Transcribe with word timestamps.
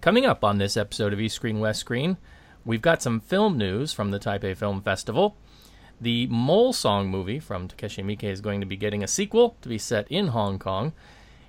Coming 0.00 0.24
up 0.24 0.44
on 0.44 0.58
this 0.58 0.76
episode 0.76 1.12
of 1.12 1.20
East 1.20 1.34
Screen 1.34 1.58
West 1.58 1.80
Screen, 1.80 2.18
we've 2.64 2.80
got 2.80 3.02
some 3.02 3.18
film 3.18 3.58
news 3.58 3.92
from 3.92 4.12
the 4.12 4.20
Taipei 4.20 4.56
Film 4.56 4.80
Festival. 4.80 5.36
The 6.00 6.28
Mole 6.28 6.72
Song 6.72 7.08
movie 7.08 7.40
from 7.40 7.66
Takashi 7.66 8.04
Miike 8.04 8.22
is 8.22 8.40
going 8.40 8.60
to 8.60 8.66
be 8.66 8.76
getting 8.76 9.02
a 9.02 9.08
sequel 9.08 9.56
to 9.60 9.68
be 9.68 9.76
set 9.76 10.06
in 10.08 10.28
Hong 10.28 10.60
Kong. 10.60 10.92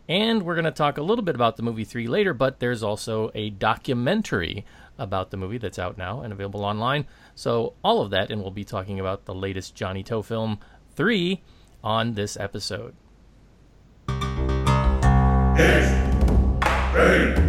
And 0.08 0.42
we're 0.42 0.56
going 0.56 0.66
to 0.66 0.72
talk 0.72 0.98
a 0.98 1.04
little 1.04 1.24
bit 1.24 1.36
about 1.36 1.58
the 1.58 1.64
movie 1.64 1.84
3 1.84 2.08
later, 2.08 2.34
but 2.34 2.60
there's 2.60 2.82
also 2.82 3.30
a 3.36 3.52
documentary 3.52 4.66
about 4.98 5.30
the 5.30 5.38
movie 5.38 5.60
that's 5.60 5.78
out 5.78 6.00
now 6.00 6.22
and 6.22 6.34
available 6.34 6.66
online. 6.66 7.06
So, 7.36 7.76
all 7.84 8.02
of 8.02 8.10
that, 8.10 8.32
and 8.32 8.42
we'll 8.42 8.50
be 8.50 8.66
talking 8.66 9.00
about 9.00 9.26
the 9.26 9.36
latest 9.36 9.76
Johnny 9.76 10.02
To 10.06 10.24
film 10.24 10.60
3 10.96 11.44
on 11.84 12.16
this 12.16 12.36
episode. 12.36 12.96
East, 15.56 15.94
Train, 16.92 17.49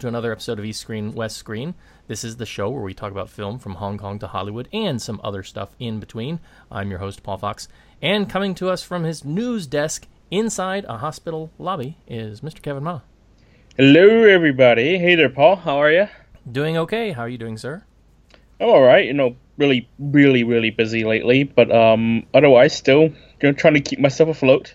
To 0.00 0.08
another 0.08 0.32
episode 0.32 0.58
of 0.58 0.64
East 0.64 0.80
Screen 0.80 1.12
West 1.12 1.36
Screen. 1.36 1.74
This 2.06 2.24
is 2.24 2.36
the 2.36 2.46
show 2.46 2.70
where 2.70 2.82
we 2.82 2.94
talk 2.94 3.12
about 3.12 3.28
film 3.28 3.58
from 3.58 3.74
Hong 3.74 3.98
Kong 3.98 4.18
to 4.20 4.28
Hollywood 4.28 4.66
and 4.72 5.00
some 5.00 5.20
other 5.22 5.42
stuff 5.42 5.76
in 5.78 6.00
between. 6.00 6.40
I'm 6.70 6.88
your 6.88 7.00
host, 7.00 7.22
Paul 7.22 7.36
Fox, 7.36 7.68
and 8.00 8.28
coming 8.28 8.54
to 8.54 8.70
us 8.70 8.82
from 8.82 9.04
his 9.04 9.26
news 9.26 9.66
desk 9.66 10.06
inside 10.30 10.86
a 10.88 10.96
hospital 10.96 11.50
lobby 11.58 11.98
is 12.08 12.40
Mr. 12.40 12.62
Kevin 12.62 12.84
Ma. 12.84 13.00
Hello, 13.76 14.24
everybody. 14.24 14.96
Hey 14.96 15.16
there, 15.16 15.28
Paul. 15.28 15.56
How 15.56 15.76
are 15.76 15.92
you? 15.92 16.08
Doing 16.50 16.78
okay. 16.78 17.12
How 17.12 17.22
are 17.22 17.28
you 17.28 17.38
doing, 17.38 17.58
sir? 17.58 17.84
I'm 18.58 18.70
all 18.70 18.82
right. 18.82 19.04
You 19.04 19.12
know, 19.12 19.36
really, 19.58 19.86
really, 19.98 20.44
really 20.44 20.70
busy 20.70 21.04
lately, 21.04 21.44
but 21.44 21.70
um, 21.70 22.24
otherwise, 22.32 22.74
still 22.74 23.02
you 23.02 23.14
know, 23.42 23.52
trying 23.52 23.74
to 23.74 23.80
keep 23.80 23.98
myself 23.98 24.30
afloat. 24.30 24.74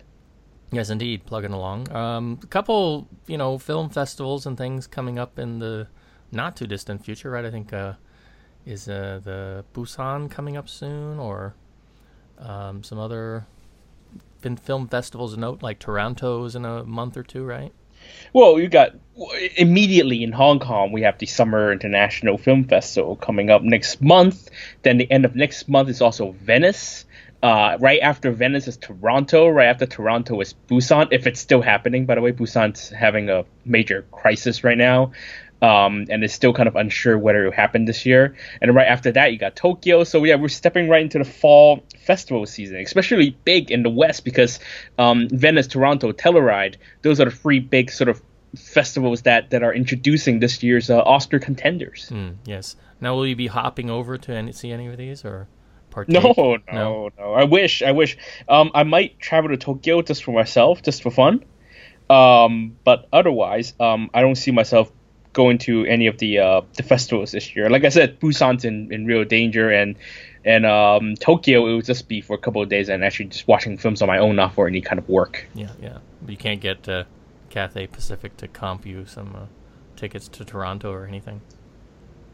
Yes, 0.72 0.90
indeed, 0.90 1.26
plugging 1.26 1.54
along. 1.54 1.92
Um, 1.92 2.40
a 2.44 2.48
couple, 2.48 3.08
you 3.28 3.38
know, 3.38 3.58
film 3.58 3.90
festivals 3.90 4.46
and 4.46 4.58
things 4.58 4.88
coming 4.88 5.20
up 5.20 5.40
in 5.40 5.60
the 5.60 5.88
not 6.32 6.56
too 6.56 6.68
distant 6.68 7.06
future, 7.06 7.30
right? 7.32 7.46
I 7.46 7.52
think 7.52 7.72
uh, 7.72 7.94
is 8.66 8.90
uh, 8.90 9.22
the 9.24 9.64
Busan 9.74 10.30
coming 10.30 10.58
up 10.58 10.68
soon, 10.68 11.20
or 11.20 11.56
um, 12.40 12.84
some 12.84 13.00
other 13.00 13.46
film 14.62 14.88
festivals 14.88 15.34
of 15.34 15.40
note, 15.40 15.64
like 15.64 15.80
Toronto's 15.80 16.56
in 16.56 16.66
a 16.66 16.84
month 16.84 17.18
or 17.18 17.24
two, 17.24 17.44
right? 17.44 17.74
Well, 18.34 18.60
you 18.60 18.68
got 18.68 18.96
immediately 19.58 20.24
in 20.24 20.32
Hong 20.32 20.60
Kong, 20.60 20.92
we 20.92 21.02
have 21.02 21.18
the 21.18 21.26
Summer 21.26 21.72
International 21.72 22.38
Film 22.38 22.66
Festival 22.66 23.16
coming 23.16 23.50
up 23.50 23.64
next 23.64 24.02
month. 24.02 24.50
Then 24.84 24.98
the 24.98 25.10
end 25.12 25.26
of 25.26 25.36
next 25.36 25.68
month 25.68 25.90
is 25.90 26.02
also 26.02 26.32
Venice. 26.32 27.05
Uh, 27.46 27.78
right 27.80 28.00
after 28.02 28.32
Venice 28.32 28.68
is 28.68 28.76
Toronto. 28.76 29.48
Right 29.48 29.68
after 29.68 29.86
Toronto 29.86 30.42
is 30.42 30.56
Busan, 30.68 31.10
if 31.12 31.28
it's 31.28 31.40
still 31.40 31.62
happening. 31.62 32.08
By 32.08 32.16
the 32.16 32.22
way, 32.22 32.32
Busan's 32.32 32.90
having 32.90 33.30
a 33.30 33.46
major 33.64 34.04
crisis 34.12 34.64
right 34.64 34.80
now, 34.80 35.12
um, 35.62 36.08
and 36.10 36.24
is 36.24 36.34
still 36.34 36.54
kind 36.54 36.68
of 36.68 36.76
unsure 36.76 37.20
whether 37.20 37.44
it 37.44 37.46
will 37.46 37.56
happen 37.56 37.86
this 37.86 38.04
year. 38.04 38.36
And 38.64 38.74
right 38.74 38.88
after 38.88 39.12
that, 39.12 39.32
you 39.32 39.38
got 39.38 39.56
Tokyo. 39.56 40.04
So 40.06 40.24
yeah, 40.24 40.38
we're 40.38 40.48
stepping 40.48 40.90
right 40.90 41.04
into 41.04 41.20
the 41.20 41.24
fall 41.24 41.84
festival 42.04 42.48
season, 42.48 42.78
especially 42.78 43.38
big 43.46 43.70
in 43.70 43.84
the 43.84 43.92
West 43.92 44.26
because 44.26 44.60
um, 44.98 45.30
Venice, 45.30 45.68
Toronto, 45.68 46.14
Telluride, 46.14 46.78
those 47.04 47.22
are 47.22 47.26
the 47.26 47.32
three 47.32 47.60
big 47.60 47.92
sort 47.92 48.10
of 48.10 48.24
festivals 48.56 49.22
that 49.22 49.52
that 49.52 49.62
are 49.62 49.72
introducing 49.72 50.40
this 50.40 50.64
year's 50.64 50.90
uh, 50.90 50.98
Oscar 50.98 51.38
contenders. 51.38 52.10
Mm, 52.12 52.38
yes. 52.44 52.76
Now, 53.00 53.14
will 53.14 53.28
you 53.28 53.36
be 53.36 53.48
hopping 53.48 53.92
over 53.92 54.18
to 54.18 54.34
any, 54.34 54.52
see 54.52 54.72
any 54.72 54.88
of 54.88 54.98
these 54.98 55.24
or? 55.24 55.48
No, 56.08 56.20
no, 56.36 56.58
no, 56.72 57.10
no, 57.18 57.34
I 57.34 57.44
wish, 57.46 57.82
I 57.82 57.92
wish. 57.92 58.18
Um, 58.50 58.72
I 58.74 58.84
might 58.84 59.20
travel 59.20 59.50
to 59.50 59.58
Tokyo 59.58 60.02
just 60.02 60.24
for 60.24 60.32
myself, 60.32 60.82
just 60.82 61.02
for 61.02 61.12
fun. 61.12 61.44
Um, 62.10 62.78
but 62.84 63.08
otherwise, 63.12 63.74
um, 63.80 64.10
I 64.14 64.22
don't 64.22 64.36
see 64.36 64.52
myself 64.52 64.92
going 65.34 65.58
to 65.60 65.86
any 65.86 66.08
of 66.08 66.18
the 66.18 66.40
uh, 66.40 66.62
the 66.74 66.84
festivals 66.84 67.32
this 67.32 67.56
year. 67.56 67.70
Like 67.70 67.84
I 67.84 67.90
said, 67.90 68.20
Busan's 68.20 68.66
in, 68.66 68.92
in 68.92 69.06
real 69.06 69.26
danger, 69.26 69.70
and 69.70 69.96
and 70.44 70.66
um, 70.66 71.16
Tokyo 71.16 71.68
it 71.68 71.76
would 71.76 71.86
just 71.86 72.08
be 72.08 72.22
for 72.22 72.34
a 72.34 72.40
couple 72.40 72.62
of 72.62 72.70
days 72.70 72.90
and 72.90 73.04
actually 73.04 73.26
just 73.26 73.48
watching 73.48 73.78
films 73.78 74.02
on 74.02 74.08
my 74.08 74.18
own, 74.18 74.36
not 74.36 74.54
for 74.54 74.68
any 74.68 74.82
kind 74.82 75.00
of 75.00 75.08
work. 75.10 75.48
Yeah, 75.54 75.72
yeah. 75.82 75.98
You 76.28 76.38
can't 76.38 76.62
get 76.62 76.88
uh, 76.88 77.04
Cathay 77.50 77.88
Pacific 77.88 78.38
to 78.38 78.48
comp 78.48 78.86
you 78.86 79.06
some 79.06 79.36
uh, 79.36 79.46
tickets 79.96 80.28
to 80.30 80.46
Toronto 80.46 80.92
or 80.92 81.06
anything. 81.06 81.42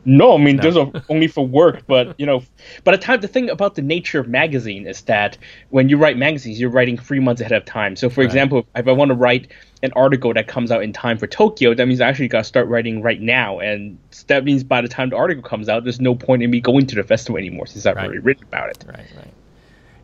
No, 0.03 0.33
I 0.33 0.37
mean 0.37 0.55
no. 0.55 0.63
those 0.63 0.77
are 0.77 0.91
only 1.09 1.27
for 1.27 1.45
work. 1.45 1.83
But 1.87 2.19
you 2.19 2.25
know, 2.25 2.43
by 2.83 2.91
the 2.91 2.97
time 2.97 3.21
the 3.21 3.27
thing 3.27 3.49
about 3.49 3.75
the 3.75 3.81
nature 3.81 4.19
of 4.19 4.27
magazine 4.27 4.87
is 4.87 5.01
that 5.01 5.37
when 5.69 5.89
you 5.89 5.97
write 5.97 6.17
magazines, 6.17 6.59
you're 6.59 6.69
writing 6.69 6.97
three 6.97 7.19
months 7.19 7.41
ahead 7.41 7.51
of 7.51 7.65
time. 7.65 7.95
So, 7.95 8.09
for 8.09 8.21
right. 8.21 8.25
example, 8.25 8.65
if 8.75 8.87
I 8.87 8.91
want 8.91 9.09
to 9.09 9.15
write 9.15 9.51
an 9.83 9.91
article 9.95 10.33
that 10.33 10.47
comes 10.47 10.71
out 10.71 10.83
in 10.83 10.93
time 10.93 11.17
for 11.17 11.27
Tokyo, 11.27 11.73
that 11.73 11.87
means 11.87 12.01
I 12.01 12.07
actually 12.07 12.27
got 12.27 12.39
to 12.39 12.43
start 12.43 12.67
writing 12.67 13.01
right 13.01 13.21
now, 13.21 13.59
and 13.59 13.97
that 14.27 14.43
means 14.43 14.63
by 14.63 14.81
the 14.81 14.87
time 14.87 15.09
the 15.09 15.17
article 15.17 15.43
comes 15.43 15.69
out, 15.69 15.83
there's 15.83 16.01
no 16.01 16.15
point 16.15 16.43
in 16.43 16.49
me 16.49 16.59
going 16.59 16.87
to 16.87 16.95
the 16.95 17.03
festival 17.03 17.37
anymore 17.37 17.67
since 17.67 17.85
I've 17.85 17.95
right. 17.95 18.05
already 18.05 18.19
written 18.19 18.43
about 18.43 18.69
it. 18.69 18.83
Right, 18.87 19.07
right. 19.17 19.33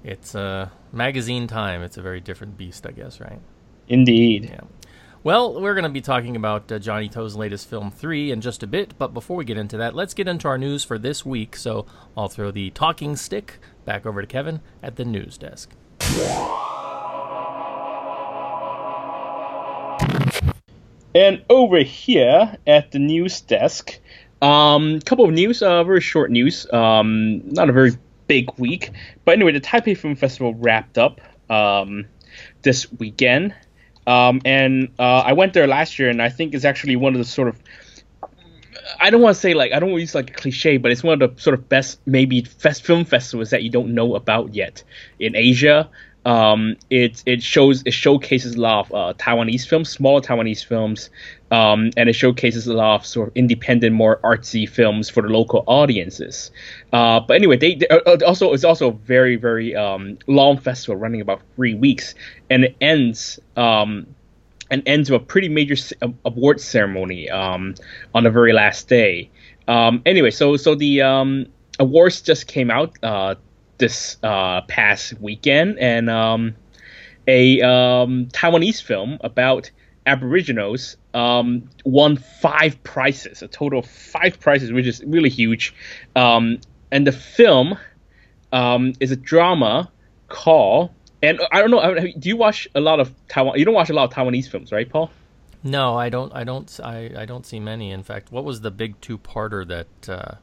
It's 0.03 0.35
uh, 0.35 0.69
magazine 0.94 1.47
time. 1.47 1.81
It's 1.81 1.97
a 1.97 2.02
very 2.02 2.22
different 2.22 2.58
beast, 2.58 2.85
I 2.85 2.91
guess. 2.91 3.19
Right. 3.19 3.40
Indeed. 3.90 4.46
Yeah. 4.46 4.62
Well, 5.28 5.60
we're 5.60 5.74
going 5.74 5.84
to 5.84 5.90
be 5.90 6.00
talking 6.00 6.38
about 6.38 6.72
uh, 6.72 6.80
Johnny 6.80 7.10
To's 7.10 7.36
latest 7.36 7.70
film, 7.70 7.92
3, 7.92 8.32
in 8.32 8.40
just 8.40 8.64
a 8.64 8.66
bit, 8.66 8.94
but 8.98 9.14
before 9.14 9.36
we 9.36 9.44
get 9.44 9.58
into 9.58 9.76
that, 9.76 9.94
let's 9.94 10.14
get 10.14 10.26
into 10.26 10.48
our 10.48 10.58
news 10.58 10.86
for 10.86 10.98
this 10.98 11.26
week. 11.26 11.58
So 11.58 11.86
I'll 12.16 12.30
throw 12.30 12.50
the 12.50 12.70
talking 12.70 13.18
stick 13.18 13.60
back 13.84 14.06
over 14.06 14.22
to 14.22 14.26
Kevin 14.26 14.62
at 14.82 14.96
the 14.96 15.04
news 15.04 15.38
desk. 15.38 15.74
And 21.14 21.44
over 21.50 21.80
here 21.80 22.56
at 22.66 22.94
the 22.94 23.00
news 23.00 23.42
desk, 23.42 24.00
a 24.42 24.46
um, 24.46 25.02
couple 25.02 25.26
of 25.26 25.34
news, 25.34 25.62
uh, 25.62 25.84
very 25.84 26.00
short 26.00 26.32
news, 26.32 26.72
um, 26.72 27.42
not 27.50 27.68
a 27.68 27.74
very 27.74 27.92
big 28.28 28.58
week. 28.58 28.92
But 29.26 29.34
anyway, 29.34 29.52
the 29.52 29.59
Taipei 29.59 29.98
Film 29.98 30.16
Festival 30.16 30.54
wrapped 30.54 30.98
up 30.98 31.20
um, 31.50 32.06
this 32.62 32.90
weekend. 32.94 33.54
Um, 34.07 34.41
and 34.45 34.90
uh, 34.97 35.19
I 35.19 35.34
went 35.34 35.53
there 35.53 35.68
last 35.68 36.00
year, 36.00 36.09
and 36.09 36.22
I 36.22 36.29
think 36.29 36.56
it's 36.56 36.66
actually 36.66 36.95
one 36.95 37.13
of 37.13 37.19
the 37.19 37.25
sort 37.25 37.50
of 37.50 37.62
I 39.00 39.09
don't 39.09 39.22
want 39.22 39.35
to 39.35 39.40
say 39.40 39.53
like 39.53 39.73
I 39.73 39.79
don't 39.79 39.90
want 39.90 40.00
to 40.00 40.01
use 40.01 40.16
like 40.16 40.29
a 40.29 40.34
cliche, 40.34 40.78
but 40.78 40.91
it's 40.91 41.03
one 41.03 41.22
of 41.22 41.35
the 41.35 41.41
sort 41.41 41.53
of 41.53 41.68
best 41.69 42.00
maybe 42.06 42.41
fest 42.41 42.84
film 42.84 43.06
festivals 43.06 43.50
that 43.50 43.63
you 43.63 43.69
don't 43.69 43.94
know 43.94 44.16
about 44.16 44.53
yet 44.53 44.84
in 45.19 45.35
Asia. 45.35 45.90
Um, 46.25 46.75
it 46.90 47.23
it 47.25 47.41
shows 47.41 47.84
it 47.85 47.94
showcases 47.94 48.56
a 48.56 48.62
lot 48.62 48.85
of 48.85 48.94
uh, 48.94 49.13
Taiwanese 49.17 49.67
films, 49.67 49.90
smaller 49.90 50.22
Taiwanese 50.22 50.66
films, 50.66 51.09
um, 51.52 51.91
and 51.96 52.09
it 52.09 52.13
showcases 52.13 52.68
a 52.68 52.74
lot 52.74 52.96
of 52.96 53.06
sort 53.06 53.30
of 53.30 53.35
independent, 53.35 53.96
more 53.96 54.19
artsy 54.24 54.68
films 54.68 55.09
for 55.09 55.24
the 55.24 55.30
local 55.30 55.63
audiences. 55.68 56.52
Uh, 56.91 57.19
but 57.19 57.35
anyway, 57.35 57.58
they, 57.58 57.75
they, 57.75 57.88
uh, 57.88 58.18
also 58.25 58.53
it's 58.53 58.64
also 58.64 58.90
a 58.90 58.94
very 58.94 59.35
very 59.35 59.76
um, 59.76 60.17
long 60.28 60.58
festival 60.58 60.96
running 60.97 61.22
about 61.22 61.41
three 61.55 61.73
weeks, 61.73 62.16
and 62.49 62.66
it 62.66 62.76
ends 62.82 63.40
um, 63.55 64.05
and 64.70 64.84
ends 64.85 65.09
with 65.09 65.22
a 65.22 65.26
pretty 65.26 65.47
major 65.47 65.76
award 66.26 66.59
ceremony 66.59 67.29
um, 67.29 67.76
on 68.14 68.23
the 68.23 68.29
very 68.29 68.53
last 68.53 68.90
day. 68.90 69.29
Um, 69.67 70.02
anyway, 70.05 70.32
so 70.32 70.58
so 70.58 70.76
the 70.76 71.02
um, 71.02 71.46
awards 71.79 72.22
just 72.22 72.47
came 72.47 72.70
out 72.70 72.97
uh, 73.03 73.35
this 73.78 74.17
uh, 74.23 74.61
past 74.61 75.14
weekend, 75.22 75.79
and 75.79 76.09
a 77.29 77.59
Taiwanese 77.59 78.82
film 78.82 79.17
about 79.22 79.72
Aboriginals 80.05 80.96
um, 81.17 81.67
won 81.84 82.17
five 82.17 82.81
prizes, 82.84 83.41
a 83.41 83.47
total 83.47 83.79
of 83.79 83.87
five 83.87 84.40
prizes, 84.40 84.72
which 84.72 84.85
is 84.85 85.03
really 85.03 85.29
huge. 85.29 85.73
Um, 86.16 86.59
and 86.91 87.08
the 87.08 87.11
film 87.11 87.75
um, 88.53 88.93
is 88.99 89.11
a 89.11 89.16
drama 89.16 89.91
called, 90.28 90.91
and 91.23 91.41
I 91.52 91.59
don't 91.61 91.72
know, 91.72 91.96
do 92.19 92.29
you 92.29 92.37
watch 92.37 92.67
a 92.75 92.79
lot 92.79 92.99
of 92.99 93.11
Taiwan? 93.29 93.58
You 93.58 93.66
don't 93.66 93.73
watch 93.73 93.90
a 93.90 93.93
lot 93.93 94.03
of 94.03 94.14
Taiwanese 94.14 94.47
films, 94.47 94.72
right, 94.72 94.87
Paul? 94.87 95.09
No, 95.64 95.97
I 95.97 96.09
don't. 96.09 96.31
I 96.35 96.43
don't. 96.43 96.79
I, 96.84 97.11
I 97.17 97.25
don't 97.25 97.46
see 97.46 97.59
many. 97.59 97.90
In 97.90 98.03
fact, 98.03 98.31
what 98.31 98.46
was 98.46 98.61
the 98.61 98.70
big 98.70 99.02
two-parter 99.02 99.67
that 99.67 100.09
uh, 100.09 100.35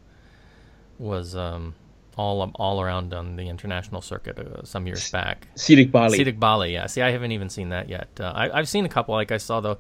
was 0.99 1.37
um, 1.37 1.77
all 2.17 2.43
um, 2.43 2.51
all 2.57 2.83
around 2.83 3.15
on 3.15 3.37
the 3.37 3.49
international 3.49 4.03
circuit 4.03 4.39
uh, 4.41 4.65
some 4.65 4.89
years 4.89 5.09
back. 5.13 5.47
Seediq 5.57 5.93
Bale. 5.93 6.11
Seediq 6.11 6.41
Bale, 6.41 6.67
yeah. 6.67 6.87
See, 6.87 7.01
I 7.01 7.13
haven't 7.13 7.31
even 7.31 7.49
seen 7.49 7.69
that 7.69 7.89
yet. 7.89 8.09
Uh, 8.19 8.33
I, 8.35 8.59
I've 8.59 8.69
seen 8.69 8.85
a 8.85 8.89
couple. 8.89 9.15
Like 9.15 9.31
I 9.31 9.39
saw 9.39 9.61
the 9.61 9.77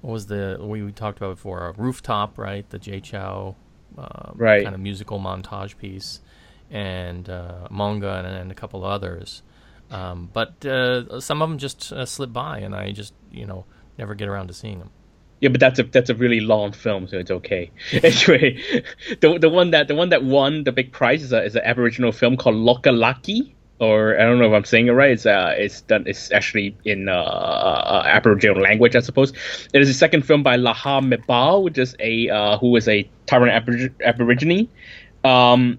what 0.00 0.12
was 0.12 0.26
the 0.26 0.58
we, 0.60 0.82
we 0.82 0.92
talked 0.92 1.18
about 1.18 1.36
before 1.36 1.68
uh, 1.68 1.72
rooftop, 1.76 2.38
right? 2.38 2.68
The 2.70 2.78
Jay 2.78 3.00
Chou 3.00 3.16
um, 3.98 4.32
Right. 4.36 4.62
kind 4.62 4.74
of 4.74 4.80
musical 4.80 5.18
montage 5.18 5.76
piece, 5.76 6.20
and 6.70 7.28
uh, 7.28 7.66
Monga 7.70 8.14
and, 8.18 8.26
and 8.26 8.50
a 8.52 8.54
couple 8.54 8.84
others. 8.84 9.42
Um, 9.90 10.30
but 10.32 10.64
uh, 10.64 11.20
some 11.20 11.42
of 11.42 11.48
them 11.48 11.58
just 11.58 11.92
uh, 11.92 12.06
slip 12.06 12.32
by, 12.32 12.58
and 12.60 12.74
I 12.74 12.92
just 12.92 13.12
you 13.32 13.46
know 13.46 13.64
never 13.98 14.14
get 14.14 14.28
around 14.28 14.48
to 14.48 14.54
seeing 14.54 14.78
them. 14.78 14.90
Yeah, 15.40 15.48
but 15.48 15.58
that's 15.60 15.78
a 15.78 15.82
that's 15.84 16.10
a 16.10 16.14
really 16.14 16.40
long 16.40 16.72
film, 16.72 17.08
so 17.08 17.18
it's 17.18 17.30
okay. 17.30 17.70
anyway, 17.92 18.62
the 19.20 19.38
the 19.40 19.48
one 19.48 19.70
that 19.72 19.88
the 19.88 19.94
one 19.94 20.10
that 20.10 20.22
won 20.22 20.64
the 20.64 20.72
big 20.72 20.92
prize 20.92 21.22
is 21.22 21.32
a 21.32 21.42
is 21.42 21.56
an 21.56 21.62
Aboriginal 21.64 22.12
film 22.12 22.36
called 22.36 22.56
Lokah 22.56 22.92
Laqi, 22.94 23.54
or 23.80 24.20
I 24.20 24.24
don't 24.24 24.38
know 24.38 24.46
if 24.46 24.52
I'm 24.52 24.64
saying 24.64 24.88
it 24.88 24.92
right. 24.92 25.10
It's 25.10 25.26
uh 25.26 25.54
it's 25.56 25.80
done 25.82 26.04
it's 26.06 26.30
actually 26.32 26.76
in 26.84 27.08
uh, 27.08 27.14
uh 27.14 28.02
Aboriginal 28.06 28.60
language, 28.62 28.94
I 28.94 29.00
suppose. 29.00 29.32
It 29.72 29.80
is 29.80 29.88
the 29.88 29.94
second 29.94 30.26
film 30.26 30.42
by 30.42 30.56
Laha 30.56 31.00
Mebow, 31.02 31.62
which 31.62 31.78
is 31.78 31.96
a 31.98 32.28
uh, 32.28 32.58
who 32.58 32.76
is 32.76 32.86
a 32.86 33.08
Taiwan 33.26 33.48
Aborig- 33.48 33.94
Aborigine. 34.04 34.68
Um, 35.24 35.78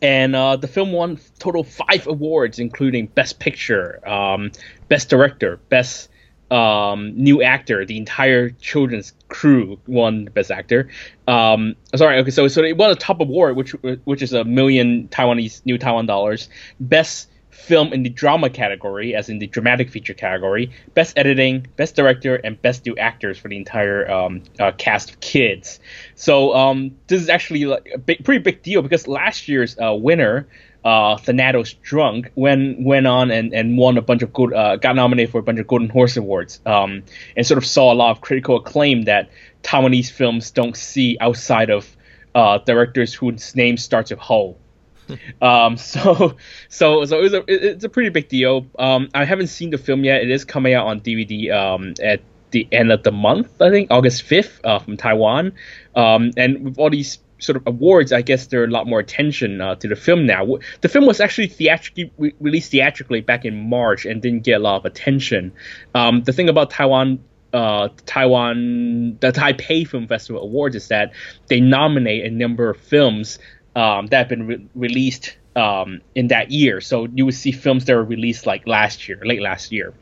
and 0.00 0.36
uh, 0.36 0.56
the 0.56 0.68
film 0.68 0.92
won 0.92 1.18
total 1.38 1.64
five 1.64 2.06
awards, 2.06 2.58
including 2.58 3.06
Best 3.06 3.38
Picture, 3.38 4.06
um, 4.08 4.50
Best 4.88 5.08
Director, 5.08 5.58
Best 5.68 6.08
um, 6.52 7.12
New 7.16 7.42
Actor. 7.42 7.86
The 7.86 7.96
entire 7.96 8.50
children's 8.50 9.14
crew 9.28 9.78
won 9.86 10.26
Best 10.26 10.50
Actor. 10.50 10.88
Um, 11.26 11.74
sorry, 11.94 12.18
okay, 12.18 12.30
so 12.30 12.46
so 12.48 12.62
it 12.62 12.76
won 12.76 12.90
a 12.90 12.94
top 12.94 13.20
award, 13.20 13.56
which 13.56 13.70
which 14.04 14.22
is 14.22 14.32
a 14.32 14.44
million 14.44 15.08
Taiwanese 15.08 15.64
new 15.64 15.78
Taiwan 15.78 16.06
dollars. 16.06 16.48
Best 16.78 17.28
film 17.50 17.92
in 17.92 18.02
the 18.02 18.08
drama 18.08 18.50
category, 18.50 19.14
as 19.14 19.28
in 19.28 19.38
the 19.38 19.46
dramatic 19.46 19.90
feature 19.90 20.14
category, 20.14 20.70
best 20.94 21.16
editing, 21.16 21.66
best 21.76 21.94
director, 21.94 22.34
and 22.36 22.60
best 22.60 22.84
new 22.84 22.96
actors 22.96 23.38
for 23.38 23.48
the 23.48 23.56
entire 23.56 24.10
um, 24.10 24.42
uh, 24.58 24.72
cast 24.72 25.10
of 25.10 25.20
kids. 25.20 25.78
So 26.14 26.54
um, 26.54 26.96
this 27.06 27.22
is 27.22 27.28
actually 27.28 27.66
like 27.66 27.90
a 27.94 27.98
big, 27.98 28.24
pretty 28.24 28.42
big 28.42 28.62
deal 28.62 28.82
because 28.82 29.06
last 29.06 29.48
year's 29.48 29.78
uh, 29.78 29.94
winner, 29.94 30.48
uh, 30.84 31.16
Thanatos 31.16 31.74
Drunk, 31.74 32.30
went 32.34 32.80
went 32.82 33.06
on 33.06 33.30
and, 33.30 33.52
and 33.54 33.76
won 33.78 33.96
a 33.98 34.02
bunch 34.02 34.22
of 34.22 34.32
good, 34.32 34.52
uh, 34.52 34.76
got 34.76 34.96
nominated 34.96 35.30
for 35.32 35.38
a 35.38 35.42
bunch 35.42 35.58
of 35.60 35.66
Golden 35.66 35.88
Horse 35.88 36.16
awards, 36.16 36.60
um, 36.66 37.02
and 37.36 37.46
sort 37.46 37.58
of 37.58 37.66
saw 37.66 37.92
a 37.92 37.94
lot 37.94 38.10
of 38.10 38.20
critical 38.20 38.56
acclaim 38.56 39.02
that 39.02 39.30
Taiwanese 39.62 40.10
films 40.10 40.50
don't 40.50 40.76
see 40.76 41.16
outside 41.20 41.70
of 41.70 41.96
uh, 42.34 42.58
directors 42.58 43.14
whose 43.14 43.54
name 43.54 43.76
starts 43.76 44.10
with 44.10 44.20
Ho. 44.20 44.56
Um, 45.42 45.76
so, 45.92 46.36
so, 46.68 47.04
so 47.04 47.18
it 47.18 47.22
was 47.22 47.34
a, 47.34 47.38
it- 47.40 47.64
it's 47.64 47.84
a 47.84 47.88
pretty 47.88 48.08
big 48.10 48.28
deal. 48.28 48.66
Um, 48.78 49.08
I 49.14 49.24
haven't 49.24 49.48
seen 49.48 49.70
the 49.70 49.76
film 49.78 50.04
yet. 50.04 50.22
It 50.22 50.30
is 50.30 50.44
coming 50.44 50.72
out 50.74 50.86
on 50.86 51.00
DVD 51.00 51.52
um, 51.52 51.94
at 52.02 52.22
the 52.52 52.66
end 52.72 52.92
of 52.92 53.02
the 53.02 53.12
month, 53.12 53.60
I 53.60 53.70
think, 53.70 53.90
August 53.90 54.24
5th 54.24 54.60
uh, 54.64 54.78
from 54.78 54.96
Taiwan. 54.96 55.52
Um, 55.96 56.30
and 56.36 56.64
with 56.64 56.78
all 56.78 56.88
these 56.88 57.18
sort 57.42 57.56
of 57.56 57.66
awards, 57.66 58.12
I 58.12 58.22
guess 58.22 58.46
there 58.46 58.60
are 58.62 58.64
a 58.64 58.70
lot 58.70 58.86
more 58.86 59.00
attention 59.00 59.60
uh, 59.60 59.74
to 59.76 59.88
the 59.88 59.96
film 59.96 60.26
now. 60.26 60.58
The 60.80 60.88
film 60.88 61.06
was 61.06 61.20
actually 61.20 61.48
theatrically 61.48 62.12
re- 62.18 62.34
released 62.40 62.70
theatrically 62.70 63.20
back 63.20 63.44
in 63.44 63.68
March 63.68 64.04
and 64.06 64.22
didn't 64.22 64.44
get 64.44 64.60
a 64.60 64.62
lot 64.62 64.76
of 64.76 64.84
attention. 64.84 65.52
Um, 65.94 66.22
the 66.22 66.32
thing 66.32 66.48
about 66.48 66.70
Taiwan 66.70 67.18
uh, 67.52 67.88
Taiwan, 68.06 69.18
the 69.20 69.30
Taipei 69.30 69.86
Film 69.86 70.06
Festival 70.06 70.42
Awards 70.42 70.74
is 70.74 70.88
that 70.88 71.12
they 71.48 71.60
nominate 71.60 72.24
a 72.24 72.30
number 72.30 72.70
of 72.70 72.78
films 72.78 73.38
um, 73.76 74.06
that 74.06 74.18
have 74.18 74.28
been 74.28 74.46
re- 74.46 74.66
released 74.74 75.36
um, 75.54 76.00
in 76.14 76.28
that 76.28 76.50
year. 76.50 76.80
So 76.80 77.06
you 77.14 77.26
would 77.26 77.34
see 77.34 77.52
films 77.52 77.84
that 77.84 77.94
were 77.94 78.04
released 78.04 78.46
like 78.46 78.66
last 78.66 79.06
year, 79.08 79.20
late 79.22 79.42
last 79.42 79.70
year, 79.70 79.92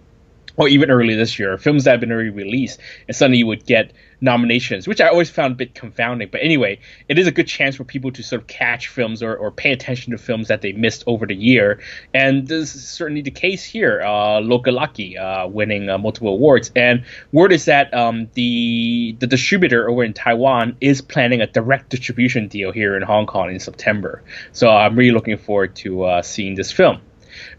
or 0.56 0.68
even 0.68 0.90
early 0.90 1.14
this 1.16 1.38
year, 1.38 1.58
films 1.58 1.84
that 1.84 1.92
have 1.92 2.00
been 2.00 2.12
already 2.12 2.30
released, 2.30 2.80
and 3.08 3.16
suddenly 3.16 3.38
you 3.38 3.46
would 3.46 3.66
get 3.66 3.92
nominations, 4.20 4.86
which 4.86 5.00
I 5.00 5.08
always 5.08 5.30
found 5.30 5.52
a 5.52 5.56
bit 5.56 5.74
confounding. 5.74 6.28
But 6.30 6.42
anyway, 6.42 6.80
it 7.08 7.18
is 7.18 7.26
a 7.26 7.32
good 7.32 7.46
chance 7.46 7.76
for 7.76 7.84
people 7.84 8.12
to 8.12 8.22
sort 8.22 8.42
of 8.42 8.46
catch 8.46 8.88
films 8.88 9.22
or, 9.22 9.34
or 9.34 9.50
pay 9.50 9.72
attention 9.72 10.12
to 10.12 10.18
films 10.18 10.48
that 10.48 10.60
they 10.60 10.72
missed 10.72 11.04
over 11.06 11.26
the 11.26 11.34
year. 11.34 11.80
And 12.12 12.46
this 12.46 12.74
is 12.74 12.88
certainly 12.88 13.22
the 13.22 13.30
case 13.30 13.64
here. 13.64 14.00
Uh, 14.02 14.40
Lokah 14.40 14.66
Laqi 14.66 15.18
uh, 15.18 15.48
winning 15.48 15.88
uh, 15.88 15.98
multiple 15.98 16.32
awards. 16.34 16.70
And 16.76 17.04
word 17.32 17.52
is 17.52 17.64
that 17.66 17.92
um, 17.94 18.28
the 18.34 19.16
the 19.18 19.26
distributor 19.26 19.88
over 19.88 20.04
in 20.04 20.12
Taiwan 20.12 20.76
is 20.80 21.00
planning 21.00 21.40
a 21.40 21.46
direct 21.46 21.90
distribution 21.90 22.48
deal 22.48 22.72
here 22.72 22.96
in 22.96 23.02
Hong 23.02 23.26
Kong 23.26 23.50
in 23.50 23.60
September. 23.60 24.22
So 24.52 24.68
I'm 24.68 24.96
really 24.96 25.12
looking 25.12 25.38
forward 25.38 25.76
to 25.76 26.04
uh, 26.04 26.22
seeing 26.22 26.54
this 26.54 26.72
film. 26.72 27.00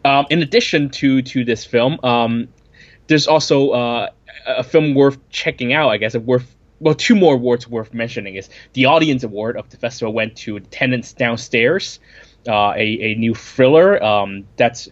Um, 0.05 0.25
in 0.29 0.41
addition 0.41 0.89
to 0.89 1.21
to 1.21 1.45
this 1.45 1.65
film, 1.65 1.99
um, 2.03 2.49
there's 3.07 3.27
also 3.27 3.71
uh, 3.71 4.09
a 4.45 4.63
film 4.63 4.95
worth 4.95 5.17
checking 5.29 5.73
out. 5.73 5.89
I 5.89 5.97
guess 5.97 6.15
worth 6.15 6.55
well, 6.81 6.95
two 6.95 7.15
more 7.15 7.35
awards 7.35 7.67
worth 7.67 7.93
mentioning 7.93 8.35
is 8.35 8.49
the 8.73 8.85
audience 8.85 9.23
award 9.23 9.55
of 9.55 9.69
the 9.69 9.77
festival 9.77 10.13
went 10.13 10.35
to 10.37 10.59
Tenants 10.59 11.13
Downstairs, 11.13 11.99
uh, 12.47 12.73
a 12.75 13.13
a 13.13 13.15
new 13.15 13.33
thriller 13.35 14.03
um, 14.03 14.45
that's. 14.57 14.89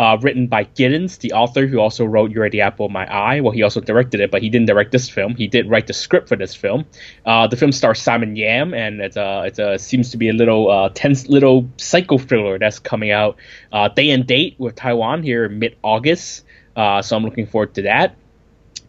Uh, 0.00 0.16
written 0.22 0.46
by 0.46 0.62
Giddens, 0.62 1.18
the 1.18 1.32
author 1.32 1.66
who 1.66 1.80
also 1.80 2.04
wrote 2.04 2.30
"You're 2.30 2.48
the 2.48 2.60
Apple 2.60 2.86
of 2.86 2.92
My 2.92 3.04
Eye." 3.12 3.40
Well, 3.40 3.50
he 3.50 3.64
also 3.64 3.80
directed 3.80 4.20
it, 4.20 4.30
but 4.30 4.42
he 4.42 4.48
didn't 4.48 4.68
direct 4.68 4.92
this 4.92 5.08
film. 5.08 5.34
He 5.34 5.48
did 5.48 5.68
write 5.68 5.88
the 5.88 5.92
script 5.92 6.28
for 6.28 6.36
this 6.36 6.54
film. 6.54 6.84
Uh, 7.26 7.48
the 7.48 7.56
film 7.56 7.72
stars 7.72 8.00
Simon 8.00 8.36
Yam, 8.36 8.74
and 8.74 9.00
it's 9.00 9.16
a 9.16 9.42
it's 9.46 9.58
a 9.58 9.76
seems 9.76 10.12
to 10.12 10.16
be 10.16 10.28
a 10.28 10.32
little 10.32 10.70
uh, 10.70 10.90
tense 10.94 11.26
little 11.26 11.68
psycho 11.78 12.16
thriller 12.16 12.60
that's 12.60 12.78
coming 12.78 13.10
out 13.10 13.38
uh, 13.72 13.88
day 13.88 14.10
and 14.10 14.24
date 14.24 14.54
with 14.56 14.76
Taiwan 14.76 15.24
here 15.24 15.48
mid 15.48 15.76
August. 15.82 16.44
Uh, 16.76 17.02
so 17.02 17.16
I'm 17.16 17.24
looking 17.24 17.48
forward 17.48 17.74
to 17.74 17.82
that. 17.82 18.14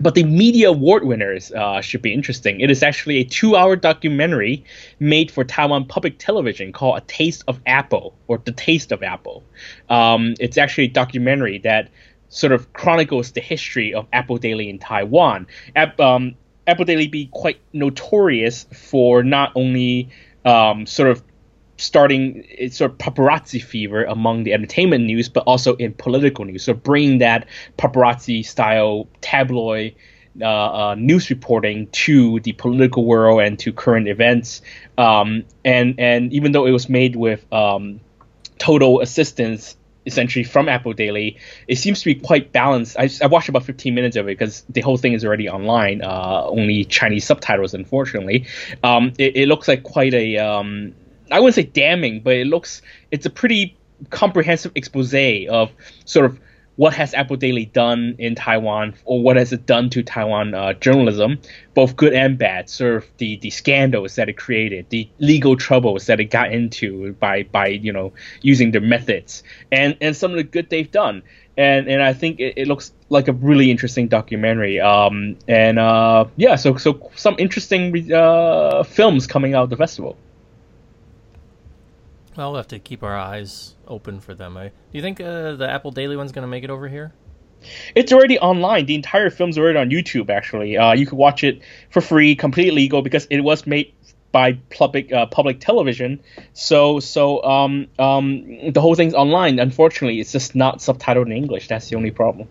But 0.01 0.16
the 0.16 0.24
media 0.24 0.69
award 0.69 1.04
winners 1.04 1.51
uh, 1.51 1.81
should 1.81 2.01
be 2.01 2.13
interesting. 2.13 2.62
It 2.62 2.72
is 2.72 2.84
actually 2.84 3.18
a 3.18 3.25
two-hour 3.25 3.75
documentary 3.75 4.63
made 5.00 5.30
for 5.30 5.44
Taiwan 5.44 5.86
public 5.86 6.18
television 6.19 6.72
called 6.72 7.00
"A 7.00 7.01
Taste 7.01 7.44
of 7.48 7.60
Apple" 7.66 8.16
or 8.28 8.38
"The 8.38 8.54
Taste 8.54 8.94
of 8.94 9.04
Apple." 9.04 9.44
Um, 9.90 10.36
it's 10.40 10.57
actually 10.57 10.86
a 10.86 10.90
documentary 10.92 11.57
that 11.60 11.90
sort 12.30 12.54
of 12.54 12.72
chronicles 12.74 13.31
the 13.31 13.42
history 13.42 13.94
of 13.94 14.07
Apple 14.13 14.38
Daily 14.38 14.69
in 14.69 14.80
Taiwan. 14.80 15.48
App, 15.75 16.00
um, 16.00 16.36
Apple 16.66 16.86
Daily 16.86 17.07
be 17.07 17.25
quite 17.25 17.60
notorious 17.74 18.68
for 18.72 19.24
not 19.24 19.52
only 19.56 20.10
um, 20.45 20.86
sort 20.86 21.10
of 21.10 21.22
starting 21.80 22.46
sort 22.72 22.92
of 22.92 22.98
paparazzi 22.98 23.62
fever 23.62 24.04
among 24.04 24.44
the 24.44 24.54
entertainment 24.54 25.06
news, 25.06 25.30
but 25.30 25.44
also 25.45 25.76
in 25.76 25.94
political 25.94 26.45
news. 26.45 26.64
So 26.64 26.74
bringing 26.74 27.19
that 27.19 27.48
paparazzi 27.78 28.45
style 28.45 29.07
tabloid 29.21 29.95
uh, 30.42 30.45
uh, 30.45 30.95
news 30.95 31.30
reporting 31.30 31.88
to 31.88 32.40
the 32.42 32.54
political 32.54 33.06
world 33.06 33.42
and 33.42 33.57
to 33.59 33.74
current 33.74 34.07
events. 34.07 34.62
Um, 34.98 35.45
and 35.66 35.95
and 36.00 36.31
even 36.33 36.52
though 36.52 36.66
it 36.66 36.71
was 36.71 36.88
made 36.90 37.16
with 37.16 37.52
um, 37.52 38.00
total 38.57 39.02
assistance 39.02 39.76
essentially 40.06 40.44
from 40.44 40.68
Apple 40.69 40.94
Daily. 40.94 41.38
It 41.68 41.78
seems 41.78 42.00
to 42.00 42.06
be 42.06 42.16
quite 42.16 42.52
balanced. 42.52 42.98
I, 42.98 43.09
I 43.21 43.28
watched 43.28 43.50
about 43.50 43.64
15 43.64 43.94
minutes 43.94 44.16
of 44.16 44.28
it 44.28 44.38
because 44.38 44.64
the 44.69 44.81
whole 44.81 44.98
thing 44.98 45.14
is 45.14 45.24
already 45.24 45.48
online, 45.50 46.02
uh, 46.02 46.45
only 46.45 46.86
Chinese 46.86 47.26
subtitles, 47.26 47.74
unfortunately. 47.74 48.48
Um, 48.83 49.14
it, 49.18 49.36
it 49.36 49.48
looks 49.48 49.68
like 49.68 49.83
quite 49.83 50.14
a, 50.14 50.38
um, 50.38 50.95
I 51.31 51.40
wouldn't 51.40 51.56
say 51.56 51.64
damning, 51.64 52.21
but 52.21 52.36
it 52.36 52.48
looks, 52.48 52.81
it's 53.12 53.26
a 53.26 53.30
pretty 53.30 53.78
comprehensive 54.09 54.71
expose 54.76 55.14
of 55.50 55.71
sort 56.06 56.26
of 56.26 56.40
what 56.80 56.94
has 56.94 57.14
Apple 57.14 57.36
Daily 57.36 57.66
done 57.66 58.16
in 58.19 58.36
Taiwan, 58.36 58.94
or 59.04 59.21
what 59.21 59.36
has 59.36 59.52
it 59.52 59.66
done 59.66 59.90
to 59.90 60.02
Taiwan 60.02 60.54
uh, 60.54 60.71
journalism, 60.71 61.38
both 61.74 61.98
good 61.98 62.14
and 62.14 62.38
bad. 62.38 62.69
Sort 62.69 62.95
of 62.95 63.06
the, 63.18 63.36
the 63.36 63.50
scandals 63.50 64.16
that 64.16 64.30
it 64.30 64.38
created, 64.38 64.90
the 64.90 65.09
legal 65.19 65.57
troubles 65.57 66.06
that 66.06 66.21
it 66.21 66.31
got 66.31 66.54
into 66.54 67.12
by 67.16 67.44
by 67.44 67.68
you 67.68 67.92
know 67.92 68.14
using 68.42 68.71
their 68.71 68.80
methods, 68.80 69.44
and 69.74 69.98
and 70.00 70.16
some 70.16 70.31
of 70.31 70.38
the 70.38 70.44
good 70.44 70.69
they've 70.69 70.90
done. 70.90 71.21
And 71.57 71.90
and 71.90 72.02
I 72.02 72.14
think 72.14 72.40
it, 72.40 72.54
it 72.56 72.69
looks 72.69 72.94
like 73.09 73.28
a 73.28 73.33
really 73.33 73.71
interesting 73.71 74.07
documentary. 74.07 74.80
Um 74.80 75.36
and 75.50 75.78
uh 75.78 76.28
yeah, 76.38 76.56
so 76.56 76.78
so 76.78 77.12
some 77.14 77.36
interesting 77.40 78.14
uh 78.14 78.83
films 78.83 79.28
coming 79.28 79.54
out 79.54 79.64
of 79.64 79.69
the 79.69 79.76
festival. 79.76 80.16
Well, 82.40 82.52
we'll 82.52 82.60
have 82.60 82.69
to 82.69 82.80
keep 82.80 83.04
our 83.04 83.18
eyes 83.18 83.76
open 83.86 84.22
for 84.22 84.34
them. 84.34 84.56
I, 84.56 84.69
do 84.69 84.74
you 84.94 85.02
think 85.02 85.19
uh, 85.19 85.56
the 85.56 85.69
Apple 85.69 85.92
Daily 85.92 86.16
one's 86.16 86.31
going 86.31 86.44
to 86.44 86.48
make 86.48 86.64
it 86.64 86.69
over 86.69 86.88
here? 86.88 87.12
It's 87.96 88.14
already 88.14 88.40
online. 88.40 88.86
The 88.86 88.96
entire 88.96 89.30
film's 89.30 89.58
already 89.58 89.78
on 89.78 89.90
YouTube. 89.90 90.30
Actually, 90.30 90.78
uh, 90.78 90.94
you 90.94 91.06
can 91.06 91.18
watch 91.18 91.44
it 91.44 91.62
for 91.90 92.00
free, 92.00 92.38
completely 92.38 92.72
legal, 92.72 93.02
because 93.02 93.28
it 93.30 93.42
was 93.42 93.68
made 93.68 93.94
by 94.31 94.54
public 94.54 95.12
uh, 95.12 95.26
public 95.26 95.60
television. 95.60 96.22
So 96.54 97.02
so 97.02 97.44
um 97.44 97.88
um 98.00 98.72
the 98.72 98.80
whole 98.80 98.96
thing's 98.96 99.16
online. 99.16 99.60
Unfortunately, 99.60 100.22
it's 100.22 100.31
just 100.31 100.56
not 100.56 100.78
subtitled 100.78 101.26
in 101.26 101.34
English. 101.34 101.68
That's 101.68 101.90
the 101.90 101.98
only 101.98 102.12
problem. 102.12 102.48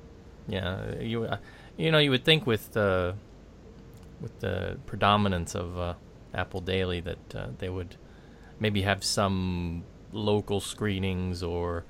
Yeah, 0.48 1.00
you 1.00 1.24
uh, 1.24 1.38
you 1.78 1.90
know 1.92 1.98
you 1.98 2.10
would 2.10 2.26
think 2.26 2.46
with 2.46 2.76
uh, 2.76 3.14
with 4.20 4.38
the 4.40 4.76
predominance 4.84 5.54
of 5.54 5.78
uh, 5.78 5.94
Apple 6.34 6.60
Daily 6.60 7.00
that 7.00 7.34
uh, 7.34 7.46
they 7.56 7.70
would 7.70 7.96
maybe 8.60 8.82
have 8.82 9.04
some 9.04 9.84
local 10.12 10.60
screenings 10.60 11.42
or 11.42 11.84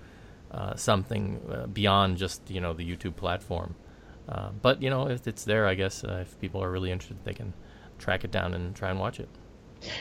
uh, 0.50 0.75
something 0.76 1.40
uh, 1.50 1.66
beyond 1.66 2.16
just 2.16 2.50
you 2.50 2.60
know 2.60 2.72
the 2.72 2.84
YouTube 2.84 3.16
platform. 3.16 3.75
Uh, 4.28 4.50
but 4.62 4.82
you 4.82 4.90
know, 4.90 5.08
if 5.08 5.26
it's 5.26 5.44
there, 5.44 5.66
I 5.66 5.75
guess 5.75 6.04
uh, 6.04 6.18
if 6.22 6.38
people 6.40 6.62
are 6.62 6.70
really 6.70 6.90
interested, 6.90 7.25
they 7.25 7.34
can 7.34 7.54
track 7.98 8.25
it 8.25 8.30
down 8.30 8.54
and 8.54 8.75
try 8.75 8.90
and 8.90 8.98
watch 8.98 9.20
it. 9.20 9.28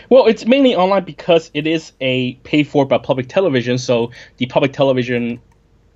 Well, 0.10 0.26
it's 0.26 0.46
mainly 0.46 0.76
online 0.76 1.04
because 1.04 1.52
it 1.54 1.68
is 1.68 1.94
a 2.02 2.34
paid 2.36 2.68
for 2.68 2.86
by 2.86 2.98
public 2.98 3.30
television. 3.30 3.78
So 3.78 4.12
the 4.38 4.48
public 4.48 4.74
television 4.74 5.40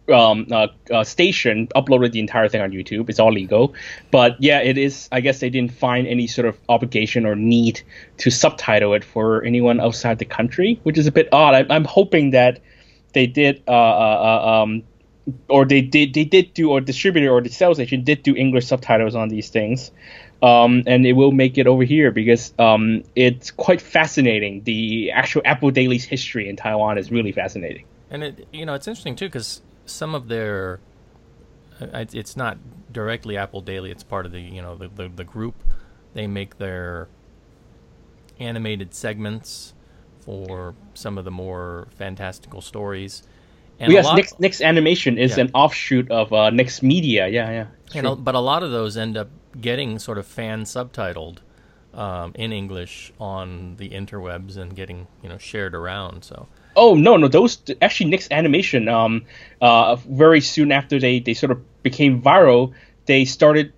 um, 0.10 0.48
uh, 0.51 0.67
uh, 0.91 1.03
station 1.03 1.67
uploaded 1.75 2.12
the 2.12 2.20
entire 2.20 2.48
thing 2.50 2.62
on 2.62 2.72
YouTube. 2.72 3.10
It's 3.10 3.20
all 3.20 3.31
legal, 3.31 3.74
but 4.10 4.41
yeah, 4.41 4.60
it 4.60 4.77
is. 4.77 5.08
I 5.12 5.22
guess 5.22 5.39
they 5.39 5.50
didn't 5.50 5.74
find 5.74 6.08
any 6.08 6.27
sort 6.27 6.48
of 6.48 6.58
obligation 6.70 7.25
or 7.25 7.36
need 7.36 7.81
to 8.17 8.31
subtitle 8.31 8.93
it 8.93 9.03
for 9.03 9.43
anyone 9.43 9.79
outside 9.79 10.20
the 10.20 10.25
country, 10.25 10.79
which 10.84 10.98
is 10.98 11.08
a 11.08 11.12
bit 11.12 11.29
odd. 11.31 11.53
I, 11.53 11.74
I'm 11.74 11.86
hoping 11.86 12.31
that 12.31 12.60
they 13.13 13.27
did, 13.27 13.63
uh, 13.67 13.72
uh, 13.72 14.41
uh, 14.46 14.62
um, 14.63 14.84
or 15.48 15.65
they 15.65 15.81
did, 15.81 16.13
they 16.13 16.24
did 16.24 16.53
do, 16.53 16.72
or 16.72 16.81
distributor 16.81 17.29
or 17.29 17.41
the 17.41 17.50
sales 17.50 17.79
agent 17.79 18.05
did 18.05 18.24
do 18.24 18.36
English 18.36 18.67
subtitles 18.67 19.15
on 19.15 19.29
these 19.29 19.50
things. 19.50 19.91
Um, 20.43 20.84
and 20.88 21.05
it 21.05 21.13
will 21.13 21.31
make 21.31 21.60
it 21.60 21.67
over 21.67 21.84
here 21.84 22.10
because 22.10 22.51
um, 22.58 23.03
it's 23.15 23.51
quite 23.51 23.79
fascinating. 23.79 24.63
The 24.63 25.12
actual 25.12 25.43
Apple 25.46 25.70
Daily's 25.70 26.03
history 26.03 26.50
in 26.50 26.55
Taiwan 26.55 26.98
is 26.98 27.12
really 27.12 27.31
fascinating. 27.31 27.86
And 28.10 28.24
it, 28.24 28.48
you 28.51 28.65
know, 28.65 28.74
it's 28.74 28.88
interesting 28.88 29.15
too 29.15 29.27
because 29.27 29.62
some 29.85 30.15
of 30.15 30.27
their, 30.27 30.79
uh, 31.79 32.05
it's 32.13 32.38
not 32.38 32.57
directly 32.91 33.38
Apple 33.38 33.61
Daily. 33.61 33.91
It's 33.91 34.03
part 34.03 34.25
of 34.25 34.31
the, 34.31 34.41
you 34.41 34.61
know, 34.61 34.75
the, 34.75 34.88
the, 34.88 35.09
the 35.09 35.23
group. 35.23 35.55
They 36.13 36.27
make 36.27 36.57
their 36.57 37.07
animated 38.39 38.93
segments 38.93 39.73
for 40.21 40.75
some 40.93 41.17
of 41.17 41.25
the 41.25 41.31
more 41.31 41.88
fantastical 41.95 42.61
stories. 42.61 43.23
And 43.79 43.91
yes, 43.91 44.07
Next, 44.13 44.39
Next 44.39 44.61
Animation 44.61 45.17
is 45.17 45.38
yeah. 45.38 45.45
an 45.45 45.51
offshoot 45.53 46.11
of 46.11 46.31
uh, 46.31 46.51
Next 46.51 46.83
Media. 46.83 47.27
Yeah, 47.27 47.50
yeah. 47.50 47.67
And 47.95 48.07
a, 48.07 48.15
but 48.15 48.35
a 48.35 48.39
lot 48.39 48.61
of 48.61 48.71
those 48.71 48.95
end 48.95 49.17
up 49.17 49.29
getting 49.59 49.97
sort 49.97 50.17
of 50.17 50.27
fan 50.27 50.63
subtitled 50.63 51.39
um, 51.93 52.31
in 52.35 52.51
English 52.51 53.11
on 53.19 53.75
the 53.77 53.89
interwebs 53.89 54.55
and 54.57 54.75
getting 54.75 55.07
you 55.23 55.29
know 55.29 55.38
shared 55.38 55.73
around. 55.73 56.23
So. 56.23 56.47
Oh 56.81 56.95
no, 56.95 57.15
no, 57.15 57.27
those 57.27 57.61
actually 57.79 58.09
Next 58.09 58.31
Animation. 58.31 58.88
Um, 58.88 59.25
uh, 59.61 59.97
very 59.97 60.41
soon 60.41 60.71
after 60.71 61.00
they 61.00 61.19
they 61.19 61.35
sort 61.35 61.51
of 61.51 61.83
became 61.83 62.19
viral, 62.19 62.73
they 63.05 63.23
started 63.23 63.71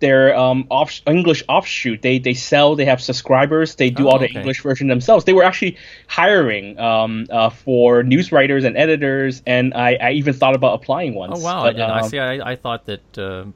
their 0.00 0.36
um, 0.36 0.66
off, 0.70 1.00
English 1.06 1.42
offshoot. 1.48 2.02
They 2.02 2.18
they 2.18 2.34
sell. 2.34 2.76
They 2.76 2.84
have 2.84 3.00
subscribers. 3.00 3.76
They 3.76 3.88
do 3.88 4.08
oh, 4.08 4.10
all 4.10 4.18
the 4.18 4.26
okay. 4.26 4.40
English 4.40 4.62
version 4.62 4.88
themselves. 4.88 5.24
They 5.24 5.32
were 5.32 5.42
actually 5.42 5.78
hiring 6.06 6.78
um, 6.78 7.26
uh, 7.30 7.48
for 7.48 8.02
news 8.02 8.30
writers 8.30 8.64
and 8.64 8.76
editors, 8.76 9.42
and 9.46 9.72
I, 9.72 9.94
I 9.94 10.10
even 10.12 10.34
thought 10.34 10.54
about 10.54 10.74
applying 10.74 11.14
once. 11.14 11.38
Oh 11.38 11.42
wow! 11.42 11.62
But, 11.62 11.80
I, 11.80 11.84
um, 11.84 12.04
I 12.04 12.08
see. 12.08 12.18
I, 12.18 12.52
I 12.52 12.56
thought 12.56 12.84
that 12.84 13.18
uh, 13.18 13.46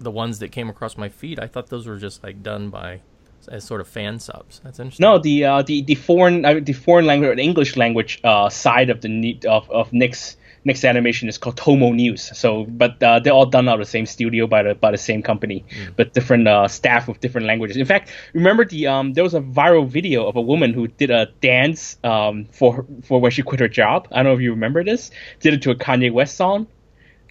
the 0.00 0.10
ones 0.10 0.40
that 0.40 0.50
came 0.50 0.68
across 0.68 0.96
my 0.96 1.10
feed, 1.10 1.38
I 1.38 1.46
thought 1.46 1.68
those 1.68 1.86
were 1.86 1.98
just 1.98 2.24
like 2.24 2.42
done 2.42 2.70
by 2.70 3.02
as 3.48 3.64
sort 3.64 3.80
of 3.80 3.88
fan 3.88 4.18
subs. 4.18 4.60
That's 4.64 4.78
interesting. 4.78 5.04
No, 5.04 5.18
the 5.18 5.44
uh, 5.44 5.62
the 5.62 5.82
the 5.82 5.94
foreign 5.94 6.44
uh, 6.44 6.60
the 6.62 6.72
foreign 6.72 7.06
language 7.06 7.30
or 7.30 7.36
the 7.36 7.42
English 7.42 7.76
language 7.76 8.20
uh, 8.24 8.48
side 8.48 8.90
of 8.90 9.00
the 9.00 9.38
of 9.48 9.70
of 9.70 9.92
Next 9.92 10.36
Next 10.64 10.84
Animation 10.84 11.28
is 11.28 11.38
called 11.38 11.56
Tomo 11.56 11.90
News. 11.90 12.36
So, 12.38 12.64
but 12.64 13.02
uh, 13.02 13.18
they're 13.18 13.32
all 13.32 13.46
done 13.46 13.68
out 13.68 13.74
of 13.74 13.80
the 13.80 13.90
same 13.90 14.06
studio 14.06 14.46
by 14.46 14.62
the 14.62 14.74
by 14.74 14.92
the 14.92 14.98
same 14.98 15.22
company, 15.22 15.64
mm. 15.68 15.96
but 15.96 16.12
different 16.12 16.46
uh, 16.46 16.68
staff 16.68 17.08
with 17.08 17.20
different 17.20 17.46
languages. 17.46 17.76
In 17.76 17.86
fact, 17.86 18.10
remember 18.32 18.64
the 18.64 18.86
um, 18.86 19.12
there 19.12 19.24
was 19.24 19.34
a 19.34 19.40
viral 19.40 19.88
video 19.88 20.26
of 20.26 20.36
a 20.36 20.40
woman 20.40 20.72
who 20.72 20.86
did 20.86 21.10
a 21.10 21.26
dance 21.40 21.98
um, 22.04 22.46
for 22.52 22.86
for 23.02 23.20
when 23.20 23.32
she 23.32 23.42
quit 23.42 23.60
her 23.60 23.68
job. 23.68 24.06
I 24.12 24.16
don't 24.16 24.26
know 24.26 24.34
if 24.34 24.40
you 24.40 24.50
remember 24.52 24.84
this. 24.84 25.10
Did 25.40 25.54
it 25.54 25.62
to 25.62 25.70
a 25.70 25.74
Kanye 25.74 26.12
West 26.12 26.36
song. 26.36 26.68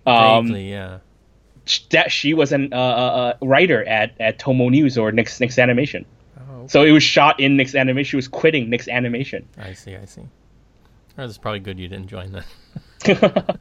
Um, 0.06 0.48
Vaguely, 0.48 0.72
yeah. 0.72 1.00
That 1.92 2.12
she 2.12 2.34
was 2.34 2.52
a 2.52 2.68
uh, 2.72 2.76
uh, 2.76 3.38
writer 3.42 3.84
at, 3.88 4.14
at 4.20 4.40
Tomo 4.40 4.70
News 4.70 4.98
or 4.98 5.12
Next 5.12 5.40
Next 5.40 5.60
Animation. 5.60 6.06
Oh, 6.38 6.54
okay. 6.60 6.68
So 6.68 6.84
it 6.84 6.92
was 6.92 7.04
shot 7.04 7.40
in 7.40 7.56
Next 7.56 7.76
Animation. 7.76 8.10
She 8.10 8.16
was 8.16 8.28
quitting 8.28 8.70
Next 8.70 8.88
Animation. 8.88 9.48
I 9.58 9.74
see. 9.74 9.96
I 9.96 10.06
see. 10.06 10.24
Oh, 11.18 11.26
it's 11.26 11.38
probably 11.38 11.60
good 11.60 11.80
you 11.80 11.88
didn't 11.88 12.08
join 12.08 12.32
that. 12.32 13.60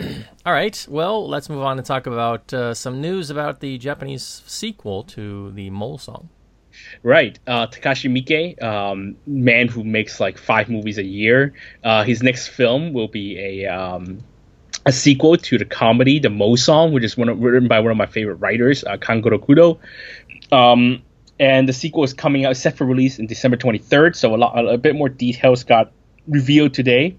All 0.46 0.52
right. 0.52 0.86
Well, 0.88 1.28
let's 1.28 1.48
move 1.48 1.62
on 1.62 1.78
and 1.78 1.86
talk 1.86 2.06
about 2.06 2.52
uh, 2.52 2.74
some 2.74 3.00
news 3.00 3.30
about 3.30 3.60
the 3.60 3.78
Japanese 3.78 4.42
sequel 4.46 5.02
to 5.04 5.50
the 5.52 5.70
Mole 5.70 5.98
Song. 5.98 6.28
Right. 7.02 7.38
Uh, 7.46 7.66
Takashi 7.66 8.10
Miike, 8.10 8.62
um, 8.62 9.16
man 9.26 9.68
who 9.68 9.82
makes 9.84 10.20
like 10.20 10.38
five 10.38 10.68
movies 10.68 10.98
a 10.98 11.04
year. 11.04 11.54
Uh, 11.82 12.04
his 12.04 12.22
next 12.22 12.48
film 12.48 12.92
will 12.92 13.08
be 13.08 13.38
a 13.38 13.66
um, 13.66 14.22
a 14.86 14.92
sequel 14.92 15.36
to 15.36 15.58
the 15.58 15.64
comedy 15.64 16.20
The 16.20 16.30
Mole 16.30 16.56
Song, 16.56 16.92
which 16.92 17.02
is 17.02 17.16
one 17.16 17.28
of, 17.28 17.40
written 17.40 17.66
by 17.66 17.80
one 17.80 17.90
of 17.90 17.96
my 17.96 18.06
favorite 18.06 18.36
writers, 18.36 18.84
uh, 18.84 18.96
Kankuro 18.96 19.38
Kudo. 19.38 19.78
Um, 20.56 21.02
and 21.40 21.68
the 21.68 21.72
sequel 21.72 22.04
is 22.04 22.14
coming 22.14 22.44
out, 22.44 22.56
set 22.56 22.76
for 22.76 22.86
release 22.86 23.18
in 23.18 23.26
December 23.26 23.56
23rd. 23.56 24.14
So 24.14 24.34
a 24.34 24.36
lot, 24.36 24.56
a 24.56 24.78
bit 24.78 24.94
more 24.94 25.08
details 25.08 25.64
got 25.64 25.90
revealed 26.28 26.72
today. 26.72 27.16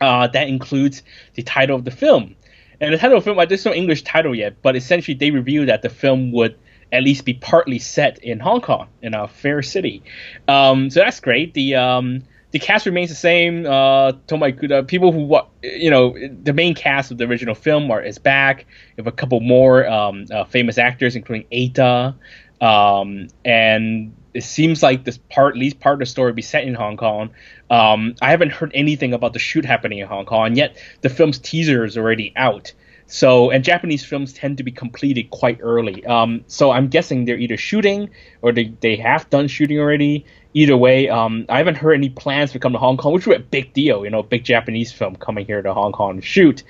Uh, 0.00 0.28
that 0.28 0.48
includes 0.48 1.02
the 1.34 1.42
title 1.42 1.76
of 1.76 1.84
the 1.84 1.90
film. 1.90 2.36
And 2.80 2.94
the 2.94 2.98
title 2.98 3.18
of 3.18 3.24
the 3.24 3.34
film, 3.34 3.48
there's 3.48 3.64
no 3.64 3.72
English 3.74 4.02
title 4.02 4.34
yet, 4.34 4.62
but 4.62 4.76
essentially 4.76 5.16
they 5.16 5.30
revealed 5.30 5.68
that 5.68 5.82
the 5.82 5.88
film 5.88 6.32
would 6.32 6.56
at 6.92 7.02
least 7.02 7.24
be 7.24 7.34
partly 7.34 7.78
set 7.80 8.18
in 8.22 8.38
Hong 8.38 8.60
Kong, 8.60 8.88
in 9.02 9.14
a 9.14 9.26
fair 9.26 9.62
city. 9.62 10.02
Um, 10.46 10.90
so 10.90 11.00
that's 11.00 11.18
great. 11.20 11.54
The 11.54 11.74
um, 11.74 12.22
the 12.54 12.60
cast 12.60 12.86
remains 12.86 13.10
the 13.10 13.16
same. 13.16 13.66
Uh, 13.66 14.12
Toma 14.28 14.46
Ikuta, 14.46 14.86
people 14.86 15.10
who 15.10 15.40
you 15.64 15.90
know, 15.90 16.16
the 16.40 16.52
main 16.52 16.76
cast 16.76 17.10
of 17.10 17.18
the 17.18 17.24
original 17.24 17.56
film 17.56 17.90
are 17.90 18.00
is 18.00 18.18
back. 18.18 18.60
You 18.96 19.02
have 19.02 19.08
a 19.08 19.16
couple 19.16 19.40
more 19.40 19.84
um, 19.88 20.26
uh, 20.30 20.44
famous 20.44 20.78
actors, 20.78 21.16
including 21.16 21.48
Eita, 21.50 22.14
um, 22.60 23.26
and 23.44 24.14
it 24.34 24.44
seems 24.44 24.84
like 24.84 25.02
this 25.02 25.18
part, 25.18 25.56
at 25.56 25.58
least 25.58 25.80
part 25.80 25.94
of 25.94 25.98
the 25.98 26.06
story, 26.06 26.30
will 26.30 26.36
be 26.36 26.42
set 26.42 26.62
in 26.62 26.74
Hong 26.74 26.96
Kong. 26.96 27.30
Um, 27.70 28.14
I 28.22 28.30
haven't 28.30 28.52
heard 28.52 28.70
anything 28.72 29.14
about 29.14 29.32
the 29.32 29.40
shoot 29.40 29.64
happening 29.64 29.98
in 29.98 30.06
Hong 30.06 30.24
Kong, 30.24 30.46
and 30.46 30.56
yet 30.56 30.80
the 31.00 31.08
film's 31.08 31.40
teaser 31.40 31.84
is 31.84 31.98
already 31.98 32.32
out. 32.36 32.72
So, 33.06 33.50
and 33.50 33.62
Japanese 33.62 34.04
films 34.04 34.32
tend 34.32 34.56
to 34.58 34.62
be 34.62 34.70
completed 34.70 35.30
quite 35.30 35.58
early. 35.60 36.04
Um, 36.06 36.44
so 36.46 36.70
I'm 36.70 36.88
guessing 36.88 37.26
they're 37.26 37.38
either 37.38 37.56
shooting 37.56 38.10
or 38.42 38.52
they, 38.52 38.72
they 38.80 38.96
have 38.96 39.28
done 39.30 39.48
shooting 39.48 39.78
already. 39.78 40.24
Either 40.54 40.76
way, 40.76 41.08
um, 41.08 41.44
I 41.48 41.58
haven't 41.58 41.76
heard 41.76 41.94
any 41.94 42.08
plans 42.08 42.52
to 42.52 42.58
come 42.58 42.72
to 42.72 42.78
Hong 42.78 42.96
Kong, 42.96 43.12
which 43.12 43.26
would 43.26 43.38
be 43.38 43.42
a 43.42 43.62
big 43.62 43.72
deal, 43.72 44.04
you 44.04 44.10
know, 44.10 44.22
big 44.22 44.44
Japanese 44.44 44.92
film 44.92 45.16
coming 45.16 45.46
here 45.46 45.60
to 45.60 45.74
Hong 45.74 45.92
Kong 45.92 46.16
to 46.16 46.22
shoot. 46.22 46.62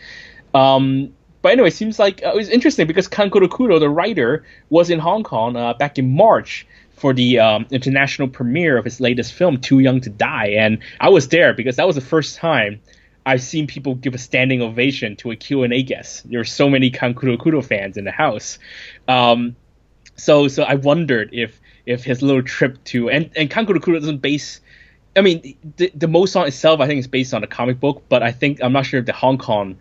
Um, 0.54 1.12
but 1.42 1.52
anyway, 1.52 1.68
it 1.68 1.74
seems 1.74 1.98
like 1.98 2.22
uh, 2.24 2.30
it 2.30 2.36
was 2.36 2.48
interesting 2.48 2.86
because 2.86 3.06
Kankuro 3.06 3.48
Kudo, 3.48 3.78
the 3.78 3.90
writer, 3.90 4.44
was 4.70 4.88
in 4.88 4.98
Hong 4.98 5.22
Kong 5.22 5.56
uh, 5.56 5.74
back 5.74 5.98
in 5.98 6.16
March 6.16 6.66
for 6.96 7.12
the 7.12 7.38
um, 7.38 7.66
international 7.70 8.28
premiere 8.28 8.78
of 8.78 8.84
his 8.84 8.98
latest 9.00 9.34
film, 9.34 9.58
Too 9.58 9.80
Young 9.80 10.00
to 10.00 10.10
Die, 10.10 10.46
and 10.46 10.78
I 11.00 11.10
was 11.10 11.28
there 11.28 11.52
because 11.52 11.76
that 11.76 11.86
was 11.86 11.96
the 11.96 12.00
first 12.00 12.36
time 12.36 12.80
I've 13.26 13.42
seen 13.42 13.66
people 13.66 13.94
give 13.94 14.14
a 14.14 14.18
standing 14.18 14.60
ovation 14.60 15.16
to 15.16 15.30
a 15.30 15.36
Q&A 15.36 15.82
guest. 15.82 16.28
There 16.28 16.40
were 16.40 16.44
so 16.44 16.68
many 16.68 16.90
Kankuro 16.90 17.38
Kudo 17.38 17.64
fans 17.64 17.96
in 17.96 18.04
the 18.04 18.10
house. 18.10 18.58
Um, 19.08 19.56
so 20.16 20.48
so 20.48 20.62
I 20.62 20.74
wondered 20.74 21.30
if 21.32 21.60
if 21.86 22.04
his 22.04 22.22
little 22.22 22.42
trip 22.42 22.82
to 22.84 23.10
and 23.10 23.30
and 23.36 23.50
Kankuro 23.50 23.78
Kudo 23.78 23.98
doesn't 24.00 24.18
base 24.18 24.60
I 25.16 25.22
mean 25.22 25.56
the 25.76 25.90
the 25.94 26.08
Mole 26.08 26.26
song 26.26 26.46
itself 26.46 26.80
I 26.80 26.86
think 26.86 27.00
is 27.00 27.08
based 27.08 27.34
on 27.34 27.42
a 27.42 27.46
comic 27.46 27.80
book, 27.80 28.04
but 28.08 28.22
I 28.22 28.32
think 28.32 28.62
I'm 28.62 28.72
not 28.72 28.86
sure 28.86 29.00
if 29.00 29.06
the 29.06 29.12
Hong 29.12 29.38
Kong 29.38 29.76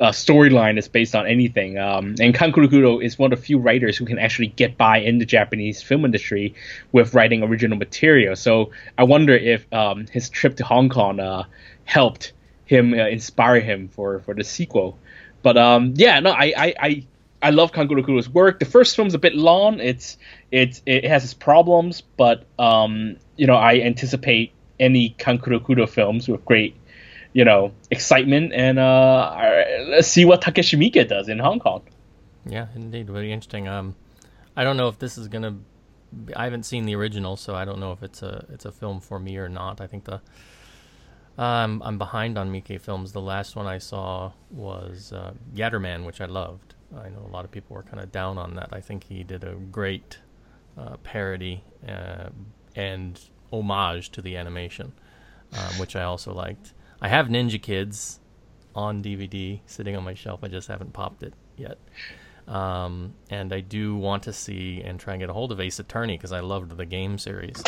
uh, 0.00 0.10
storyline 0.10 0.78
is 0.78 0.86
based 0.86 1.14
on 1.14 1.26
anything. 1.26 1.78
Um, 1.78 2.14
and 2.20 2.34
Kankuro 2.34 2.68
Kudo 2.68 3.02
is 3.02 3.18
one 3.18 3.32
of 3.32 3.38
the 3.38 3.44
few 3.44 3.58
writers 3.58 3.96
who 3.96 4.04
can 4.04 4.18
actually 4.18 4.48
get 4.48 4.76
by 4.76 4.98
in 4.98 5.18
the 5.18 5.24
Japanese 5.24 5.82
film 5.82 6.04
industry 6.04 6.54
with 6.92 7.14
writing 7.14 7.42
original 7.42 7.76
material. 7.76 8.36
So 8.36 8.70
I 8.96 9.04
wonder 9.04 9.34
if 9.34 9.70
um, 9.72 10.06
his 10.06 10.30
trip 10.30 10.56
to 10.56 10.64
Hong 10.64 10.88
Kong 10.88 11.18
uh, 11.18 11.44
helped 11.84 12.32
him 12.68 12.92
uh, 12.92 13.08
inspire 13.08 13.60
him 13.60 13.88
for 13.88 14.20
for 14.20 14.34
the 14.34 14.44
sequel. 14.44 14.98
But 15.42 15.56
um, 15.56 15.94
yeah, 15.96 16.20
no, 16.20 16.30
I 16.30 16.52
I, 16.56 16.74
I, 16.78 17.06
I 17.42 17.50
love 17.50 17.72
Kankuro 17.72 18.04
Kudo's 18.04 18.28
work. 18.28 18.58
The 18.58 18.66
first 18.66 18.94
film's 18.94 19.14
a 19.14 19.18
bit 19.18 19.34
long. 19.34 19.80
It's 19.80 20.18
it's 20.52 20.82
it 20.86 21.04
has 21.04 21.24
its 21.24 21.34
problems, 21.34 22.02
but 22.16 22.44
um, 22.58 23.16
you 23.36 23.46
know 23.46 23.56
I 23.56 23.80
anticipate 23.80 24.52
any 24.78 25.14
Kankuro 25.18 25.60
Kudo 25.60 25.88
films 25.88 26.28
with 26.28 26.44
great 26.44 26.76
you 27.32 27.44
know 27.44 27.72
excitement 27.90 28.52
and 28.54 28.78
uh, 28.78 29.34
let's 29.88 30.08
see 30.08 30.24
what 30.24 30.40
Takashi 30.40 30.78
Miike 30.78 31.08
does 31.08 31.28
in 31.28 31.38
Hong 31.38 31.60
Kong. 31.60 31.82
Yeah, 32.46 32.66
indeed, 32.74 33.08
very 33.08 33.32
interesting. 33.32 33.68
Um, 33.68 33.94
I 34.56 34.64
don't 34.64 34.76
know 34.76 34.88
if 34.88 34.98
this 34.98 35.16
is 35.18 35.28
gonna. 35.28 35.52
Be, 36.24 36.34
I 36.34 36.44
haven't 36.44 36.64
seen 36.64 36.86
the 36.86 36.96
original, 36.96 37.36
so 37.36 37.54
I 37.54 37.64
don't 37.64 37.80
know 37.80 37.92
if 37.92 38.02
it's 38.02 38.22
a 38.22 38.44
it's 38.52 38.64
a 38.64 38.72
film 38.72 39.00
for 39.00 39.18
me 39.18 39.36
or 39.36 39.48
not. 39.48 39.80
I 39.80 39.86
think 39.86 40.04
the 40.04 40.20
um, 41.38 41.82
I'm 41.84 41.98
behind 41.98 42.36
on 42.38 42.52
Miike 42.52 42.80
films. 42.80 43.12
The 43.12 43.20
last 43.22 43.56
one 43.56 43.66
I 43.66 43.78
saw 43.78 44.32
was 44.50 45.12
uh, 45.12 45.32
Yatterman, 45.54 46.04
which 46.06 46.20
I 46.20 46.26
loved. 46.26 46.74
I 46.96 47.08
know 47.10 47.24
a 47.26 47.32
lot 47.32 47.44
of 47.44 47.50
people 47.50 47.76
were 47.76 47.82
kind 47.82 48.02
of 48.02 48.12
down 48.12 48.38
on 48.38 48.54
that. 48.56 48.70
I 48.72 48.80
think 48.80 49.04
he 49.04 49.22
did 49.24 49.44
a 49.44 49.54
great 49.54 50.18
uh, 50.78 50.96
parody 50.98 51.64
uh, 51.88 52.30
and 52.76 53.20
homage 53.52 54.10
to 54.12 54.22
the 54.22 54.36
animation. 54.36 54.92
um, 55.52 55.78
which 55.78 55.96
I 55.96 56.02
also 56.02 56.32
liked. 56.34 56.74
I 57.00 57.08
have 57.08 57.26
Ninja 57.28 57.60
Kids 57.60 58.20
on 58.74 59.02
DVD 59.02 59.60
sitting 59.66 59.96
on 59.96 60.04
my 60.04 60.14
shelf. 60.14 60.40
I 60.42 60.48
just 60.48 60.68
haven't 60.68 60.92
popped 60.92 61.22
it 61.22 61.34
yet. 61.56 61.78
Um, 62.46 63.14
and 63.30 63.52
I 63.52 63.60
do 63.60 63.96
want 63.96 64.22
to 64.24 64.32
see 64.32 64.82
and 64.82 64.98
try 64.98 65.14
and 65.14 65.20
get 65.20 65.30
a 65.30 65.32
hold 65.32 65.52
of 65.52 65.60
Ace 65.60 65.78
Attorney 65.78 66.16
because 66.16 66.32
I 66.32 66.40
loved 66.40 66.76
the 66.76 66.86
game 66.86 67.18
series, 67.18 67.62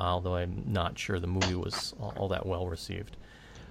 although 0.00 0.36
I'm 0.36 0.64
not 0.66 0.98
sure 0.98 1.18
the 1.18 1.26
movie 1.26 1.54
was 1.54 1.94
all, 2.00 2.12
all 2.16 2.28
that 2.28 2.46
well 2.46 2.66
received. 2.66 3.16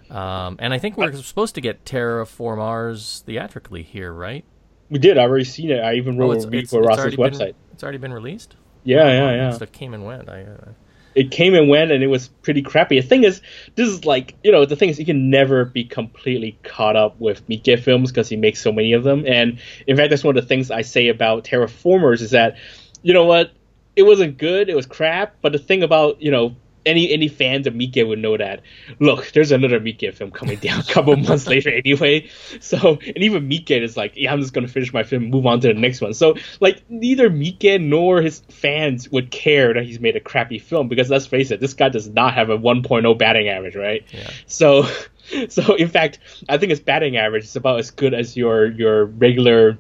Um, 0.10 0.58
and 0.60 0.74
I 0.74 0.78
think 0.78 0.98
we're 0.98 1.14
supposed 1.14 1.56
to 1.56 1.62
get 1.62 1.86
Terra 1.86 2.26
Formars 2.26 3.24
theatrically 3.24 3.84
here, 3.84 4.12
right? 4.12 4.46
We 4.90 5.00
did. 5.00 5.18
I've 5.18 5.30
already 5.30 5.46
seen 5.46 5.72
it. 5.72 5.80
I 5.80 5.96
even 5.96 6.16
Oh, 6.22 6.28
wrote 6.28 6.44
a 6.44 6.48
review 6.48 6.68
for 6.68 6.82
Ross's 6.82 7.16
website. 7.16 7.40
Been, 7.40 7.56
it's 7.74 7.84
already 7.84 7.98
been 7.98 8.14
released. 8.14 8.56
Yeah, 8.84 9.08
yeah, 9.08 9.32
yeah. 9.36 9.52
Stuff 9.52 9.72
came 9.72 9.96
and 9.96 10.06
went. 10.06 10.30
I, 10.30 10.44
uh, 10.44 10.72
it 11.16 11.32
came 11.32 11.56
and 11.56 11.70
went 11.70 11.92
and 11.92 12.04
it 12.04 12.08
was 12.08 12.28
pretty 12.28 12.62
crappy. 12.62 13.00
The 13.00 13.08
thing 13.08 13.24
is, 13.24 13.42
this 13.76 13.88
is 13.88 14.06
like, 14.06 14.36
you 14.44 14.52
know, 14.52 14.66
the 14.66 14.76
thing 14.76 14.90
is, 14.90 15.00
you 15.00 15.06
can 15.06 15.30
never 15.32 15.66
be 15.66 15.86
completely 15.86 16.60
caught 16.64 16.96
up 16.96 17.20
with 17.20 17.48
Miike 17.48 17.80
films 17.82 18.12
because 18.12 18.30
he 18.30 18.36
makes 18.36 18.62
so 18.62 18.72
many 18.72 18.94
of 18.94 19.04
them. 19.04 19.26
And 19.26 19.60
in 19.88 19.98
fact, 19.98 20.12
that's 20.12 20.24
one 20.24 20.38
of 20.38 20.44
the 20.44 20.48
things 20.48 20.70
I 20.70 20.82
say 20.82 21.08
about 21.08 21.46
Terra 21.46 21.68
Formars 21.68 22.22
is 22.22 22.32
that, 22.32 22.58
you 23.02 23.14
know 23.14 23.26
what, 23.26 23.52
it 23.96 24.04
wasn't 24.04 24.38
good, 24.38 24.70
it 24.70 24.76
was 24.76 24.86
crap. 24.86 25.36
But 25.42 25.54
the 25.54 25.60
thing 25.60 25.84
about, 25.84 26.22
you 26.22 26.32
know, 26.32 26.56
any 26.86 27.12
any 27.12 27.28
fans 27.28 27.68
of 27.68 27.74
Miike 27.74 28.08
would 28.08 28.20
know 28.20 28.38
that. 28.38 28.62
Look, 29.00 29.32
there's 29.32 29.52
another 29.52 29.80
Miike 29.80 30.14
film 30.14 30.32
coming 30.32 30.60
down 30.60 30.80
a 30.80 30.84
couple 30.84 31.16
months 31.18 31.48
later 31.48 31.70
anyway. 31.70 32.30
So 32.60 33.00
and 33.06 33.18
even 33.18 33.50
Miike 33.50 33.82
is 33.82 33.98
like, 33.98 34.14
yeah, 34.16 34.32
I'm 34.32 34.42
just 34.42 34.54
gonna 34.54 34.68
finish 34.68 34.94
my 34.94 35.04
film, 35.04 35.26
move 35.26 35.46
on 35.46 35.60
to 35.62 35.68
the 35.68 35.74
next 35.74 36.02
one. 36.02 36.14
So 36.14 36.36
like 36.60 36.84
neither 36.90 37.30
Miike 37.30 37.82
nor 37.82 38.22
his 38.22 38.40
fans 38.50 39.10
would 39.10 39.32
care 39.32 39.74
that 39.74 39.84
he's 39.84 40.00
made 40.00 40.16
a 40.16 40.20
crappy 40.20 40.60
film 40.60 40.88
because 40.88 41.10
let's 41.10 41.26
face 41.26 41.52
it, 41.52 41.60
this 41.60 41.74
guy 41.74 41.90
does 41.90 42.08
not 42.08 42.34
have 42.36 42.50
a 42.50 42.58
1.0 42.58 43.18
batting 43.18 43.48
average, 43.50 43.76
right? 43.76 44.06
Yeah. 44.12 44.30
So 44.46 44.88
so 45.50 45.76
in 45.76 45.90
fact, 45.90 46.20
I 46.48 46.58
think 46.58 46.70
his 46.70 46.80
batting 46.80 47.18
average 47.18 47.46
is 47.46 47.56
about 47.56 47.80
as 47.80 47.92
good 47.92 48.14
as 48.14 48.38
your 48.38 48.68
your 48.68 49.06
regular 49.06 49.78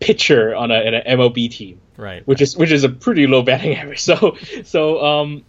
pitcher 0.00 0.54
on 0.54 0.70
a, 0.70 0.74
an 0.74 1.18
MLB 1.18 1.50
team 1.50 1.80
right. 1.98 2.26
which 2.26 2.40
is 2.40 2.56
which 2.56 2.72
is 2.72 2.84
a 2.84 2.88
pretty 2.88 3.26
low 3.26 3.42
batting 3.42 3.74
average. 3.76 4.00
So 4.00 4.36
so 4.64 5.04
um 5.04 5.44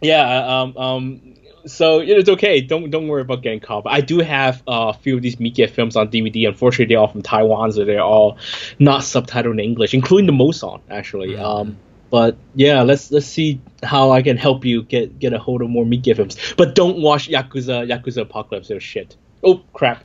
yeah 0.00 0.60
um 0.60 0.76
um 0.78 1.34
so 1.66 2.00
it's 2.00 2.28
okay. 2.28 2.60
Don't 2.60 2.90
don't 2.90 3.08
worry 3.08 3.22
about 3.22 3.42
getting 3.42 3.60
caught. 3.60 3.84
But 3.84 3.92
I 3.92 4.00
do 4.00 4.20
have 4.20 4.62
uh, 4.66 4.92
a 4.94 4.94
few 4.94 5.16
of 5.16 5.22
these 5.22 5.36
Miike 5.36 5.68
films 5.70 5.96
on 5.96 6.08
DVD. 6.08 6.48
Unfortunately, 6.48 6.86
they're 6.86 7.00
all 7.00 7.08
from 7.08 7.22
Taiwan, 7.22 7.72
so 7.72 7.84
they're 7.84 8.02
all 8.02 8.38
not 8.78 9.02
subtitled 9.02 9.52
in 9.52 9.60
English, 9.60 9.94
including 9.94 10.26
the 10.26 10.32
Moson 10.32 10.80
actually. 10.90 11.36
Um, 11.36 11.76
but 12.10 12.36
yeah, 12.54 12.82
let's 12.82 13.10
let's 13.10 13.26
see 13.26 13.60
how 13.82 14.10
I 14.10 14.22
can 14.22 14.36
help 14.36 14.64
you 14.64 14.82
get 14.82 15.18
get 15.18 15.32
a 15.32 15.38
hold 15.38 15.62
of 15.62 15.70
more 15.70 15.84
Miike 15.84 16.16
films. 16.16 16.36
But 16.56 16.74
don't 16.74 17.00
watch 17.00 17.28
Yakuza 17.28 17.86
Yakuza 17.88 18.22
Apocalypse. 18.22 18.70
It 18.70 18.74
was 18.74 18.82
shit. 18.82 19.16
Oh 19.42 19.62
crap! 19.72 20.04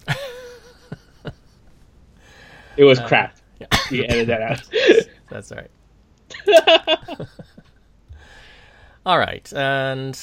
it 2.77 2.83
was 2.83 2.99
crap. 2.99 3.37
Yeah. 3.59 3.67
You 3.89 4.03
edit 4.03 4.27
that 4.27 4.41
out. 4.41 4.61
That's 5.35 5.51
all 5.51 5.57
right. 5.57 7.27
all 9.05 9.19
right, 9.19 9.51
and 9.53 10.17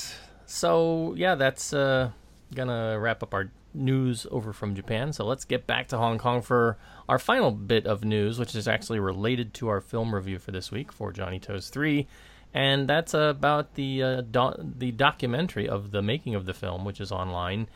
so 0.46 1.14
yeah, 1.16 1.34
that's 1.34 1.72
uh, 1.74 2.10
gonna 2.54 2.98
wrap 2.98 3.22
up 3.22 3.34
our 3.34 3.50
news 3.74 4.26
over 4.30 4.52
from 4.52 4.74
Japan. 4.74 5.12
So 5.12 5.24
let's 5.24 5.44
get 5.44 5.66
back 5.66 5.88
to 5.88 5.98
Hong 5.98 6.18
Kong 6.18 6.40
for 6.40 6.78
our 7.08 7.18
final 7.18 7.50
bit 7.50 7.86
of 7.86 8.04
news, 8.04 8.38
which 8.38 8.54
is 8.54 8.66
actually 8.66 9.00
related 9.00 9.54
to 9.54 9.68
our 9.68 9.80
film 9.80 10.14
review 10.14 10.38
for 10.38 10.50
this 10.50 10.70
week 10.70 10.90
for 10.90 11.12
Johnny 11.12 11.38
To's 11.38 11.68
Three, 11.68 12.06
and 12.54 12.88
that's 12.88 13.12
about 13.12 13.74
the 13.74 14.02
uh, 14.02 14.20
do- 14.22 14.54
the 14.78 14.92
documentary 14.92 15.68
of 15.68 15.90
the 15.90 16.00
making 16.00 16.34
of 16.34 16.46
the 16.46 16.54
film, 16.54 16.86
which 16.86 17.00
is 17.02 17.12
online, 17.12 17.68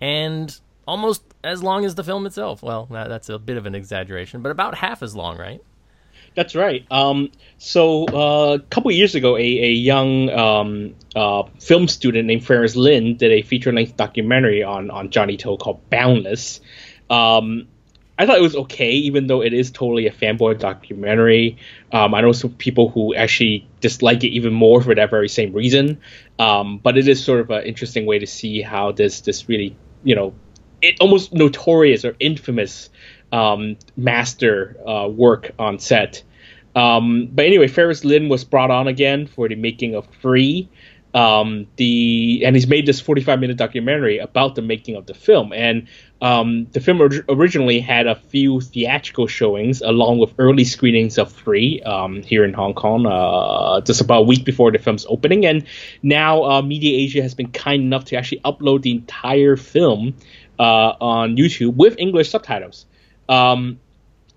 and 0.00 0.60
almost 0.86 1.22
as 1.42 1.64
long 1.64 1.84
as 1.84 1.96
the 1.96 2.04
film 2.04 2.26
itself. 2.26 2.62
Well, 2.62 2.86
that, 2.92 3.08
that's 3.08 3.28
a 3.28 3.40
bit 3.40 3.56
of 3.56 3.66
an 3.66 3.74
exaggeration, 3.74 4.40
but 4.40 4.52
about 4.52 4.76
half 4.76 5.02
as 5.02 5.16
long, 5.16 5.36
right? 5.36 5.60
That's 6.36 6.54
right. 6.54 6.84
Um, 6.90 7.32
so 7.56 8.04
uh, 8.04 8.54
a 8.56 8.58
couple 8.58 8.90
years 8.90 9.14
ago, 9.14 9.36
a, 9.38 9.40
a 9.40 9.70
young 9.70 10.28
um, 10.28 10.94
uh, 11.16 11.44
film 11.58 11.88
student 11.88 12.26
named 12.26 12.44
Ferris 12.44 12.76
Lin 12.76 13.16
did 13.16 13.32
a 13.32 13.40
feature-length 13.40 13.96
documentary 13.96 14.62
on 14.62 14.90
on 14.90 15.10
Johnny 15.10 15.38
To 15.38 15.56
called 15.56 15.88
Boundless. 15.88 16.60
Um, 17.08 17.68
I 18.18 18.26
thought 18.26 18.38
it 18.38 18.42
was 18.42 18.56
okay, 18.56 18.92
even 18.92 19.26
though 19.26 19.42
it 19.42 19.54
is 19.54 19.70
totally 19.70 20.06
a 20.06 20.12
fanboy 20.12 20.58
documentary. 20.58 21.56
Um, 21.90 22.14
I 22.14 22.20
know 22.20 22.32
some 22.32 22.52
people 22.52 22.90
who 22.90 23.14
actually 23.14 23.66
dislike 23.80 24.22
it 24.22 24.28
even 24.28 24.52
more 24.52 24.82
for 24.82 24.94
that 24.94 25.10
very 25.10 25.28
same 25.28 25.52
reason. 25.54 26.00
Um, 26.38 26.78
but 26.78 26.98
it 26.98 27.08
is 27.08 27.24
sort 27.24 27.40
of 27.40 27.50
an 27.50 27.64
interesting 27.64 28.04
way 28.04 28.18
to 28.18 28.26
see 28.26 28.60
how 28.60 28.92
this 28.92 29.22
this 29.22 29.48
really, 29.48 29.74
you 30.04 30.14
know, 30.14 30.34
it 30.82 30.96
almost 31.00 31.32
notorious 31.32 32.04
or 32.04 32.14
infamous 32.20 32.90
um, 33.32 33.76
master 33.96 34.76
uh, 34.86 35.08
work 35.08 35.52
on 35.58 35.78
set. 35.78 36.22
Um, 36.74 37.28
but 37.32 37.46
anyway, 37.46 37.68
Ferris 37.68 38.04
Lin 38.04 38.28
was 38.28 38.44
brought 38.44 38.70
on 38.70 38.86
again 38.86 39.26
for 39.26 39.48
the 39.48 39.54
making 39.54 39.94
of 39.94 40.06
Three. 40.20 40.68
Um, 41.14 41.66
the 41.76 42.42
and 42.44 42.54
he's 42.54 42.66
made 42.66 42.84
this 42.84 43.00
45 43.00 43.40
minute 43.40 43.56
documentary 43.56 44.18
about 44.18 44.54
the 44.54 44.60
making 44.60 44.96
of 44.96 45.06
the 45.06 45.14
film. 45.14 45.54
And 45.54 45.88
um, 46.20 46.66
the 46.72 46.80
film 46.80 47.00
or- 47.00 47.24
originally 47.30 47.80
had 47.80 48.06
a 48.06 48.16
few 48.16 48.60
theatrical 48.60 49.26
showings 49.26 49.80
along 49.80 50.18
with 50.18 50.34
early 50.38 50.64
screenings 50.64 51.16
of 51.16 51.32
Three 51.32 51.80
um, 51.80 52.22
here 52.22 52.44
in 52.44 52.52
Hong 52.52 52.74
Kong, 52.74 53.06
uh, 53.06 53.80
just 53.80 54.02
about 54.02 54.18
a 54.18 54.24
week 54.24 54.44
before 54.44 54.70
the 54.70 54.78
film's 54.78 55.06
opening. 55.08 55.46
And 55.46 55.64
now 56.02 56.44
uh, 56.44 56.60
Media 56.60 56.98
Asia 56.98 57.22
has 57.22 57.34
been 57.34 57.50
kind 57.50 57.82
enough 57.82 58.04
to 58.06 58.16
actually 58.16 58.40
upload 58.40 58.82
the 58.82 58.90
entire 58.90 59.56
film 59.56 60.14
uh, 60.58 60.92
on 61.00 61.36
YouTube 61.38 61.76
with 61.76 61.98
English 61.98 62.28
subtitles. 62.28 62.84
Um, 63.28 63.80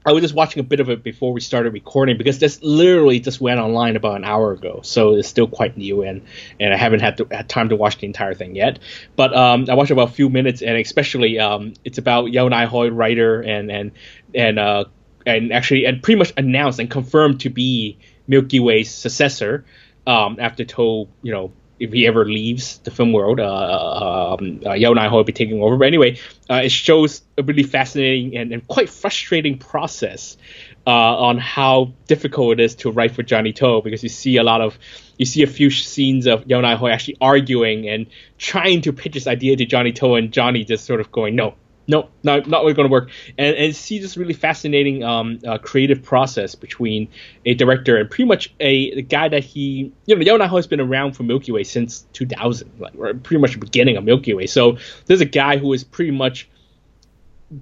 I 0.05 0.13
was 0.13 0.21
just 0.21 0.33
watching 0.33 0.61
a 0.61 0.63
bit 0.63 0.79
of 0.79 0.89
it 0.89 1.03
before 1.03 1.33
we 1.33 1.41
started 1.41 1.73
recording 1.73 2.17
because 2.17 2.39
this 2.39 2.63
literally 2.63 3.19
just 3.19 3.41
went 3.41 3.59
online 3.59 3.95
about 3.95 4.15
an 4.15 4.23
hour 4.23 4.53
ago, 4.53 4.79
so 4.81 5.15
it's 5.15 5.27
still 5.27 5.47
quite 5.47 5.77
new 5.77 6.03
and 6.03 6.21
and 6.59 6.73
I 6.73 6.77
haven't 6.77 7.01
had, 7.01 7.17
to, 7.17 7.27
had 7.29 7.49
time 7.49 7.69
to 7.69 7.75
watch 7.75 7.97
the 7.97 8.07
entire 8.07 8.33
thing 8.33 8.55
yet. 8.55 8.79
But 9.15 9.35
um, 9.35 9.65
I 9.69 9.75
watched 9.75 9.91
about 9.91 10.09
a 10.09 10.13
few 10.13 10.29
minutes, 10.29 10.61
and 10.61 10.77
especially 10.77 11.37
um, 11.37 11.73
it's 11.83 11.97
about 11.97 12.31
Yau 12.31 12.47
Nai 12.47 12.65
Hoi, 12.65 12.89
writer, 12.89 13.41
and 13.41 13.69
and 13.69 13.91
and 14.33 14.57
uh, 14.57 14.85
and 15.25 15.51
actually 15.51 15.85
and 15.85 16.01
pretty 16.01 16.17
much 16.17 16.33
announced 16.37 16.79
and 16.79 16.89
confirmed 16.89 17.41
to 17.41 17.49
be 17.49 17.97
Milky 18.25 18.59
Way's 18.59 18.89
successor 18.89 19.65
um, 20.07 20.37
after 20.39 20.63
To, 20.63 21.07
you 21.21 21.31
know, 21.31 21.51
if 21.79 21.93
he 21.93 22.05
ever 22.07 22.25
leaves 22.25 22.79
the 22.79 22.91
film 22.91 23.13
world, 23.13 23.39
uh, 23.39 24.37
um, 24.39 24.61
uh, 24.65 24.73
Yau 24.73 24.93
Nai 24.93 25.07
will 25.07 25.23
be 25.23 25.31
taking 25.31 25.61
over. 25.61 25.77
But 25.77 25.87
anyway, 25.87 26.19
uh, 26.49 26.61
it 26.63 26.71
shows 26.71 27.21
a 27.37 27.43
really 27.43 27.63
fascinating 27.63 28.35
and, 28.37 28.51
and 28.51 28.67
quite 28.67 28.89
frustrating 28.89 29.57
process 29.57 30.37
uh, 30.85 30.89
on 30.89 31.37
how 31.37 31.93
difficult 32.07 32.59
it 32.59 32.63
is 32.63 32.75
to 32.75 32.91
write 32.91 33.11
for 33.11 33.23
Johnny 33.23 33.53
To 33.53 33.81
because 33.83 34.03
you 34.03 34.09
see 34.09 34.37
a 34.37 34.43
lot 34.43 34.61
of 34.61 34.77
you 35.17 35.25
see 35.25 35.43
a 35.43 35.47
few 35.47 35.69
scenes 35.69 36.25
of 36.25 36.49
Yau 36.49 36.61
Nai 36.61 36.73
actually 36.91 37.17
arguing 37.21 37.87
and 37.87 38.07
trying 38.37 38.81
to 38.81 38.93
pitch 38.93 39.13
his 39.13 39.27
idea 39.27 39.55
to 39.55 39.65
Johnny 39.65 39.91
To 39.93 40.15
and 40.15 40.31
Johnny 40.31 40.63
just 40.63 40.85
sort 40.85 40.99
of 40.99 41.11
going 41.11 41.35
no. 41.35 41.55
No, 41.89 42.07
not 42.21 42.47
not 42.47 42.61
going 42.61 42.75
to 42.75 42.87
work. 42.87 43.09
And 43.39 43.55
and 43.55 43.75
see 43.75 43.97
this 43.97 44.15
really 44.15 44.35
fascinating 44.35 45.03
um, 45.03 45.39
uh, 45.45 45.57
creative 45.57 46.03
process 46.03 46.53
between 46.53 47.07
a 47.47 47.55
director 47.55 47.97
and 47.97 48.07
pretty 48.07 48.25
much 48.25 48.53
a, 48.59 48.91
a 48.91 49.01
guy 49.01 49.27
that 49.27 49.43
he, 49.43 49.91
you 50.05 50.15
know, 50.15 50.21
Yau 50.21 50.37
Nai 50.37 50.45
Ho 50.45 50.55
has 50.57 50.67
been 50.67 50.79
around 50.79 51.13
for 51.13 51.23
Milky 51.23 51.51
Way 51.51 51.63
since 51.63 52.05
2000, 52.13 52.71
like 52.77 52.93
pretty 53.23 53.41
much 53.41 53.53
the 53.53 53.57
beginning 53.57 53.97
of 53.97 54.03
Milky 54.03 54.35
Way. 54.35 54.45
So 54.45 54.77
there's 55.07 55.21
a 55.21 55.25
guy 55.25 55.57
who 55.57 55.73
is 55.73 55.83
pretty 55.83 56.11
much 56.11 56.47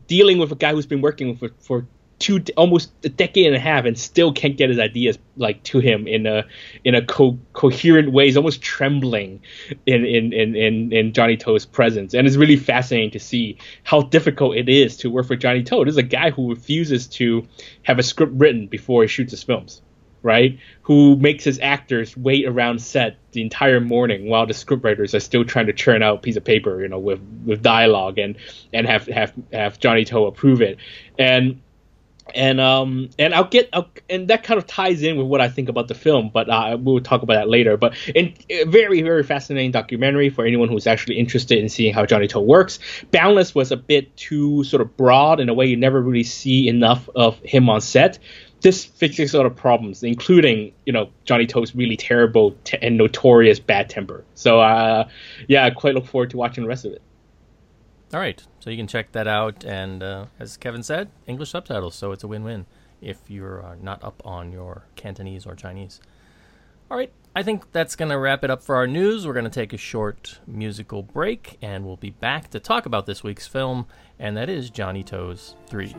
dealing 0.07 0.39
with 0.39 0.51
a 0.51 0.55
guy 0.55 0.73
who's 0.73 0.85
been 0.85 1.01
working 1.01 1.37
for 1.37 1.51
for 1.59 1.87
two 2.19 2.43
almost 2.55 2.91
a 3.03 3.09
decade 3.09 3.45
and 3.45 3.55
a 3.55 3.59
half 3.59 3.85
and 3.85 3.97
still 3.97 4.31
can't 4.31 4.57
get 4.57 4.69
his 4.69 4.79
ideas 4.79 5.19
like 5.35 5.61
to 5.63 5.79
him 5.79 6.07
in 6.07 6.25
a 6.25 6.45
in 6.83 6.95
a 6.95 7.05
co- 7.05 7.37
coherent 7.53 8.11
way. 8.11 8.25
He's 8.25 8.37
almost 8.37 8.61
trembling 8.61 9.41
in 9.85 10.05
in, 10.05 10.33
in 10.33 10.55
in 10.55 10.93
in 10.93 11.13
Johnny 11.13 11.37
To's 11.37 11.65
presence, 11.65 12.13
and 12.13 12.25
it's 12.25 12.35
really 12.35 12.55
fascinating 12.55 13.11
to 13.11 13.19
see 13.19 13.57
how 13.83 14.01
difficult 14.01 14.55
it 14.55 14.69
is 14.69 14.97
to 14.97 15.09
work 15.09 15.27
for 15.27 15.35
Johnny 15.35 15.63
To. 15.63 15.85
This 15.85 15.93
is 15.93 15.97
a 15.97 16.03
guy 16.03 16.31
who 16.31 16.49
refuses 16.49 17.07
to 17.07 17.47
have 17.83 17.99
a 17.99 18.03
script 18.03 18.33
written 18.35 18.67
before 18.67 19.03
he 19.03 19.07
shoots 19.07 19.31
his 19.31 19.43
films. 19.43 19.81
Right, 20.23 20.59
who 20.81 21.15
makes 21.15 21.43
his 21.43 21.59
actors 21.59 22.17
wait 22.17 22.47
around 22.47 22.81
set 22.81 23.17
the 23.31 23.41
entire 23.41 23.79
morning 23.79 24.27
while 24.27 24.47
the 24.47 24.53
scriptwriters 24.53 25.13
are 25.13 25.19
still 25.19 25.45
trying 25.45 25.67
to 25.67 25.73
churn 25.73 26.01
out 26.01 26.17
a 26.17 26.19
piece 26.19 26.35
of 26.35 26.43
paper, 26.43 26.81
you 26.81 26.89
know, 26.89 26.97
with 26.97 27.21
with 27.45 27.61
dialogue 27.61 28.17
and 28.17 28.35
and 28.73 28.87
have 28.87 29.05
have 29.05 29.33
have 29.53 29.79
Johnny 29.79 30.03
To 30.05 30.25
approve 30.25 30.61
it, 30.61 30.79
and 31.19 31.61
and 32.35 32.59
um 32.59 33.09
and 33.17 33.33
I'll 33.33 33.47
get 33.47 33.69
I'll, 33.73 33.89
and 34.09 34.27
that 34.29 34.43
kind 34.43 34.57
of 34.57 34.67
ties 34.67 35.01
in 35.03 35.17
with 35.17 35.27
what 35.27 35.41
I 35.41 35.49
think 35.49 35.69
about 35.69 35.87
the 35.87 35.95
film, 35.95 36.29
but 36.33 36.49
uh, 36.49 36.77
we'll 36.79 36.99
talk 37.01 37.21
about 37.23 37.35
that 37.35 37.49
later. 37.49 37.77
But 37.77 37.95
in 38.13 38.33
very 38.67 39.01
very 39.01 39.23
fascinating 39.23 39.71
documentary 39.71 40.29
for 40.29 40.45
anyone 40.45 40.69
who's 40.69 40.87
actually 40.87 41.17
interested 41.17 41.59
in 41.59 41.69
seeing 41.69 41.93
how 41.93 42.05
Johnny 42.05 42.27
To 42.27 42.39
works. 42.39 42.79
Boundless 43.11 43.55
was 43.55 43.71
a 43.71 43.77
bit 43.77 44.15
too 44.17 44.63
sort 44.63 44.81
of 44.81 44.95
broad 44.97 45.39
in 45.39 45.49
a 45.49 45.53
way 45.53 45.65
you 45.65 45.77
never 45.77 46.01
really 46.01 46.23
see 46.23 46.67
enough 46.67 47.09
of 47.15 47.39
him 47.39 47.69
on 47.69 47.81
set. 47.81 48.19
this 48.61 48.85
fixes 48.85 49.33
a 49.33 49.37
lot 49.37 49.45
of 49.45 49.55
problems, 49.55 50.03
including 50.03 50.73
you 50.85 50.93
know 50.93 51.09
Johnny 51.25 51.45
To's 51.47 51.75
really 51.75 51.97
terrible 51.97 52.51
t- 52.63 52.77
and 52.81 52.97
notorious 52.97 53.59
bad 53.59 53.89
temper. 53.89 54.25
So 54.35 54.59
uh, 54.59 55.07
yeah, 55.47 55.65
I 55.65 55.69
quite 55.71 55.95
look 55.95 56.07
forward 56.07 56.31
to 56.31 56.37
watching 56.37 56.63
the 56.63 56.67
rest 56.69 56.85
of 56.85 56.93
it. 56.93 57.01
All 58.13 58.21
right, 58.21 58.41
so 58.59 58.69
you 58.69 58.77
can 58.77 58.87
check 58.87 59.11
that 59.11 59.27
out, 59.27 59.65
and 59.65 60.01
uh, 60.01 60.25
as 60.39 60.55
Kevin 60.55 60.81
said, 60.81 61.09
English 61.25 61.49
subtitles, 61.49 61.93
so 61.93 62.13
it's 62.13 62.23
a 62.23 62.27
win-win 62.27 62.65
if 63.01 63.29
you're 63.29 63.61
uh, 63.61 63.75
not 63.81 64.01
up 64.01 64.21
on 64.25 64.53
your 64.53 64.85
Cantonese 64.95 65.45
or 65.45 65.55
Chinese. 65.55 65.99
All 66.89 66.97
right, 66.97 67.11
I 67.35 67.43
think 67.43 67.73
that's 67.73 67.97
going 67.97 68.09
to 68.09 68.17
wrap 68.17 68.45
it 68.45 68.49
up 68.49 68.63
for 68.63 68.77
our 68.77 68.87
news. 68.87 69.27
We're 69.27 69.33
going 69.33 69.43
to 69.43 69.51
take 69.51 69.73
a 69.73 69.77
short 69.77 70.39
musical 70.47 71.03
break, 71.03 71.57
and 71.61 71.85
we'll 71.85 71.97
be 71.97 72.11
back 72.11 72.49
to 72.51 72.61
talk 72.61 72.85
about 72.85 73.07
this 73.07 73.23
week's 73.23 73.45
film, 73.45 73.87
and 74.17 74.37
that 74.37 74.47
is 74.47 74.69
Johnny 74.69 75.03
To's 75.03 75.55
3. 75.67 75.93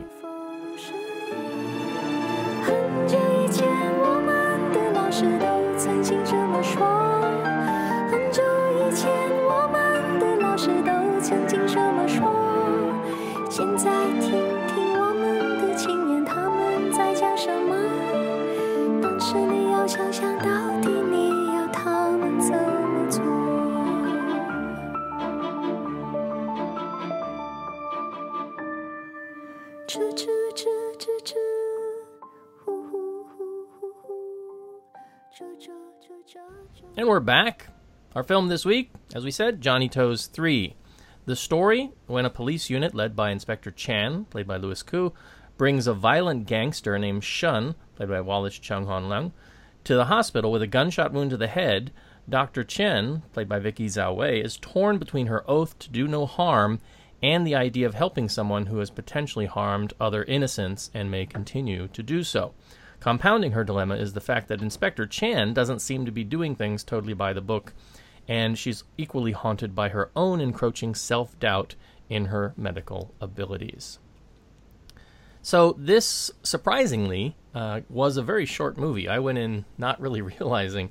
And 36.98 37.06
we're 37.06 37.20
back. 37.20 37.68
Our 38.16 38.24
film 38.24 38.48
this 38.48 38.64
week, 38.64 38.90
as 39.14 39.24
we 39.24 39.30
said, 39.30 39.60
Johnny 39.60 39.88
To's 39.88 40.26
3. 40.26 40.74
The 41.26 41.36
story 41.36 41.92
when 42.08 42.24
a 42.24 42.28
police 42.28 42.70
unit 42.70 42.92
led 42.92 43.14
by 43.14 43.30
Inspector 43.30 43.70
Chan, 43.70 44.24
played 44.30 44.48
by 44.48 44.56
Louis 44.56 44.82
Koo, 44.82 45.12
brings 45.56 45.86
a 45.86 45.94
violent 45.94 46.48
gangster 46.48 46.98
named 46.98 47.22
Shun, 47.22 47.76
played 47.94 48.08
by 48.08 48.20
Wallace 48.20 48.58
Chung 48.58 48.86
Hon 48.86 49.04
Leung, 49.04 49.30
to 49.84 49.94
the 49.94 50.06
hospital 50.06 50.50
with 50.50 50.60
a 50.60 50.66
gunshot 50.66 51.12
wound 51.12 51.30
to 51.30 51.36
the 51.36 51.46
head. 51.46 51.92
Dr. 52.28 52.64
Chen, 52.64 53.22
played 53.32 53.48
by 53.48 53.60
Vicky 53.60 53.86
Zhao 53.86 54.16
Wei, 54.16 54.40
is 54.40 54.56
torn 54.56 54.98
between 54.98 55.28
her 55.28 55.48
oath 55.48 55.78
to 55.78 55.90
do 55.90 56.08
no 56.08 56.26
harm 56.26 56.80
and 57.22 57.46
the 57.46 57.54
idea 57.54 57.86
of 57.86 57.94
helping 57.94 58.28
someone 58.28 58.66
who 58.66 58.78
has 58.78 58.90
potentially 58.90 59.46
harmed 59.46 59.92
other 60.00 60.24
innocents 60.24 60.90
and 60.92 61.12
may 61.12 61.26
continue 61.26 61.86
to 61.92 62.02
do 62.02 62.24
so. 62.24 62.54
Compounding 63.00 63.52
her 63.52 63.64
dilemma 63.64 63.94
is 63.94 64.12
the 64.12 64.20
fact 64.20 64.48
that 64.48 64.60
Inspector 64.60 65.06
Chan 65.06 65.54
doesn't 65.54 65.80
seem 65.80 66.04
to 66.04 66.10
be 66.12 66.24
doing 66.24 66.56
things 66.56 66.82
totally 66.82 67.14
by 67.14 67.32
the 67.32 67.40
book, 67.40 67.72
and 68.26 68.58
she's 68.58 68.84
equally 68.96 69.32
haunted 69.32 69.74
by 69.74 69.90
her 69.90 70.10
own 70.16 70.40
encroaching 70.40 70.94
self 70.94 71.38
doubt 71.38 71.76
in 72.08 72.26
her 72.26 72.54
medical 72.56 73.14
abilities. 73.20 73.98
So, 75.42 75.76
this 75.78 76.30
surprisingly 76.42 77.36
uh, 77.54 77.82
was 77.88 78.16
a 78.16 78.22
very 78.22 78.44
short 78.44 78.76
movie. 78.76 79.08
I 79.08 79.20
went 79.20 79.38
in 79.38 79.64
not 79.76 80.00
really 80.00 80.20
realizing 80.40 80.90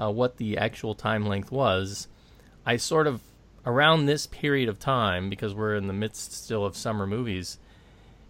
uh, 0.00 0.10
what 0.10 0.38
the 0.38 0.56
actual 0.56 0.94
time 0.94 1.26
length 1.26 1.52
was. 1.52 2.08
I 2.64 2.76
sort 2.76 3.06
of, 3.06 3.20
around 3.66 4.06
this 4.06 4.26
period 4.26 4.68
of 4.68 4.78
time, 4.78 5.28
because 5.28 5.54
we're 5.54 5.76
in 5.76 5.86
the 5.86 5.92
midst 5.92 6.32
still 6.32 6.64
of 6.64 6.76
summer 6.76 7.06
movies, 7.06 7.58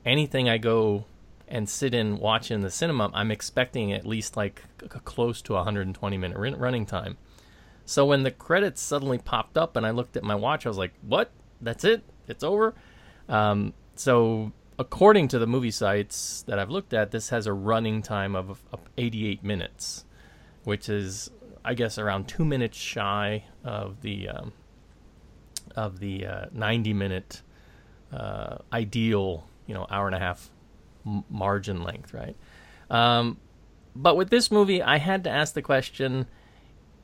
anything 0.04 0.48
I 0.48 0.58
go 0.58 1.04
and 1.52 1.68
sit 1.68 1.92
and 1.92 2.18
watch 2.18 2.50
in 2.50 2.62
the 2.62 2.70
cinema, 2.70 3.10
I'm 3.12 3.30
expecting 3.30 3.92
at 3.92 4.06
least 4.06 4.38
like 4.38 4.62
c- 4.80 4.88
close 5.04 5.42
to 5.42 5.52
120 5.52 6.16
minute 6.16 6.38
run- 6.38 6.56
running 6.56 6.86
time. 6.86 7.18
So 7.84 8.06
when 8.06 8.22
the 8.22 8.30
credits 8.30 8.80
suddenly 8.80 9.18
popped 9.18 9.58
up 9.58 9.76
and 9.76 9.84
I 9.84 9.90
looked 9.90 10.16
at 10.16 10.24
my 10.24 10.34
watch, 10.34 10.64
I 10.64 10.70
was 10.70 10.78
like, 10.78 10.94
"What? 11.02 11.30
That's 11.60 11.84
it? 11.84 12.04
It's 12.26 12.42
over?" 12.42 12.74
Um, 13.28 13.74
so 13.96 14.52
according 14.78 15.28
to 15.28 15.38
the 15.38 15.46
movie 15.46 15.70
sites 15.70 16.42
that 16.46 16.58
I've 16.58 16.70
looked 16.70 16.94
at, 16.94 17.10
this 17.10 17.28
has 17.28 17.46
a 17.46 17.52
running 17.52 18.00
time 18.00 18.34
of, 18.34 18.62
of 18.72 18.80
88 18.96 19.44
minutes, 19.44 20.06
which 20.64 20.88
is, 20.88 21.30
I 21.62 21.74
guess, 21.74 21.98
around 21.98 22.28
two 22.28 22.46
minutes 22.46 22.78
shy 22.78 23.44
of 23.62 24.00
the 24.00 24.30
um, 24.30 24.54
of 25.76 26.00
the 26.00 26.26
uh, 26.26 26.46
90 26.50 26.94
minute 26.94 27.42
uh, 28.10 28.56
ideal, 28.72 29.46
you 29.66 29.74
know, 29.74 29.86
hour 29.90 30.06
and 30.06 30.16
a 30.16 30.18
half 30.18 30.50
margin 31.04 31.82
length, 31.82 32.14
right? 32.14 32.36
Um, 32.90 33.38
but 33.94 34.16
with 34.16 34.30
this 34.30 34.50
movie, 34.50 34.82
I 34.82 34.98
had 34.98 35.24
to 35.24 35.30
ask 35.30 35.54
the 35.54 35.62
question 35.62 36.26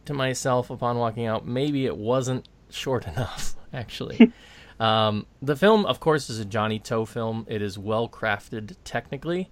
to 0.06 0.14
myself 0.14 0.70
upon 0.70 0.96
walking 0.96 1.26
out 1.26 1.46
maybe 1.46 1.84
it 1.84 1.96
wasn't 1.96 2.48
short 2.70 3.06
enough, 3.14 3.56
actually. 3.72 4.32
um, 4.80 5.26
the 5.42 5.56
film, 5.56 5.84
of 5.86 6.00
course, 6.00 6.30
is 6.30 6.38
a 6.38 6.44
Johnny 6.44 6.78
To 6.80 7.04
film. 7.06 7.46
It 7.48 7.62
is 7.62 7.78
well 7.78 8.08
crafted 8.08 8.76
technically, 8.84 9.50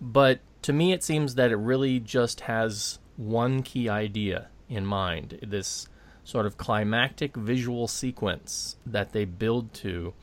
but 0.00 0.40
to 0.62 0.72
me, 0.72 0.92
it 0.92 1.02
seems 1.02 1.34
that 1.34 1.50
it 1.50 1.56
really 1.56 1.98
just 2.00 2.42
has 2.42 2.98
one 3.16 3.62
key 3.62 3.88
idea 3.88 4.48
in 4.68 4.86
mind 4.86 5.38
this 5.42 5.88
sort 6.24 6.46
of 6.46 6.56
climactic 6.56 7.36
visual 7.36 7.88
sequence 7.88 8.76
that 8.86 9.12
they 9.12 9.24
build 9.24 9.74
to 9.74 10.14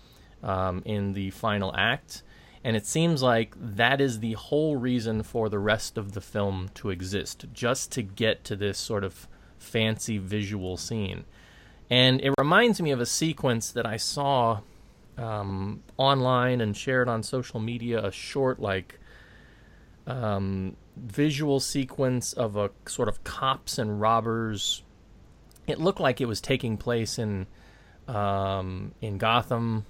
um, 0.41 0.82
in 0.86 1.13
the 1.13 1.30
final 1.32 1.74
act. 1.76 2.24
And 2.63 2.76
it 2.76 2.86
seems 2.86 3.22
like 3.24 3.56
that 3.58 4.02
is 4.02 4.19
the 4.19 4.34
whole 4.34 4.76
reason 4.76 5.24
for 5.24 5.48
the 5.48 5.60
rest 5.60 5.98
of 5.98 6.12
the 6.12 6.22
film 6.22 6.69
to 6.76 6.89
exist, 6.89 7.45
just 7.54 7.91
to 7.93 8.02
get 8.02 8.43
to 8.45 8.56
this 8.56 8.78
sort 8.78 9.04
of 9.04 9.28
fancy 9.58 10.17
visual 10.17 10.76
scene. 10.76 11.24
And 11.89 12.22
it 12.22 12.34
reminds 12.38 12.82
me 12.82 12.91
of 12.91 13.00
a 13.00 13.06
sequence 13.06 13.72
that 13.72 13.86
I 13.86 13.98
saw 13.98 14.60
um, 15.17 15.84
online 15.98 16.62
and 16.62 16.76
shared 16.76 17.08
on 17.08 17.24
social 17.24 17.60
media, 17.60 18.06
a 18.06 18.12
short, 18.12 18.60
like, 18.60 19.00
um, 20.06 20.76
visual 20.98 21.60
sequence 21.60 22.34
of 22.34 22.58
a 22.58 22.72
sort 22.86 23.08
of 23.08 23.24
cops 23.24 23.78
and 23.78 24.02
robbers. 24.02 24.84
It 25.67 25.80
looked 25.80 26.00
like 26.00 26.19
it 26.19 26.26
was 26.26 26.41
taking 26.41 26.78
place 26.78 27.17
in 27.17 27.48
um, 28.08 28.93
in 29.02 29.17
Gotham. 29.17 29.86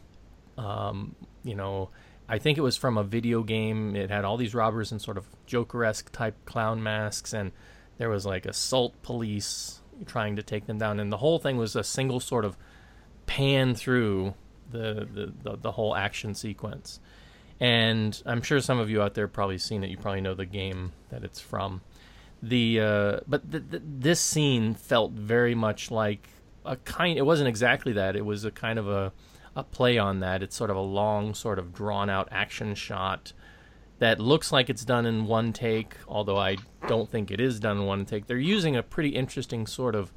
Um, 0.57 1.15
you 1.43 1.55
know, 1.55 1.89
I 2.29 2.37
think 2.37 2.57
it 2.59 2.61
was 2.61 2.77
from 2.77 2.97
a 2.97 3.03
video 3.03 3.41
game. 3.41 3.95
It 3.95 4.11
had 4.11 4.23
all 4.23 4.37
these 4.37 4.53
robbers 4.53 4.91
in 4.91 4.99
sort 4.99 5.17
of 5.17 5.25
Joker-esque 5.47 6.11
type 6.11 6.35
clown 6.45 6.83
masks, 6.83 7.33
and 7.33 7.51
there 7.97 8.09
was 8.09 8.25
like 8.25 8.45
assault 8.45 9.01
police 9.01 9.81
trying 10.05 10.35
to 10.35 10.43
take 10.43 10.67
them 10.67 10.77
down, 10.77 10.99
and 10.99 11.11
the 11.11 11.17
whole 11.17 11.39
thing 11.39 11.57
was 11.57 11.75
a 11.75 11.83
single 11.83 12.19
sort 12.19 12.45
of 12.45 12.55
pan 13.25 13.73
through 13.75 14.35
the 14.71 15.07
the, 15.11 15.33
the, 15.43 15.57
the 15.57 15.71
whole 15.71 15.95
action 15.95 16.35
sequence. 16.35 16.99
And 17.59 18.21
I'm 18.25 18.41
sure 18.41 18.61
some 18.61 18.79
of 18.79 18.89
you 18.89 19.01
out 19.01 19.15
there 19.15 19.27
probably 19.27 19.57
seen 19.57 19.83
it. 19.83 19.89
You 19.89 19.97
probably 19.97 20.21
know 20.21 20.33
the 20.33 20.45
game 20.45 20.93
that 21.09 21.23
it's 21.23 21.41
from. 21.41 21.81
The 22.41 22.79
uh, 22.79 23.19
but 23.27 23.51
th- 23.51 23.63
th- 23.69 23.83
this 23.85 24.21
scene 24.21 24.75
felt 24.75 25.11
very 25.11 25.55
much 25.55 25.91
like 25.91 26.29
a 26.63 26.77
kind. 26.77 27.17
It 27.17 27.25
wasn't 27.25 27.49
exactly 27.49 27.93
that. 27.93 28.15
It 28.15 28.23
was 28.23 28.45
a 28.45 28.51
kind 28.51 28.79
of 28.79 28.87
a 28.87 29.11
a 29.59 29.71
play 29.71 29.97
on 29.97 30.19
that. 30.21 30.43
It's 30.43 30.55
sort 30.55 30.69
of 30.69 30.77
a 30.77 30.81
long, 30.81 31.33
sort 31.33 31.59
of 31.59 31.73
drawn 31.73 32.09
out 32.09 32.27
action 32.31 32.75
shot 32.75 33.33
that 33.99 34.19
looks 34.19 34.51
like 34.51 34.69
it's 34.69 34.85
done 34.85 35.05
in 35.05 35.25
one 35.25 35.51
take, 35.53 35.95
although 36.07 36.37
I 36.37 36.57
don't 36.87 37.09
think 37.09 37.31
it 37.31 37.41
is 37.41 37.59
done 37.59 37.79
in 37.79 37.85
one 37.85 38.05
take. 38.05 38.27
They're 38.27 38.37
using 38.37 38.75
a 38.75 38.83
pretty 38.83 39.09
interesting 39.09 39.67
sort 39.67 39.95
of 39.95 40.11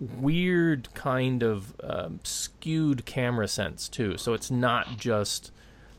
weird 0.00 0.88
kind 0.94 1.42
of 1.42 1.74
um, 1.82 2.20
skewed 2.22 3.04
camera 3.04 3.48
sense 3.48 3.88
too. 3.88 4.16
So 4.16 4.32
it's 4.32 4.50
not 4.50 4.96
just 4.96 5.50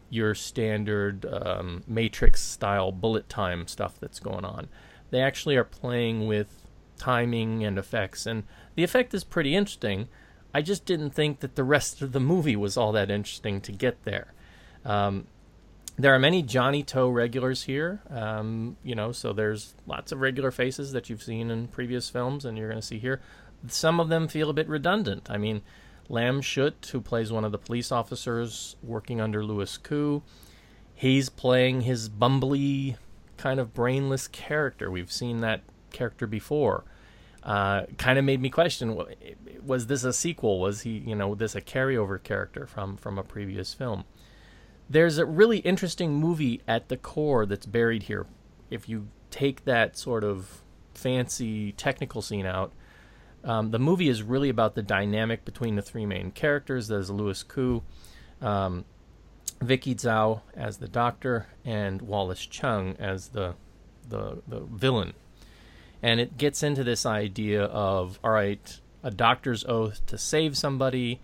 your 0.09 0.33
standard 0.33 1.25
um, 1.25 1.83
Matrix 1.87 2.41
style 2.41 2.91
bullet 2.91 3.29
time 3.29 3.67
stuff 3.67 3.99
that's 3.99 4.19
going 4.19 4.45
on. 4.45 4.69
They 5.11 5.21
actually 5.21 5.57
are 5.57 5.63
playing 5.63 6.27
with 6.27 6.63
timing 6.97 7.63
and 7.63 7.77
effects, 7.77 8.25
and 8.25 8.43
the 8.75 8.83
effect 8.83 9.13
is 9.13 9.23
pretty 9.23 9.55
interesting. 9.55 10.07
I 10.53 10.62
just 10.62 10.85
didn't 10.85 11.12
think 11.12 11.41
that 11.41 11.55
the 11.55 11.63
rest 11.63 12.01
of 12.01 12.12
the 12.12 12.19
movie 12.19 12.55
was 12.55 12.77
all 12.77 12.91
that 12.93 13.12
interesting 13.12 13.62
to 13.62 13.71
get 13.71 14.03
there. 14.03 14.33
Um, 14.83 15.27
there 15.97 16.15
are 16.15 16.19
many 16.19 16.41
Johnny 16.41 16.81
To 16.83 17.09
regulars 17.09 17.63
here, 17.63 18.01
um, 18.09 18.77
you 18.83 18.95
know, 18.95 19.12
so 19.12 19.33
there's 19.33 19.75
lots 19.85 20.12
of 20.12 20.21
regular 20.21 20.49
faces 20.49 20.93
that 20.93 21.09
you've 21.09 21.21
seen 21.21 21.51
in 21.51 21.67
previous 21.67 22.09
films 22.09 22.45
and 22.45 22.57
you're 22.57 22.69
going 22.69 22.79
to 22.79 22.85
see 22.88 22.99
here. 22.99 23.19
Some 23.67 23.99
of 23.99 24.07
them 24.07 24.29
feel 24.29 24.49
a 24.49 24.53
bit 24.53 24.69
redundant. 24.69 25.29
I 25.29 25.38
mean, 25.38 25.62
Lam 26.07 26.41
Suet, 26.41 26.89
who 26.91 27.01
plays 27.01 27.31
one 27.31 27.43
of 27.43 27.51
the 27.51 27.57
police 27.57 27.91
officers 27.91 28.77
working 28.81 29.19
under 29.19 29.43
Louis 29.43 29.77
Koo, 29.77 30.23
he's 30.95 31.29
playing 31.29 31.81
his 31.81 32.09
bumbly, 32.09 32.95
kind 33.35 33.59
of 33.59 33.73
brainless 33.73 34.27
character. 34.29 34.89
We've 34.89 35.12
seen 35.12 35.41
that 35.41 35.62
character 35.91 36.25
before. 36.25 36.85
Uh, 37.43 37.84
kind 37.97 38.19
of 38.19 38.25
made 38.25 38.41
me 38.41 38.49
question: 38.49 39.02
Was 39.65 39.88
this 39.88 40.04
a 40.04 40.13
sequel? 40.13 40.60
Was 40.60 40.82
he, 40.82 40.91
you 40.91 41.15
know, 41.15 41.36
this 41.36 41.56
a 41.56 41.62
carryover 41.62 42.21
character 42.21 42.65
from 42.67 42.97
from 42.97 43.17
a 43.17 43.23
previous 43.23 43.73
film? 43.73 44.04
There's 44.89 45.17
a 45.17 45.25
really 45.25 45.60
interesting 45.60 46.15
movie 46.15 46.62
at 46.67 46.89
the 46.89 46.97
core 46.97 47.45
that's 47.45 47.65
buried 47.65 48.04
here. 48.04 48.25
if 48.69 48.89
you 48.89 49.08
take 49.32 49.65
that 49.65 49.97
sort 49.97 50.23
of 50.23 50.63
fancy 50.93 51.71
technical 51.71 52.21
scene 52.21 52.45
out, 52.45 52.73
um, 53.43 53.71
the 53.71 53.80
movie 53.80 54.10
is 54.10 54.21
really 54.21 54.49
about 54.49 54.75
the 54.75 54.82
dynamic 54.82 55.45
between 55.45 55.75
the 55.75 55.82
three 55.82 56.06
main 56.06 56.32
characters. 56.32 56.88
There's 56.88 57.10
Louis 57.10 57.41
Koo, 57.43 57.84
um, 58.41 58.86
Vicky 59.62 59.95
Zhao 59.95 60.41
as 60.56 60.78
the 60.78 60.88
doctor, 60.88 61.47
and 61.63 62.02
Wallace 62.02 62.45
Chung 62.45 62.95
as 62.99 63.30
the 63.30 63.56
the 64.08 64.41
the 64.47 64.62
villain. 64.62 65.13
And 66.01 66.19
it 66.19 66.38
gets 66.38 66.63
into 66.63 66.83
this 66.83 67.05
idea 67.05 67.63
of 67.63 68.19
all 68.23 68.31
right, 68.31 68.79
a 69.03 69.12
doctor's 69.12 69.65
oath 69.65 70.05
to 70.07 70.17
save 70.17 70.57
somebody, 70.57 71.21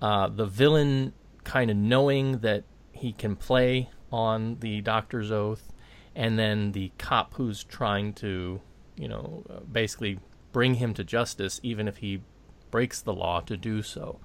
uh, 0.00 0.28
the 0.28 0.46
villain 0.46 1.12
kind 1.44 1.70
of 1.70 1.76
knowing 1.76 2.38
that 2.38 2.64
he 2.92 3.12
can 3.12 3.36
play 3.36 3.90
on 4.10 4.58
the 4.60 4.80
doctor's 4.80 5.30
oath, 5.30 5.72
and 6.14 6.38
then 6.38 6.72
the 6.72 6.92
cop 6.98 7.34
who's 7.34 7.62
trying 7.64 8.12
to, 8.14 8.60
you 8.96 9.08
know, 9.08 9.44
basically 9.70 10.18
bring 10.52 10.74
him 10.74 10.94
to 10.94 11.04
justice, 11.04 11.60
even 11.62 11.86
if 11.86 11.98
he 11.98 12.22
breaks 12.70 13.00
the 13.00 13.12
law 13.12 13.40
to 13.40 13.56
do 13.56 13.82
so. 13.82 14.18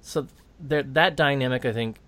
So 0.00 0.28
that 0.60 1.16
dynamic, 1.16 1.64
I 1.64 1.72
think, 1.72 1.98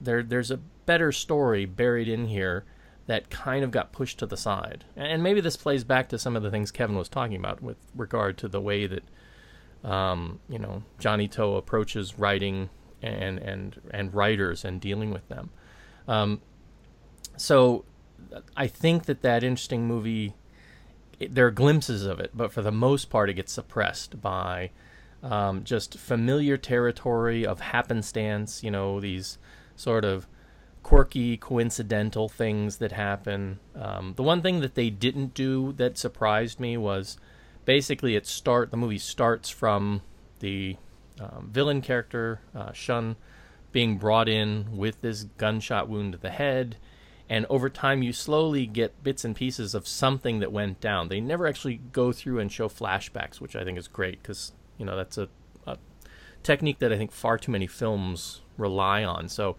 there 0.00 0.22
there's 0.22 0.50
a 0.50 0.58
better 0.84 1.12
story 1.12 1.64
buried 1.64 2.08
in 2.08 2.26
here 2.26 2.64
that 3.06 3.30
kind 3.30 3.62
of 3.62 3.70
got 3.70 3.92
pushed 3.92 4.18
to 4.18 4.26
the 4.26 4.36
side, 4.36 4.84
and 4.96 5.22
maybe 5.22 5.40
this 5.40 5.56
plays 5.56 5.84
back 5.84 6.08
to 6.08 6.18
some 6.18 6.36
of 6.36 6.42
the 6.42 6.50
things 6.50 6.72
Kevin 6.72 6.96
was 6.96 7.08
talking 7.08 7.36
about 7.36 7.62
with 7.62 7.76
regard 7.94 8.36
to 8.38 8.48
the 8.48 8.60
way 8.60 8.86
that, 8.86 9.04
um, 9.88 10.40
you 10.48 10.58
know, 10.58 10.82
Johnny 10.98 11.28
To 11.28 11.44
approaches 11.56 12.18
writing 12.18 12.68
and 13.02 13.38
and 13.38 13.80
and 13.90 14.12
writers 14.12 14.64
and 14.64 14.80
dealing 14.80 15.12
with 15.12 15.28
them. 15.28 15.50
Um, 16.08 16.40
so 17.36 17.84
I 18.56 18.66
think 18.66 19.04
that 19.04 19.22
that 19.22 19.44
interesting 19.44 19.86
movie, 19.86 20.34
it, 21.20 21.34
there 21.34 21.46
are 21.46 21.52
glimpses 21.52 22.06
of 22.06 22.18
it, 22.18 22.30
but 22.34 22.52
for 22.52 22.62
the 22.62 22.72
most 22.72 23.10
part, 23.10 23.30
it 23.30 23.34
gets 23.34 23.52
suppressed 23.52 24.20
by 24.20 24.70
um, 25.22 25.62
just 25.62 25.96
familiar 25.96 26.56
territory 26.56 27.46
of 27.46 27.60
happenstance. 27.60 28.64
You 28.64 28.72
know, 28.72 29.00
these 29.00 29.38
sort 29.76 30.04
of 30.04 30.26
quirky, 30.86 31.36
coincidental 31.36 32.28
things 32.28 32.76
that 32.76 32.92
happen. 32.92 33.58
Um, 33.74 34.12
the 34.14 34.22
one 34.22 34.40
thing 34.40 34.60
that 34.60 34.76
they 34.76 34.88
didn't 34.88 35.34
do 35.34 35.72
that 35.72 35.98
surprised 35.98 36.60
me 36.60 36.76
was 36.76 37.16
basically 37.64 38.14
it 38.14 38.24
start 38.24 38.70
the 38.70 38.76
movie 38.76 38.96
starts 38.96 39.50
from 39.50 40.02
the 40.38 40.76
um, 41.20 41.50
villain 41.50 41.80
character 41.80 42.40
uh, 42.54 42.70
Shun 42.70 43.16
being 43.72 43.98
brought 43.98 44.28
in 44.28 44.76
with 44.76 45.00
this 45.00 45.24
gunshot 45.24 45.88
wound 45.88 46.12
to 46.12 46.18
the 46.18 46.30
head, 46.30 46.76
and 47.28 47.46
over 47.50 47.68
time 47.68 48.04
you 48.04 48.12
slowly 48.12 48.64
get 48.64 49.02
bits 49.02 49.24
and 49.24 49.34
pieces 49.34 49.74
of 49.74 49.88
something 49.88 50.38
that 50.38 50.52
went 50.52 50.80
down. 50.80 51.08
They 51.08 51.20
never 51.20 51.48
actually 51.48 51.80
go 51.90 52.12
through 52.12 52.38
and 52.38 52.52
show 52.52 52.68
flashbacks, 52.68 53.40
which 53.40 53.56
I 53.56 53.64
think 53.64 53.76
is 53.76 53.88
great 53.88 54.22
because 54.22 54.52
you 54.78 54.86
know 54.86 54.96
that's 54.96 55.18
a, 55.18 55.28
a 55.66 55.78
technique 56.44 56.78
that 56.78 56.92
I 56.92 56.96
think 56.96 57.10
far 57.10 57.38
too 57.38 57.50
many 57.50 57.66
films 57.66 58.42
rely 58.56 59.02
on. 59.02 59.28
So 59.28 59.56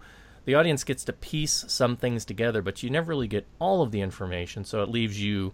the 0.48 0.54
audience 0.54 0.82
gets 0.82 1.04
to 1.04 1.12
piece 1.12 1.66
some 1.68 1.94
things 1.94 2.24
together, 2.24 2.62
but 2.62 2.82
you 2.82 2.88
never 2.88 3.10
really 3.10 3.28
get 3.28 3.46
all 3.58 3.82
of 3.82 3.90
the 3.90 4.00
information. 4.00 4.64
So 4.64 4.82
it 4.82 4.88
leaves 4.88 5.20
you, 5.20 5.52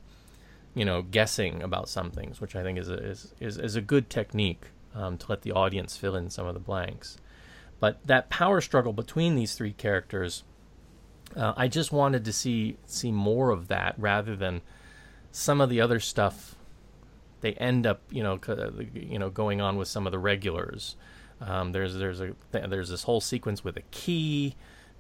you 0.73 0.85
know, 0.85 1.03
guessing 1.03 1.65
about 1.65 1.89
some 1.89 2.13
things, 2.13 2.41
which 2.41 2.55
I 2.55 2.63
think 2.63 2.79
is 2.79 2.89
a, 2.89 2.95
is, 2.95 3.35
is, 3.41 3.59
is 3.59 3.75
a 3.75 3.81
good 3.81 4.09
technique 4.09 4.67
um, 4.95 5.19
to 5.19 5.27
let 5.29 5.43
the 5.43 5.51
audience 5.51 5.97
fill 5.97 6.15
in 6.15 6.31
some 6.31 6.47
of 6.47 6.55
the 6.55 6.61
blanks. 6.61 7.17
But 7.81 8.07
that 8.07 8.31
power 8.31 8.61
struggle 8.61 8.93
between 8.93 9.35
these 9.35 9.57
three 9.57 9.73
characters, 9.73 10.45
uh, 11.35 11.55
I 11.57 11.67
just 11.67 11.91
wanted 11.91 12.25
to 12.27 12.33
see 12.33 12.77
see 12.87 13.11
more 13.11 13.51
of 13.51 13.67
that 13.67 13.97
rather 13.99 14.37
than 14.37 14.63
some 15.33 15.61
of 15.61 15.71
the 15.71 15.81
other 15.81 15.99
stuff. 15.99 16.55
They 17.41 17.55
end 17.55 17.85
up, 17.85 18.01
you 18.11 18.23
know, 18.23 18.39
you 18.95 19.19
know, 19.19 19.29
going 19.29 19.61
on 19.61 19.77
with 19.77 19.89
some 19.89 20.07
of 20.07 20.13
the 20.13 20.21
regulars. 20.21 20.95
Um, 21.41 21.73
there's 21.73 21.97
there's 21.97 22.21
a 22.21 22.37
there's 22.53 22.91
this 22.91 23.03
whole 23.03 23.21
sequence 23.21 23.65
with 23.65 23.77
a 23.77 23.83
key 23.91 24.55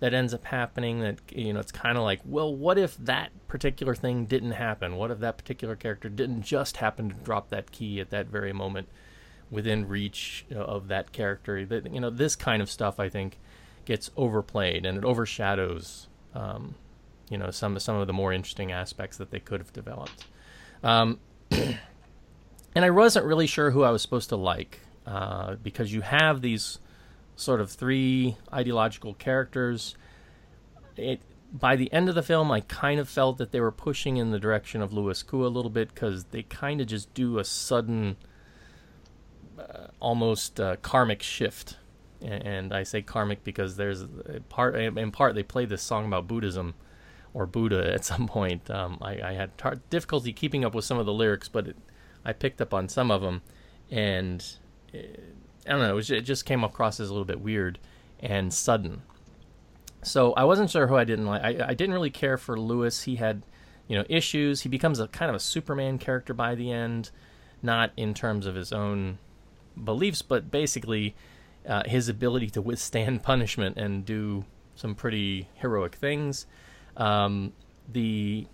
that 0.04 0.12
ends 0.12 0.34
up 0.34 0.44
happening. 0.44 1.00
That 1.00 1.20
you 1.34 1.54
know, 1.54 1.60
it's 1.60 1.72
kind 1.72 1.96
of 1.96 2.04
like, 2.04 2.20
well, 2.24 2.54
what 2.54 2.76
if 2.76 2.96
that 2.98 3.30
particular 3.48 3.94
thing 3.94 4.26
didn't 4.26 4.52
happen? 4.52 4.96
What 4.96 5.10
if 5.10 5.20
that 5.20 5.38
particular 5.38 5.76
character 5.76 6.08
didn't 6.08 6.42
just 6.42 6.76
happen 6.76 7.08
to 7.08 7.14
drop 7.14 7.48
that 7.48 7.72
key 7.72 8.00
at 8.00 8.10
that 8.10 8.26
very 8.26 8.52
moment? 8.52 8.88
within 9.50 9.88
reach 9.88 10.44
of 10.54 10.88
that 10.88 11.12
character. 11.12 11.64
That 11.64 11.92
you 11.92 12.00
know, 12.00 12.10
this 12.10 12.36
kind 12.36 12.60
of 12.60 12.70
stuff 12.70 12.98
I 12.98 13.08
think 13.08 13.38
gets 13.84 14.10
overplayed 14.16 14.86
and 14.86 14.98
it 14.98 15.04
overshadows, 15.04 16.08
um, 16.34 16.74
you 17.30 17.38
know, 17.38 17.50
some 17.50 17.78
some 17.78 17.96
of 17.96 18.06
the 18.06 18.12
more 18.12 18.32
interesting 18.32 18.72
aspects 18.72 19.16
that 19.18 19.30
they 19.30 19.40
could 19.40 19.60
have 19.60 19.72
developed. 19.72 20.26
Um, 20.82 21.20
and 21.50 22.84
I 22.84 22.90
wasn't 22.90 23.26
really 23.26 23.46
sure 23.46 23.70
who 23.70 23.82
I 23.84 23.90
was 23.90 24.02
supposed 24.02 24.28
to 24.30 24.36
like 24.36 24.80
uh, 25.06 25.54
because 25.56 25.92
you 25.92 26.00
have 26.02 26.42
these 26.42 26.78
sort 27.36 27.60
of 27.60 27.70
three 27.70 28.36
ideological 28.52 29.14
characters. 29.14 29.96
It 30.96 31.20
by 31.54 31.76
the 31.76 31.92
end 31.92 32.08
of 32.08 32.16
the 32.16 32.22
film, 32.22 32.50
I 32.50 32.60
kind 32.60 32.98
of 32.98 33.08
felt 33.08 33.38
that 33.38 33.52
they 33.52 33.60
were 33.60 33.70
pushing 33.70 34.16
in 34.16 34.32
the 34.32 34.40
direction 34.40 34.82
of 34.82 34.92
Louis 34.92 35.22
Koo 35.22 35.46
a 35.46 35.48
little 35.48 35.70
bit 35.70 35.94
because 35.94 36.24
they 36.24 36.42
kind 36.42 36.80
of 36.80 36.88
just 36.88 37.14
do 37.14 37.38
a 37.38 37.44
sudden 37.44 38.16
uh, 39.56 39.86
almost 40.00 40.58
uh, 40.58 40.76
karmic 40.76 41.22
shift. 41.22 41.76
And 42.20 42.74
I 42.74 42.82
say 42.82 43.02
karmic 43.02 43.44
because 43.44 43.76
there's 43.76 44.04
part 44.48 44.74
in 44.74 45.12
part 45.12 45.36
they 45.36 45.44
play 45.44 45.64
this 45.64 45.82
song 45.82 46.06
about 46.06 46.26
Buddhism 46.26 46.74
or 47.34 47.46
Buddha 47.46 47.92
at 47.94 48.04
some 48.04 48.26
point. 48.26 48.68
Um, 48.68 48.98
I, 49.00 49.20
I, 49.20 49.32
had 49.34 49.56
tar- 49.56 49.80
difficulty 49.90 50.32
keeping 50.32 50.64
up 50.64 50.74
with 50.74 50.84
some 50.84 50.98
of 50.98 51.06
the 51.06 51.12
lyrics, 51.12 51.48
but 51.48 51.68
it, 51.68 51.76
I 52.24 52.32
picked 52.32 52.60
up 52.60 52.74
on 52.74 52.88
some 52.88 53.10
of 53.10 53.20
them, 53.20 53.42
and 53.90 54.44
it, 54.92 55.34
I 55.66 55.70
don't 55.70 55.80
know. 55.80 55.90
It, 55.90 55.94
was, 55.94 56.10
it 56.10 56.22
just 56.22 56.44
came 56.44 56.64
across 56.64 57.00
as 57.00 57.08
a 57.08 57.12
little 57.12 57.24
bit 57.24 57.40
weird 57.40 57.78
and 58.20 58.52
sudden. 58.52 59.02
So 60.02 60.32
I 60.34 60.44
wasn't 60.44 60.70
sure 60.70 60.86
who 60.86 60.96
I 60.96 61.04
didn't 61.04 61.26
like. 61.26 61.42
I, 61.42 61.68
I 61.68 61.74
didn't 61.74 61.94
really 61.94 62.10
care 62.10 62.36
for 62.36 62.58
Louis. 62.58 63.02
He 63.02 63.16
had, 63.16 63.42
you 63.88 63.96
know, 63.96 64.04
issues. 64.08 64.62
He 64.62 64.68
becomes 64.68 65.00
a 65.00 65.08
kind 65.08 65.30
of 65.30 65.34
a 65.34 65.40
Superman 65.40 65.98
character 65.98 66.34
by 66.34 66.54
the 66.54 66.70
end, 66.70 67.10
not 67.62 67.92
in 67.96 68.12
terms 68.12 68.46
of 68.46 68.54
his 68.54 68.72
own 68.72 69.18
beliefs, 69.82 70.20
but 70.22 70.50
basically 70.50 71.14
uh, 71.66 71.82
his 71.86 72.08
ability 72.08 72.50
to 72.50 72.62
withstand 72.62 73.22
punishment 73.24 73.78
and 73.78 74.04
do 74.04 74.44
some 74.76 74.94
pretty 74.94 75.48
heroic 75.54 75.94
things. 75.94 76.46
Um, 76.96 77.52
the 77.90 78.46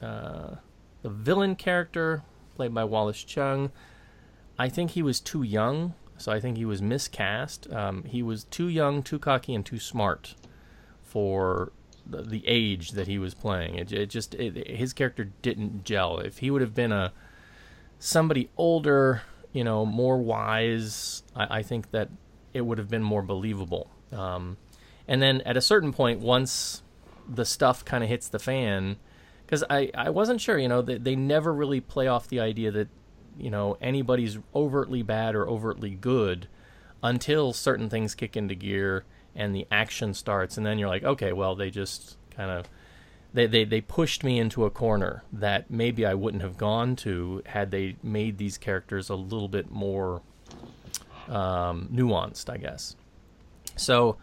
uh, 0.00 0.56
the 1.02 1.08
villain 1.08 1.56
character 1.56 2.22
played 2.54 2.74
by 2.74 2.84
Wallace 2.84 3.22
Chung, 3.22 3.70
I 4.58 4.68
think 4.68 4.92
he 4.92 5.02
was 5.02 5.20
too 5.20 5.42
young, 5.42 5.94
so 6.18 6.32
I 6.32 6.40
think 6.40 6.56
he 6.56 6.64
was 6.64 6.80
miscast. 6.80 7.70
Um, 7.72 8.04
he 8.04 8.22
was 8.22 8.44
too 8.44 8.68
young, 8.68 9.02
too 9.02 9.18
cocky, 9.18 9.54
and 9.54 9.64
too 9.64 9.78
smart 9.78 10.34
for 11.02 11.72
the, 12.06 12.22
the 12.22 12.42
age 12.46 12.92
that 12.92 13.06
he 13.06 13.18
was 13.18 13.34
playing. 13.34 13.76
It, 13.76 13.92
it 13.92 14.10
just 14.10 14.34
it, 14.34 14.68
his 14.68 14.92
character 14.92 15.30
didn't 15.42 15.84
gel. 15.84 16.18
If 16.18 16.38
he 16.38 16.50
would 16.50 16.62
have 16.62 16.74
been 16.74 16.92
a 16.92 17.12
somebody 17.98 18.50
older, 18.56 19.22
you 19.52 19.64
know, 19.64 19.86
more 19.86 20.18
wise, 20.18 21.22
I, 21.36 21.58
I 21.58 21.62
think 21.62 21.90
that 21.90 22.08
it 22.52 22.62
would 22.62 22.78
have 22.78 22.88
been 22.88 23.02
more 23.02 23.22
believable. 23.22 23.90
Um, 24.12 24.56
and 25.08 25.22
then 25.22 25.40
at 25.42 25.56
a 25.56 25.60
certain 25.60 25.92
point, 25.92 26.20
once 26.20 26.82
the 27.28 27.44
stuff 27.44 27.84
kind 27.84 28.02
of 28.02 28.10
hits 28.10 28.28
the 28.28 28.38
fan, 28.38 28.96
because 29.46 29.64
I, 29.70 29.90
I 29.94 30.10
wasn't 30.10 30.40
sure, 30.40 30.58
you 30.58 30.68
know, 30.68 30.82
they, 30.82 30.98
they 30.98 31.16
never 31.16 31.52
really 31.52 31.80
play 31.80 32.08
off 32.08 32.28
the 32.28 32.40
idea 32.40 32.70
that, 32.72 32.88
you 33.38 33.50
know, 33.50 33.76
anybody's 33.80 34.38
overtly 34.54 35.02
bad 35.02 35.34
or 35.34 35.48
overtly 35.48 35.90
good 35.90 36.48
until 37.02 37.52
certain 37.52 37.88
things 37.88 38.14
kick 38.14 38.36
into 38.36 38.54
gear 38.54 39.04
and 39.34 39.54
the 39.54 39.66
action 39.70 40.14
starts. 40.14 40.56
And 40.56 40.64
then 40.64 40.78
you're 40.78 40.88
like, 40.88 41.04
okay, 41.04 41.32
well, 41.32 41.54
they 41.54 41.70
just 41.70 42.16
kind 42.30 42.50
of 42.50 42.68
they, 43.34 43.46
they, 43.46 43.64
they 43.64 43.80
pushed 43.80 44.22
me 44.22 44.38
into 44.38 44.64
a 44.64 44.70
corner 44.70 45.24
that 45.32 45.70
maybe 45.70 46.04
I 46.04 46.14
wouldn't 46.14 46.42
have 46.42 46.58
gone 46.58 46.96
to 46.96 47.42
had 47.46 47.70
they 47.70 47.96
made 48.02 48.38
these 48.38 48.58
characters 48.58 49.08
a 49.08 49.14
little 49.14 49.48
bit 49.48 49.70
more 49.70 50.20
um, 51.28 51.88
nuanced, 51.92 52.50
I 52.50 52.58
guess. 52.58 52.94
So, 53.76 54.18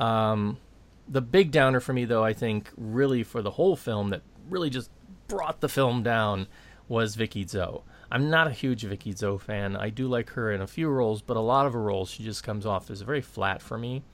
um, 0.00 0.58
the 1.06 1.20
big 1.20 1.50
downer 1.50 1.80
for 1.80 1.92
me, 1.92 2.06
though, 2.06 2.24
I 2.24 2.32
think, 2.32 2.70
really 2.76 3.22
for 3.22 3.42
the 3.42 3.50
whole 3.50 3.76
film 3.76 4.10
that 4.10 4.22
really 4.48 4.70
just 4.70 4.90
brought 5.28 5.60
the 5.60 5.68
film 5.68 6.02
down 6.02 6.46
was 6.88 7.14
Vicky 7.14 7.44
Zhou. 7.44 7.82
I'm 8.14 8.30
not 8.30 8.46
a 8.46 8.52
huge 8.52 8.84
Vicky 8.84 9.12
Zhou 9.12 9.40
fan. 9.40 9.74
I 9.74 9.90
do 9.90 10.06
like 10.06 10.30
her 10.30 10.52
in 10.52 10.60
a 10.60 10.68
few 10.68 10.88
roles, 10.88 11.20
but 11.20 11.36
a 11.36 11.40
lot 11.40 11.66
of 11.66 11.72
her 11.72 11.82
roles, 11.82 12.10
she 12.10 12.22
just 12.22 12.44
comes 12.44 12.64
off 12.64 12.88
as 12.88 13.00
very 13.00 13.20
flat 13.20 13.60
for 13.60 13.76
me. 13.76 14.04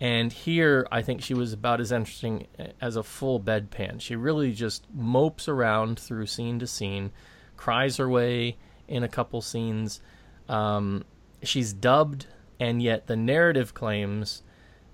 And 0.00 0.32
here, 0.32 0.88
I 0.90 1.02
think 1.02 1.20
she 1.20 1.34
was 1.34 1.52
about 1.52 1.82
as 1.82 1.92
interesting 1.92 2.46
as 2.80 2.96
a 2.96 3.02
full 3.02 3.38
bedpan. 3.38 4.00
She 4.00 4.16
really 4.16 4.52
just 4.52 4.86
mopes 4.90 5.48
around 5.48 5.98
through 5.98 6.28
scene 6.28 6.58
to 6.60 6.66
scene, 6.66 7.12
cries 7.58 7.98
her 7.98 8.08
way 8.08 8.56
in 8.88 9.02
a 9.02 9.08
couple 9.08 9.42
scenes. 9.42 10.00
Um, 10.48 11.04
she's 11.42 11.74
dubbed, 11.74 12.28
and 12.58 12.80
yet 12.80 13.06
the 13.06 13.16
narrative 13.16 13.74
claims 13.74 14.42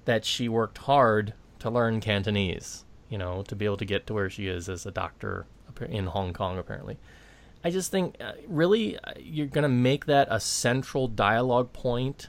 that 0.05 0.25
she 0.25 0.49
worked 0.49 0.79
hard 0.79 1.35
to 1.61 1.71
learn 1.71 2.01
Cantonese, 2.01 2.85
you 3.09 3.19
know, 3.19 3.45
to 3.45 3.55
be 3.55 3.67
able 3.67 3.77
to 3.77 3.85
get 3.85 4.09
to 4.09 4.15
where 4.15 4.29
she 4.29 4.49
is 4.49 4.69
as 4.69 4.85
a 4.85 4.91
doctor 4.91 5.47
in 5.89 6.07
Hong 6.07 6.33
Kong 6.33 6.59
apparently. 6.59 6.99
I 7.65 7.71
just 7.71 7.91
think 7.91 8.17
uh, 8.21 8.33
really 8.47 8.99
uh, 8.99 9.13
you're 9.19 9.47
going 9.47 9.63
to 9.63 9.69
make 9.69 10.07
that 10.07 10.29
a 10.31 10.41
central 10.41 11.09
dialogue 11.09 11.73
point 11.73 12.29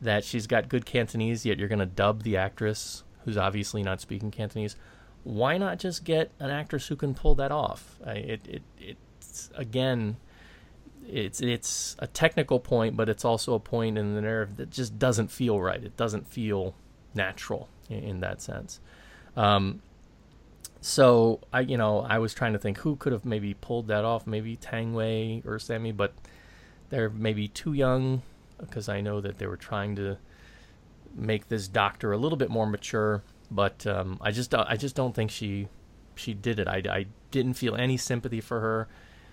that 0.00 0.24
she's 0.24 0.46
got 0.46 0.68
good 0.68 0.84
Cantonese 0.84 1.46
yet 1.46 1.58
you're 1.58 1.68
going 1.68 1.78
to 1.78 1.86
dub 1.86 2.24
the 2.24 2.36
actress 2.36 3.04
who's 3.24 3.36
obviously 3.36 3.82
not 3.82 4.00
speaking 4.00 4.30
Cantonese. 4.30 4.76
Why 5.24 5.56
not 5.56 5.78
just 5.78 6.04
get 6.04 6.32
an 6.40 6.50
actress 6.50 6.88
who 6.88 6.96
can 6.96 7.14
pull 7.14 7.36
that 7.36 7.52
off? 7.52 7.98
I, 8.04 8.12
it, 8.14 8.40
it 8.48 8.96
it's 9.20 9.50
again 9.54 10.16
it's 11.06 11.40
it's 11.40 11.96
a 11.98 12.06
technical 12.06 12.58
point, 12.58 12.96
but 12.96 13.08
it's 13.08 13.24
also 13.24 13.54
a 13.54 13.60
point 13.60 13.98
in 13.98 14.14
the 14.14 14.20
narrative 14.20 14.56
that 14.56 14.70
just 14.70 14.98
doesn't 14.98 15.30
feel 15.30 15.60
right. 15.60 15.82
It 15.82 15.96
doesn't 15.96 16.26
feel 16.26 16.74
natural 17.14 17.68
in, 17.88 18.02
in 18.02 18.20
that 18.20 18.42
sense. 18.42 18.80
Um, 19.36 19.82
so 20.82 21.38
I, 21.52 21.60
you 21.60 21.78
know, 21.78 22.00
I 22.00 22.18
was 22.18 22.34
trying 22.34 22.54
to 22.54 22.58
think 22.58 22.78
who 22.78 22.96
could 22.96 23.12
have 23.12 23.24
maybe 23.24 23.54
pulled 23.54 23.86
that 23.86 24.04
off. 24.04 24.26
Maybe 24.26 24.56
Tang 24.56 24.94
Wei 24.94 25.40
or 25.46 25.60
Sammy, 25.60 25.92
but 25.92 26.12
they're 26.90 27.08
maybe 27.08 27.46
too 27.46 27.72
young 27.72 28.22
because 28.58 28.88
I 28.88 29.00
know 29.00 29.20
that 29.20 29.38
they 29.38 29.46
were 29.46 29.56
trying 29.56 29.94
to 29.96 30.18
make 31.14 31.48
this 31.48 31.68
doctor 31.68 32.10
a 32.10 32.16
little 32.16 32.36
bit 32.36 32.50
more 32.50 32.66
mature. 32.66 33.22
But 33.48 33.86
um, 33.86 34.18
I 34.20 34.32
just, 34.32 34.52
I 34.56 34.76
just 34.76 34.96
don't 34.96 35.14
think 35.14 35.30
she, 35.30 35.68
she 36.16 36.34
did 36.34 36.58
it. 36.58 36.66
I, 36.66 36.82
I 36.90 37.06
didn't 37.30 37.54
feel 37.54 37.76
any 37.76 37.96
sympathy 37.96 38.40
for 38.40 38.58
her. 38.58 38.88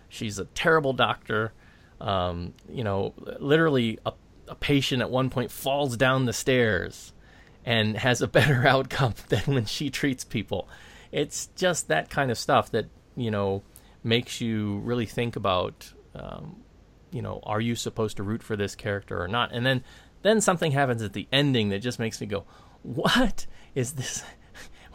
She's 0.08 0.38
a 0.38 0.46
terrible 0.46 0.94
doctor. 0.94 1.54
Um, 2.00 2.54
you 2.72 2.84
know, 2.84 3.16
literally 3.40 3.98
a, 4.06 4.14
a 4.48 4.56
patient 4.56 5.02
at 5.02 5.10
one 5.10 5.32
point 5.32 5.50
falls 5.50 5.98
down 5.98 6.26
the 6.26 6.34
stairs 6.34 7.12
and 7.66 7.98
has 7.98 8.22
a 8.22 8.28
better 8.38 8.68
outcome 8.68 9.16
than 9.30 9.42
when 9.48 9.66
she 9.66 9.90
treats 9.90 10.24
people. 10.24 10.70
It's 11.12 11.48
just 11.56 11.88
that 11.88 12.10
kind 12.10 12.32
of 12.32 12.38
stuff 12.38 12.72
that 12.72 12.86
you 13.16 13.32
know 13.32 13.64
makes 14.04 14.42
you 14.42 14.80
really 14.80 15.06
think 15.06 15.36
about. 15.36 15.94
Um, 16.16 16.64
you 17.12 17.22
know, 17.22 17.40
are 17.44 17.62
you 17.62 17.76
supposed 17.76 18.18
to 18.18 18.24
root 18.24 18.44
for 18.44 18.56
this 18.56 18.76
character 18.76 19.22
or 19.22 19.28
not? 19.28 19.52
And 19.52 19.66
then, 19.66 19.84
then 20.22 20.42
something 20.42 20.72
happens 20.72 21.02
at 21.02 21.14
the 21.14 21.28
ending 21.32 21.70
that 21.70 21.80
just 21.80 22.00
makes 22.00 22.22
me 22.22 22.28
go, 22.28 22.46
"What 22.84 23.48
is 23.74 23.94
this? 23.94 24.24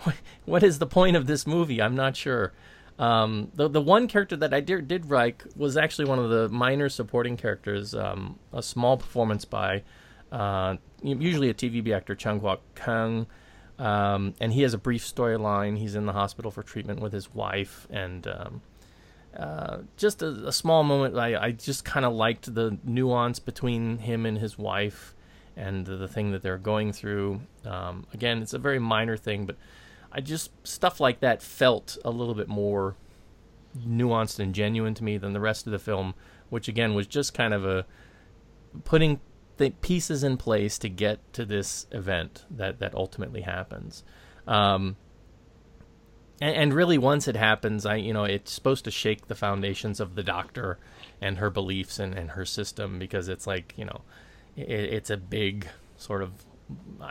what, 0.44 0.62
is 0.62 0.78
the 0.78 0.86
point 0.86 1.16
of 1.16 1.26
this 1.26 1.46
movie?" 1.46 1.82
I'm 1.82 1.96
not 1.96 2.16
sure. 2.16 2.52
Um, 2.98 3.50
the 3.54 3.68
the 3.68 3.80
one 3.80 4.06
character 4.06 4.36
that 4.36 4.54
I 4.54 4.60
did, 4.60 4.86
did 4.86 5.10
like 5.10 5.44
was 5.56 5.76
actually 5.76 6.04
one 6.04 6.20
of 6.20 6.30
the 6.30 6.48
minor 6.48 6.88
supporting 6.88 7.36
characters. 7.36 7.94
Um, 7.94 8.38
a 8.52 8.62
small 8.62 8.96
performance 8.96 9.44
by 9.44 9.82
uh, 10.30 10.76
usually 11.02 11.50
a 11.50 11.54
TVB 11.54 11.94
actor 11.94 12.14
Chung 12.14 12.40
Kwok 12.40 12.58
Kang, 12.74 13.26
um, 13.78 14.34
and 14.40 14.52
he 14.52 14.62
has 14.62 14.74
a 14.74 14.78
brief 14.78 15.02
storyline. 15.02 15.78
He's 15.78 15.94
in 15.94 16.06
the 16.06 16.12
hospital 16.12 16.50
for 16.50 16.62
treatment 16.62 17.00
with 17.00 17.12
his 17.12 17.34
wife, 17.34 17.86
and 17.90 18.26
um, 18.26 18.62
uh, 19.36 19.78
just 19.96 20.22
a, 20.22 20.48
a 20.48 20.52
small 20.52 20.84
moment. 20.84 21.16
I, 21.16 21.46
I 21.46 21.50
just 21.52 21.84
kind 21.84 22.06
of 22.06 22.12
liked 22.12 22.54
the 22.54 22.78
nuance 22.84 23.38
between 23.38 23.98
him 23.98 24.26
and 24.26 24.38
his 24.38 24.56
wife, 24.58 25.14
and 25.56 25.86
the, 25.86 25.96
the 25.96 26.08
thing 26.08 26.32
that 26.32 26.42
they're 26.42 26.58
going 26.58 26.92
through. 26.92 27.40
Um, 27.64 28.06
again, 28.12 28.42
it's 28.42 28.54
a 28.54 28.58
very 28.58 28.78
minor 28.78 29.16
thing, 29.16 29.46
but 29.46 29.56
I 30.12 30.20
just 30.20 30.50
stuff 30.66 31.00
like 31.00 31.20
that 31.20 31.42
felt 31.42 31.98
a 32.04 32.10
little 32.10 32.34
bit 32.34 32.48
more 32.48 32.94
nuanced 33.76 34.38
and 34.38 34.54
genuine 34.54 34.94
to 34.94 35.02
me 35.02 35.18
than 35.18 35.32
the 35.32 35.40
rest 35.40 35.66
of 35.66 35.72
the 35.72 35.78
film, 35.78 36.14
which 36.48 36.68
again 36.68 36.94
was 36.94 37.08
just 37.08 37.34
kind 37.34 37.52
of 37.52 37.66
a 37.66 37.84
putting 38.84 39.20
the 39.56 39.70
pieces 39.70 40.24
in 40.24 40.36
place 40.36 40.78
to 40.78 40.88
get 40.88 41.32
to 41.32 41.44
this 41.44 41.86
event 41.92 42.44
that 42.50 42.78
that 42.80 42.94
ultimately 42.94 43.42
happens. 43.42 44.02
Um, 44.46 44.96
and, 46.40 46.56
and 46.56 46.74
really, 46.74 46.98
once 46.98 47.28
it 47.28 47.36
happens, 47.36 47.86
I 47.86 47.96
you 47.96 48.12
know 48.12 48.24
it's 48.24 48.52
supposed 48.52 48.84
to 48.84 48.90
shake 48.90 49.28
the 49.28 49.34
foundations 49.34 50.00
of 50.00 50.14
the 50.14 50.22
doctor 50.22 50.78
and 51.20 51.38
her 51.38 51.50
beliefs 51.50 51.98
and, 51.98 52.14
and 52.14 52.30
her 52.30 52.44
system 52.44 52.98
because 52.98 53.28
it's 53.28 53.46
like 53.46 53.74
you 53.76 53.84
know 53.84 54.02
it, 54.56 54.68
it's 54.68 55.10
a 55.10 55.16
big 55.16 55.68
sort 55.96 56.22
of 56.22 56.32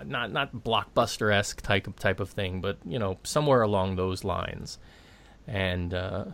not 0.06 0.32
not 0.32 0.54
blockbuster 0.54 1.34
esque 1.34 1.62
type 1.62 1.88
of 1.88 1.96
type 1.96 2.20
of 2.20 2.30
thing, 2.30 2.62
but 2.62 2.78
you 2.86 3.00
know 3.00 3.18
somewhere 3.24 3.62
along 3.62 3.96
those 3.96 4.24
lines. 4.24 4.80
And 5.48 5.94
uh, 5.94 6.26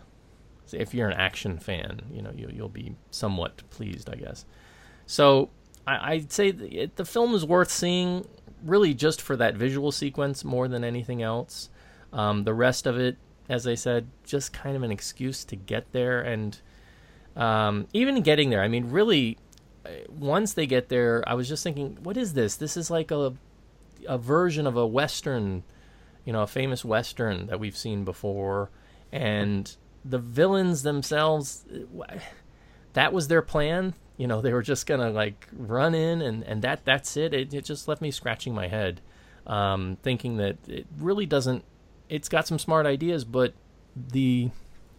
if 0.72 0.94
you're 0.94 1.10
an 1.10 1.18
action 1.18 1.58
fan, 1.60 2.02
you 2.12 2.22
know 2.22 2.32
you, 2.36 2.50
you'll 2.52 2.70
be 2.70 2.96
somewhat 3.12 3.70
pleased, 3.70 4.10
I 4.10 4.16
guess. 4.16 4.46
So 5.06 5.50
I, 5.90 6.12
I'd 6.12 6.32
say 6.32 6.52
the, 6.52 6.68
it, 6.84 6.96
the 6.96 7.06
film 7.06 7.34
is 7.34 7.46
worth 7.46 7.72
seeing, 7.72 8.28
really 8.64 8.94
just 8.94 9.22
for 9.22 9.36
that 9.38 9.56
visual 9.56 9.92
sequence 9.92 10.44
more 10.44 10.68
than 10.68 10.84
anything 10.84 11.22
else. 11.22 11.70
Um, 12.14 12.44
the 12.44 12.54
rest 12.54 12.86
of 12.88 12.98
it, 13.00 13.18
as 13.48 13.66
I 13.66 13.76
said, 13.76 14.08
just 14.24 14.54
kind 14.54 14.76
of 14.76 14.84
an 14.84 14.92
excuse 14.92 15.44
to 15.46 15.56
get 15.56 15.92
there, 15.92 16.22
and 16.22 16.60
um, 17.36 17.88
even 17.94 18.22
getting 18.22 18.50
there, 18.50 18.62
I 18.62 18.68
mean, 18.68 18.90
really, 18.90 19.38
uh, 19.86 19.90
once 20.10 20.54
they 20.54 20.68
get 20.68 20.90
there, 20.90 21.24
I 21.28 21.34
was 21.34 21.48
just 21.48 21.64
thinking, 21.64 21.98
what 22.04 22.18
is 22.18 22.34
this? 22.34 22.56
This 22.56 22.78
is 22.78 22.92
like 22.92 23.12
a 23.12 23.34
a 24.08 24.18
version 24.18 24.66
of 24.66 24.78
a 24.78 24.88
western, 24.88 25.64
you 26.26 26.34
know, 26.34 26.44
a 26.44 26.48
famous 26.48 26.86
western 26.86 27.48
that 27.48 27.60
we've 27.60 27.78
seen 27.78 28.06
before, 28.06 28.70
and 29.12 29.76
the 30.06 30.20
villains 30.20 30.84
themselves, 30.84 31.66
that 32.94 33.14
was 33.14 33.28
their 33.28 33.42
plan. 33.42 33.94
You 34.20 34.28
know, 34.28 34.42
they 34.42 34.52
were 34.52 34.62
just 34.62 34.86
gonna 34.86 35.10
like 35.10 35.48
run 35.54 35.96
in, 35.96 36.22
and 36.22 36.44
and 36.44 36.62
that 36.62 36.84
that's 36.84 37.16
it. 37.16 37.34
It, 37.34 37.54
it 37.54 37.64
just 37.64 37.88
left 37.88 38.02
me 38.02 38.12
scratching 38.12 38.54
my 38.54 38.68
head, 38.68 39.00
um, 39.48 39.98
thinking 40.04 40.36
that 40.38 40.58
it 40.68 40.88
really 40.98 41.26
doesn't. 41.26 41.64
It's 42.10 42.28
got 42.28 42.46
some 42.46 42.60
smart 42.60 42.86
ideas, 42.86 43.24
but 43.24 43.54
the 43.96 44.50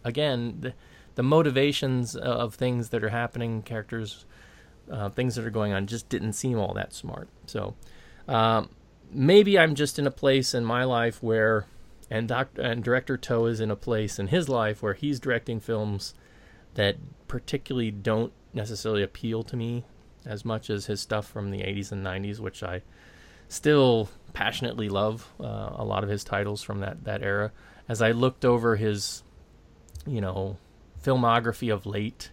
again 0.03 0.57
the, 0.61 0.73
the 1.15 1.23
motivations 1.23 2.15
of 2.15 2.55
things 2.55 2.89
that 2.89 3.03
are 3.03 3.09
happening, 3.09 3.61
characters 3.61 4.25
uh, 4.89 5.09
things 5.09 5.35
that 5.35 5.45
are 5.45 5.51
going 5.51 5.71
on 5.71 5.85
just 5.85 6.09
didn't 6.09 6.33
seem 6.33 6.57
all 6.57 6.73
that 6.73 6.91
smart. 6.91 7.29
So 7.45 7.75
um, 8.27 8.69
maybe 9.11 9.59
I'm 9.59 9.75
just 9.75 9.99
in 9.99 10.07
a 10.07 10.11
place 10.11 10.53
in 10.53 10.65
my 10.65 10.83
life 10.83 11.21
where, 11.21 11.65
and 12.09 12.27
Doctor 12.27 12.61
and 12.61 12.83
director 12.83 13.17
To 13.17 13.45
is 13.45 13.59
in 13.59 13.69
a 13.69 13.75
place 13.75 14.19
in 14.19 14.27
his 14.27 14.49
life 14.49 14.81
where 14.81 14.93
he's 14.93 15.19
directing 15.19 15.59
films 15.59 16.13
that 16.73 16.97
particularly 17.27 17.91
don't 17.91 18.33
necessarily 18.53 19.03
appeal 19.03 19.43
to 19.43 19.55
me 19.55 19.83
as 20.25 20.45
much 20.45 20.69
as 20.69 20.85
his 20.85 21.01
stuff 21.01 21.27
from 21.27 21.51
the 21.51 21.59
80s 21.59 21.91
and 21.91 22.05
90s, 22.05 22.39
which 22.39 22.63
I 22.63 22.81
still 23.47 24.09
passionately 24.33 24.89
love. 24.89 25.31
Uh, 25.39 25.71
a 25.75 25.83
lot 25.83 26.03
of 26.03 26.09
his 26.09 26.23
titles 26.23 26.61
from 26.61 26.79
that 26.79 27.03
that 27.03 27.23
era. 27.23 27.51
As 27.89 28.01
I 28.01 28.11
looked 28.11 28.45
over 28.45 28.75
his, 28.75 29.23
you 30.05 30.21
know, 30.21 30.57
filmography 31.03 31.73
of 31.73 31.85
late, 31.85 32.31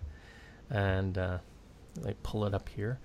and 0.70 1.16
uh, 1.16 1.38
like 2.00 2.22
pull 2.22 2.44
it 2.44 2.54
up 2.54 2.68
here. 2.68 2.98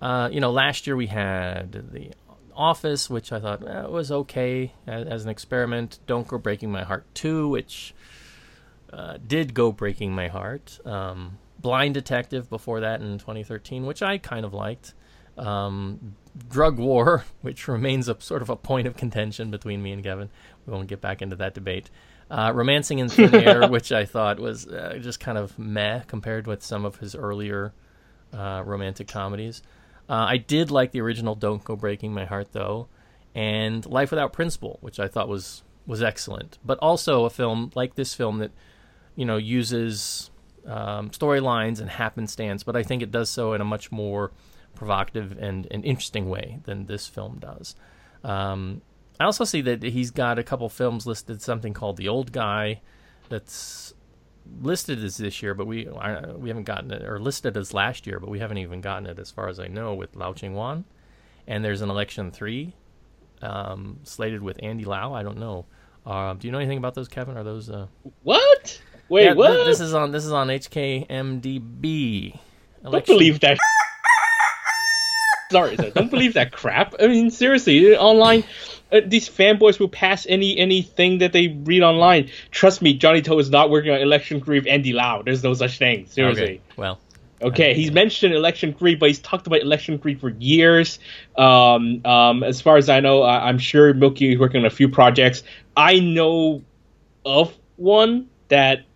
Uh, 0.00 0.28
you 0.30 0.40
know, 0.40 0.50
last 0.50 0.86
year 0.86 0.96
we 0.96 1.06
had 1.06 1.72
the 1.92 2.10
Office, 2.54 3.10
which 3.10 3.32
I 3.32 3.40
thought 3.40 3.66
eh, 3.66 3.86
was 3.86 4.10
okay 4.10 4.72
as, 4.86 5.06
as, 5.06 5.24
an 5.24 5.30
experiment. 5.30 5.98
Don't 6.06 6.26
Go 6.26 6.38
Breaking 6.38 6.72
My 6.72 6.84
Heart 6.84 7.06
2, 7.14 7.48
which 7.48 7.94
uh, 8.92 9.18
did 9.24 9.52
go 9.52 9.72
breaking 9.72 10.14
my 10.14 10.28
heart. 10.28 10.80
Um, 10.86 11.38
Blind 11.66 11.94
Detective 11.94 12.48
before 12.48 12.78
that 12.78 13.00
in 13.00 13.18
2013, 13.18 13.86
which 13.86 14.00
I 14.00 14.18
kind 14.18 14.46
of 14.46 14.54
liked. 14.54 14.94
Um, 15.36 16.14
Drug 16.48 16.78
War, 16.78 17.24
which 17.42 17.66
remains 17.66 18.08
a 18.08 18.16
sort 18.20 18.40
of 18.40 18.50
a 18.50 18.54
point 18.54 18.86
of 18.86 18.96
contention 18.96 19.50
between 19.50 19.82
me 19.82 19.90
and 19.90 20.00
Kevin. 20.00 20.30
We 20.64 20.72
won't 20.72 20.86
get 20.86 21.00
back 21.00 21.22
into 21.22 21.34
that 21.34 21.54
debate. 21.54 21.90
Uh, 22.30 22.52
Romancing 22.54 23.00
in 23.00 23.08
Thin 23.08 23.34
Air, 23.34 23.68
which 23.68 23.90
I 23.90 24.04
thought 24.04 24.38
was 24.38 24.68
uh, 24.68 25.00
just 25.02 25.18
kind 25.18 25.36
of 25.36 25.58
meh 25.58 26.02
compared 26.06 26.46
with 26.46 26.62
some 26.62 26.84
of 26.84 26.98
his 26.98 27.16
earlier 27.16 27.72
uh, 28.32 28.62
romantic 28.64 29.08
comedies. 29.08 29.60
Uh, 30.08 30.26
I 30.28 30.36
did 30.36 30.70
like 30.70 30.92
the 30.92 31.00
original 31.00 31.34
"Don't 31.34 31.64
Go 31.64 31.74
Breaking 31.74 32.14
My 32.14 32.26
Heart" 32.26 32.52
though, 32.52 32.86
and 33.34 33.84
"Life 33.86 34.12
Without 34.12 34.32
Principle," 34.32 34.78
which 34.82 35.00
I 35.00 35.08
thought 35.08 35.28
was 35.28 35.64
was 35.84 36.00
excellent. 36.00 36.58
But 36.64 36.78
also 36.78 37.24
a 37.24 37.30
film 37.30 37.72
like 37.74 37.96
this 37.96 38.14
film 38.14 38.38
that 38.38 38.52
you 39.16 39.24
know 39.24 39.36
uses 39.36 40.30
um, 40.66 41.10
storylines 41.10 41.80
and 41.80 41.88
happenstance, 41.88 42.62
but 42.62 42.76
I 42.76 42.82
think 42.82 43.02
it 43.02 43.10
does 43.10 43.30
so 43.30 43.52
in 43.52 43.60
a 43.60 43.64
much 43.64 43.92
more 43.92 44.32
provocative 44.74 45.36
and, 45.38 45.66
and 45.70 45.84
interesting 45.84 46.28
way 46.28 46.60
than 46.64 46.86
this 46.86 47.06
film 47.06 47.38
does. 47.38 47.74
Um, 48.24 48.82
I 49.18 49.24
also 49.24 49.44
see 49.44 49.62
that 49.62 49.82
he's 49.82 50.10
got 50.10 50.38
a 50.38 50.42
couple 50.42 50.68
films 50.68 51.06
listed, 51.06 51.40
something 51.40 51.72
called 51.72 51.96
The 51.96 52.08
Old 52.08 52.32
Guy, 52.32 52.80
that's 53.28 53.94
listed 54.60 55.02
as 55.02 55.16
this 55.16 55.42
year, 55.42 55.54
but 55.54 55.66
we 55.66 55.88
we 56.36 56.48
haven't 56.48 56.64
gotten 56.64 56.90
it, 56.92 57.02
or 57.02 57.18
listed 57.18 57.56
as 57.56 57.74
last 57.74 58.06
year, 58.06 58.20
but 58.20 58.30
we 58.30 58.38
haven't 58.38 58.58
even 58.58 58.80
gotten 58.80 59.06
it 59.06 59.18
as 59.18 59.30
far 59.30 59.48
as 59.48 59.58
I 59.58 59.66
know 59.66 59.94
with 59.94 60.14
Lau 60.14 60.32
Ching 60.32 60.54
Wan. 60.54 60.84
And 61.46 61.64
there's 61.64 61.80
an 61.80 61.90
election 61.90 62.30
three, 62.30 62.74
um, 63.42 64.00
slated 64.02 64.42
with 64.42 64.58
Andy 64.62 64.84
Lau. 64.84 65.14
I 65.14 65.22
don't 65.22 65.38
know. 65.38 65.66
Uh, 66.04 66.34
do 66.34 66.46
you 66.46 66.52
know 66.52 66.58
anything 66.58 66.78
about 66.78 66.94
those, 66.94 67.08
Kevin? 67.08 67.36
Are 67.36 67.44
those 67.44 67.70
uh... 67.70 67.86
what? 68.22 68.80
Wait, 69.08 69.24
yeah, 69.24 69.32
what? 69.34 69.52
Th- 69.54 69.66
this 69.66 69.80
is 69.80 69.94
on 69.94 70.10
this 70.12 70.24
is 70.24 70.32
on 70.32 70.48
HKMDB. 70.48 72.38
Election. 72.84 72.90
Don't 72.90 73.06
believe 73.06 73.40
that. 73.40 73.58
sorry, 75.50 75.76
sorry, 75.76 75.90
don't 75.90 76.10
believe 76.10 76.34
that 76.34 76.52
crap. 76.52 76.94
I 77.00 77.06
mean, 77.06 77.30
seriously, 77.30 77.96
online 77.96 78.44
uh, 78.92 79.00
these 79.04 79.28
fanboys 79.28 79.78
will 79.78 79.88
pass 79.88 80.26
any 80.28 80.58
anything 80.58 81.18
that 81.18 81.32
they 81.32 81.48
read 81.48 81.82
online. 81.82 82.30
Trust 82.50 82.82
me, 82.82 82.94
Johnny 82.94 83.22
To 83.22 83.38
is 83.38 83.50
not 83.50 83.70
working 83.70 83.90
on 83.92 84.00
Election 84.00 84.40
Three 84.40 84.58
with 84.58 84.68
Andy 84.68 84.92
Lau. 84.92 85.22
There's 85.22 85.42
no 85.42 85.54
such 85.54 85.78
thing. 85.78 86.06
Seriously. 86.06 86.42
Okay. 86.44 86.60
Well, 86.76 87.00
Okay, 87.42 87.74
he's 87.74 87.92
mentioned 87.92 88.32
Election 88.32 88.72
Three, 88.72 88.94
but 88.94 89.10
he's 89.10 89.18
talked 89.18 89.46
about 89.46 89.60
Election 89.60 89.98
Three 89.98 90.14
for 90.14 90.30
years. 90.30 90.98
Um, 91.36 92.00
um, 92.06 92.42
as 92.42 92.62
far 92.62 92.78
as 92.78 92.88
I 92.88 93.00
know, 93.00 93.22
I- 93.22 93.46
I'm 93.48 93.58
sure 93.58 93.92
Milky 93.92 94.32
is 94.32 94.38
working 94.38 94.60
on 94.60 94.66
a 94.66 94.70
few 94.70 94.88
projects. 94.88 95.42
I 95.76 95.98
know 96.00 96.62
of 97.26 97.54
one 97.76 98.28
that 98.48 98.86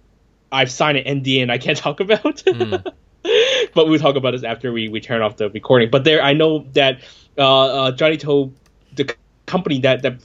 I've 0.53 0.71
signed 0.71 0.99
an 0.99 1.23
NDA 1.23 1.43
and 1.43 1.53
I 1.53 1.59
can't 1.59 1.79
talk 1.87 2.01
about. 2.01 2.43
but 3.75 3.89
we'll 3.89 3.99
talk 3.99 4.17
about 4.17 4.33
this 4.33 4.45
after 4.45 4.73
we, 4.73 4.89
we 4.89 5.01
turn 5.01 5.23
off 5.23 5.37
the 5.37 5.51
recording. 5.51 5.91
But 5.91 6.05
there, 6.05 6.23
I 6.23 6.33
know 6.33 6.67
that 6.73 7.01
uh, 7.39 7.65
uh, 7.65 7.93
Johnny 7.93 8.17
To, 8.19 8.53
the 8.95 9.05
c- 9.09 9.15
company 9.47 9.81
that 9.81 10.03
that 10.03 10.23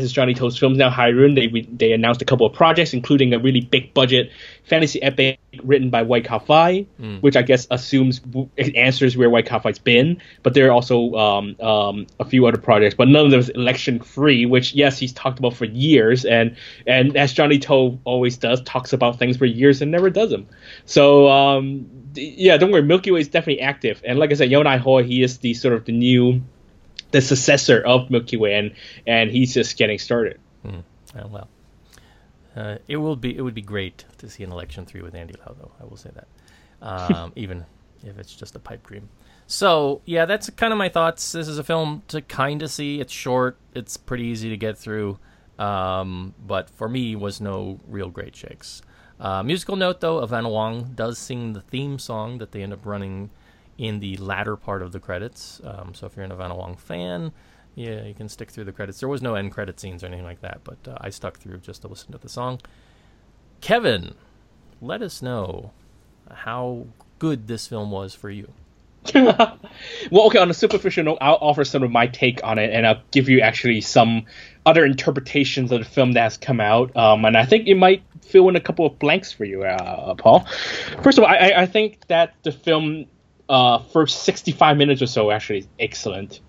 finances 0.00 0.12
Johnny 0.12 0.34
To's 0.34 0.58
films 0.58 0.78
now, 0.78 0.90
Hyrule, 0.90 1.34
they 1.34 1.62
they 1.76 1.92
announced 1.92 2.22
a 2.22 2.24
couple 2.24 2.46
of 2.46 2.52
projects, 2.52 2.92
including 2.92 3.32
a 3.34 3.38
really 3.38 3.60
big 3.60 3.92
budget 3.94 4.30
fantasy 4.64 5.02
epic 5.02 5.38
written 5.64 5.90
by 5.90 6.02
Wai 6.02 6.20
Ka-fai, 6.20 6.86
which 7.20 7.36
I 7.36 7.42
guess 7.42 7.66
assumes 7.70 8.20
it 8.56 8.74
answers 8.76 9.16
where 9.16 9.28
Wai 9.28 9.42
Ka-fai's 9.42 9.78
been. 9.78 10.20
But 10.42 10.54
there 10.54 10.68
are 10.68 10.72
also 10.72 11.14
um, 11.14 11.56
um, 11.60 12.06
a 12.18 12.24
few 12.24 12.46
other 12.46 12.58
projects, 12.58 12.94
but 12.94 13.08
none 13.08 13.26
of 13.26 13.30
them 13.30 13.40
is 13.40 13.48
election 13.50 14.00
free. 14.00 14.46
Which 14.46 14.74
yes, 14.74 14.98
he's 14.98 15.12
talked 15.12 15.38
about 15.38 15.54
for 15.54 15.66
years, 15.66 16.24
and 16.24 16.56
and 16.86 17.16
as 17.16 17.32
Johnny 17.32 17.58
To 17.58 17.98
always 18.04 18.36
does, 18.36 18.62
talks 18.62 18.92
about 18.92 19.18
things 19.18 19.36
for 19.36 19.46
years 19.46 19.82
and 19.82 19.90
never 19.90 20.10
does 20.10 20.30
them. 20.30 20.46
So 20.84 21.28
um, 21.28 21.86
yeah, 22.14 22.56
don't 22.56 22.70
worry, 22.70 22.82
Milky 22.82 23.10
Way 23.10 23.20
is 23.20 23.28
definitely 23.28 23.62
active, 23.62 24.02
and 24.04 24.18
like 24.18 24.30
I 24.30 24.34
said, 24.34 24.50
Yau 24.50 24.62
Nai 24.62 24.78
Hoi, 24.78 25.04
he 25.04 25.22
is 25.22 25.38
the 25.38 25.54
sort 25.54 25.74
of 25.74 25.84
the 25.84 25.92
new 25.92 26.42
the 27.10 27.20
successor 27.20 27.80
of 27.80 28.10
Milky 28.10 28.36
Way, 28.36 28.54
and 28.54 28.74
and 29.06 29.30
he's 29.30 29.54
just 29.54 29.76
getting 29.76 29.98
started. 29.98 30.38
uh, 30.66 31.28
well, 31.28 31.48
uh, 32.56 32.78
it 32.88 32.96
will 32.96 33.16
be 33.16 33.36
it 33.36 33.42
would 33.42 33.54
be 33.54 33.62
great 33.62 34.04
to 34.18 34.28
see 34.28 34.42
an 34.44 34.52
election 34.52 34.86
three 34.86 35.02
with 35.02 35.14
Andy 35.14 35.34
Lau, 35.38 35.54
though. 35.58 35.72
I 35.80 35.84
will 35.84 35.96
say 35.96 36.10
that, 36.14 36.28
um, 36.82 37.32
even 37.36 37.64
if 38.04 38.18
it's 38.18 38.34
just 38.34 38.54
a 38.56 38.58
pipe 38.58 38.86
dream. 38.86 39.08
So 39.46 40.00
yeah, 40.04 40.26
that's 40.26 40.48
kind 40.50 40.72
of 40.72 40.78
my 40.78 40.88
thoughts. 40.88 41.32
This 41.32 41.48
is 41.48 41.58
a 41.58 41.64
film 41.64 42.02
to 42.08 42.20
kind 42.20 42.62
of 42.62 42.70
see. 42.70 43.00
It's 43.00 43.12
short. 43.12 43.56
It's 43.74 43.96
pretty 43.96 44.24
easy 44.24 44.48
to 44.50 44.56
get 44.56 44.78
through, 44.78 45.18
um, 45.58 46.34
but 46.46 46.70
for 46.70 46.88
me 46.88 47.16
was 47.16 47.40
no 47.40 47.80
real 47.88 48.10
great 48.10 48.36
shakes. 48.36 48.82
Uh, 49.18 49.42
musical 49.42 49.76
note 49.76 50.00
though, 50.00 50.24
Ivana 50.26 50.50
Wong 50.50 50.92
does 50.94 51.18
sing 51.18 51.52
the 51.52 51.60
theme 51.60 51.98
song 51.98 52.38
that 52.38 52.52
they 52.52 52.62
end 52.62 52.72
up 52.72 52.86
running 52.86 53.30
in 53.80 53.98
the 54.00 54.14
latter 54.18 54.56
part 54.56 54.82
of 54.82 54.92
the 54.92 55.00
credits. 55.00 55.58
Um, 55.64 55.94
so 55.94 56.06
if 56.06 56.14
you're 56.14 56.24
an 56.24 56.30
Ivana 56.30 56.54
Wong 56.54 56.76
fan, 56.76 57.32
yeah, 57.74 58.04
you 58.04 58.12
can 58.12 58.28
stick 58.28 58.50
through 58.50 58.64
the 58.64 58.72
credits. 58.72 59.00
There 59.00 59.08
was 59.08 59.22
no 59.22 59.36
end 59.36 59.52
credit 59.52 59.80
scenes 59.80 60.04
or 60.04 60.08
anything 60.08 60.26
like 60.26 60.42
that, 60.42 60.60
but 60.64 60.76
uh, 60.86 60.98
I 61.00 61.08
stuck 61.08 61.38
through 61.38 61.58
just 61.58 61.80
to 61.82 61.88
listen 61.88 62.12
to 62.12 62.18
the 62.18 62.28
song. 62.28 62.60
Kevin, 63.62 64.14
let 64.82 65.00
us 65.00 65.22
know 65.22 65.72
how 66.30 66.86
good 67.18 67.46
this 67.48 67.66
film 67.66 67.90
was 67.90 68.14
for 68.14 68.30
you. 68.30 68.52
Well, 70.10 70.26
okay, 70.26 70.38
on 70.38 70.50
a 70.50 70.54
superficial 70.54 71.04
note, 71.04 71.18
I'll 71.20 71.38
offer 71.40 71.64
some 71.64 71.82
of 71.82 71.90
my 71.90 72.06
take 72.06 72.42
on 72.44 72.58
it, 72.58 72.70
and 72.72 72.86
I'll 72.86 73.00
give 73.12 73.28
you 73.28 73.40
actually 73.40 73.80
some 73.80 74.26
other 74.66 74.84
interpretations 74.84 75.72
of 75.72 75.78
the 75.80 75.84
film 75.84 76.12
that 76.12 76.22
has 76.22 76.36
come 76.36 76.60
out. 76.60 76.94
Um, 76.96 77.24
and 77.24 77.36
I 77.36 77.44
think 77.46 77.66
it 77.66 77.76
might 77.76 78.02
fill 78.22 78.48
in 78.48 78.56
a 78.56 78.60
couple 78.60 78.84
of 78.86 78.98
blanks 78.98 79.32
for 79.32 79.44
you, 79.44 79.62
uh, 79.64 80.14
Paul. 80.14 80.46
First 81.02 81.18
of 81.18 81.24
all, 81.24 81.30
I- 81.30 81.54
I 81.56 81.66
think 81.66 82.06
that 82.08 82.34
the 82.42 82.52
film, 82.52 83.06
uh, 83.50 83.80
first 83.92 84.22
65 84.22 84.76
minutes 84.76 85.02
or 85.02 85.06
so, 85.06 85.30
actually 85.30 85.58
is 85.58 85.68
excellent. 85.78 86.40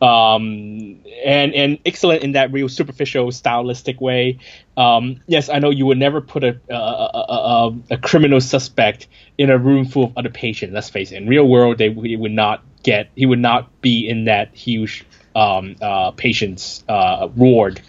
Um, 0.00 1.00
and 1.24 1.52
and 1.54 1.78
excellent 1.84 2.22
in 2.22 2.32
that 2.32 2.52
real 2.52 2.68
superficial, 2.68 3.30
stylistic 3.32 4.00
way. 4.00 4.38
Um, 4.76 5.20
yes, 5.26 5.48
I 5.48 5.58
know 5.58 5.70
you 5.70 5.86
would 5.86 5.98
never 5.98 6.20
put 6.20 6.44
a 6.44 6.58
a, 6.70 6.74
a, 6.74 7.18
a, 7.18 7.94
a 7.94 7.98
criminal 7.98 8.40
suspect 8.40 9.08
in 9.36 9.50
a 9.50 9.58
room 9.58 9.84
full 9.84 10.04
of 10.04 10.16
other 10.16 10.30
patients. 10.30 10.72
Let's 10.72 10.88
face 10.88 11.10
it. 11.10 11.16
In 11.16 11.28
real 11.28 11.48
world, 11.48 11.78
they 11.78 11.92
he 11.92 12.16
would 12.16 12.32
not 12.32 12.62
get. 12.84 13.10
He 13.16 13.26
would 13.26 13.40
not 13.40 13.80
be 13.80 14.08
in 14.08 14.26
that 14.26 14.54
huge 14.54 15.04
um, 15.34 15.74
uh, 15.82 16.12
patients 16.12 16.84
uh, 16.88 17.28
ward 17.34 17.82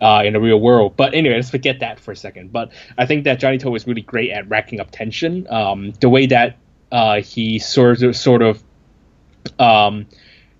uh, 0.00 0.22
in 0.24 0.34
the 0.34 0.40
real 0.40 0.60
world. 0.60 0.96
But 0.96 1.14
anyway, 1.14 1.36
let's 1.36 1.50
forget 1.50 1.80
that 1.80 1.98
for 1.98 2.12
a 2.12 2.16
second. 2.16 2.52
But 2.52 2.72
I 2.98 3.06
think 3.06 3.24
that 3.24 3.40
Johnny 3.40 3.58
To 3.58 3.70
was 3.70 3.86
really 3.86 4.02
great 4.02 4.30
at 4.30 4.48
racking 4.50 4.80
up 4.80 4.90
tension. 4.90 5.46
Um, 5.48 5.92
the 6.00 6.10
way 6.10 6.26
that 6.26 6.58
uh, 6.94 7.20
he 7.20 7.58
sort 7.58 8.04
of 8.04 8.16
sort 8.16 8.40
of 8.40 8.62
um, 9.58 10.06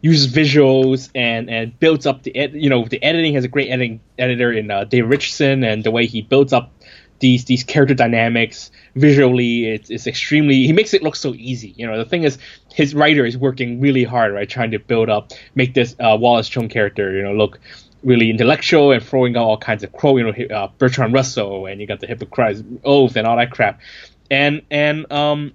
uses 0.01 0.31
visuals 0.31 1.09
and 1.15 1.49
and 1.49 1.79
builds 1.79 2.07
up 2.07 2.25
the 2.25 2.35
ed- 2.37 2.55
you 2.55 2.69
know 2.69 2.85
the 2.87 3.01
editing 3.05 3.35
has 3.35 3.45
a 3.45 3.49
great 3.49 3.71
editing 3.71 4.01
editor 4.19 4.53
in 4.53 4.69
uh, 4.69 4.83
Dave 4.83 5.09
Richardson 5.09 5.63
and 5.63 5.85
the 5.85 5.93
way 5.93 6.07
he 6.07 6.23
builds 6.23 6.53
up 6.53 6.73
these 7.21 7.45
these 7.45 7.63
character 7.63 7.95
dynamics 7.95 8.73
visually 8.97 9.67
it's, 9.67 9.91
it's 9.91 10.09
extremely 10.09 10.67
he 10.67 10.73
makes 10.73 10.93
it 10.93 11.05
look 11.05 11.15
so 11.15 11.35
easy. 11.35 11.73
You 11.77 11.87
know 11.87 11.97
the 11.97 12.05
thing 12.05 12.25
is 12.25 12.37
his 12.73 12.97
writer 12.97 13.25
is 13.25 13.39
working 13.39 13.81
really 13.81 14.03
hard 14.03 14.35
right 14.35 14.51
trying 14.51 14.73
to 14.73 14.81
build 14.81 15.09
up 15.09 15.31
make 15.55 15.73
this 15.73 15.95
uh, 16.01 16.17
Wallace 16.19 16.49
Chung 16.49 16.69
character 16.69 17.13
you 17.13 17.23
know 17.23 17.33
look 17.33 17.61
really 18.03 18.29
intellectual 18.29 18.91
and 18.91 19.01
throwing 19.01 19.37
out 19.37 19.45
all 19.45 19.57
kinds 19.57 19.85
of 19.85 19.93
quote 19.93 20.19
you 20.19 20.25
know 20.25 20.57
uh, 20.57 20.67
Bertrand 20.79 21.15
Russell 21.15 21.67
and 21.67 21.81
you 21.81 21.87
got 21.87 22.01
the 22.01 22.09
Hippocrates 22.09 22.65
oath 22.83 23.15
and 23.15 23.25
all 23.25 23.37
that 23.37 23.53
crap. 23.53 23.81
And 24.33 24.63
and 24.69 25.11
um 25.13 25.55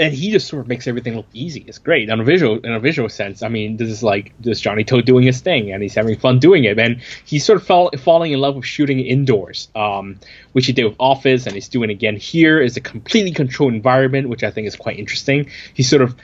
and 0.00 0.14
he 0.14 0.32
just 0.32 0.48
sort 0.48 0.62
of 0.62 0.66
makes 0.66 0.86
everything 0.86 1.14
look 1.14 1.26
easy. 1.34 1.62
It's 1.68 1.76
great 1.76 2.08
on 2.08 2.20
a 2.20 2.24
visual 2.24 2.58
in 2.58 2.72
a 2.72 2.80
visual 2.80 3.10
sense. 3.10 3.42
I 3.42 3.48
mean, 3.48 3.76
this 3.76 3.90
is 3.90 4.02
like 4.02 4.32
this 4.40 4.58
Johnny 4.58 4.82
To 4.84 5.02
doing 5.02 5.24
his 5.24 5.42
thing, 5.42 5.70
and 5.72 5.82
he's 5.82 5.94
having 5.94 6.18
fun 6.18 6.38
doing 6.38 6.64
it. 6.64 6.78
And 6.78 7.02
he's 7.26 7.44
sort 7.44 7.60
of 7.60 7.66
fall, 7.66 7.90
falling 7.98 8.32
in 8.32 8.40
love 8.40 8.56
with 8.56 8.64
shooting 8.64 9.00
indoors, 9.00 9.68
um, 9.76 10.18
which 10.52 10.64
he 10.64 10.72
did 10.72 10.84
with 10.84 10.96
Office, 10.98 11.44
and 11.44 11.54
he's 11.54 11.68
doing 11.68 11.90
again 11.90 12.16
here. 12.16 12.62
Is 12.62 12.78
a 12.78 12.80
completely 12.80 13.32
controlled 13.32 13.74
environment, 13.74 14.30
which 14.30 14.42
I 14.42 14.50
think 14.50 14.66
is 14.66 14.74
quite 14.74 14.98
interesting. 14.98 15.50
He 15.74 15.82
sort 15.82 16.00
of 16.00 16.16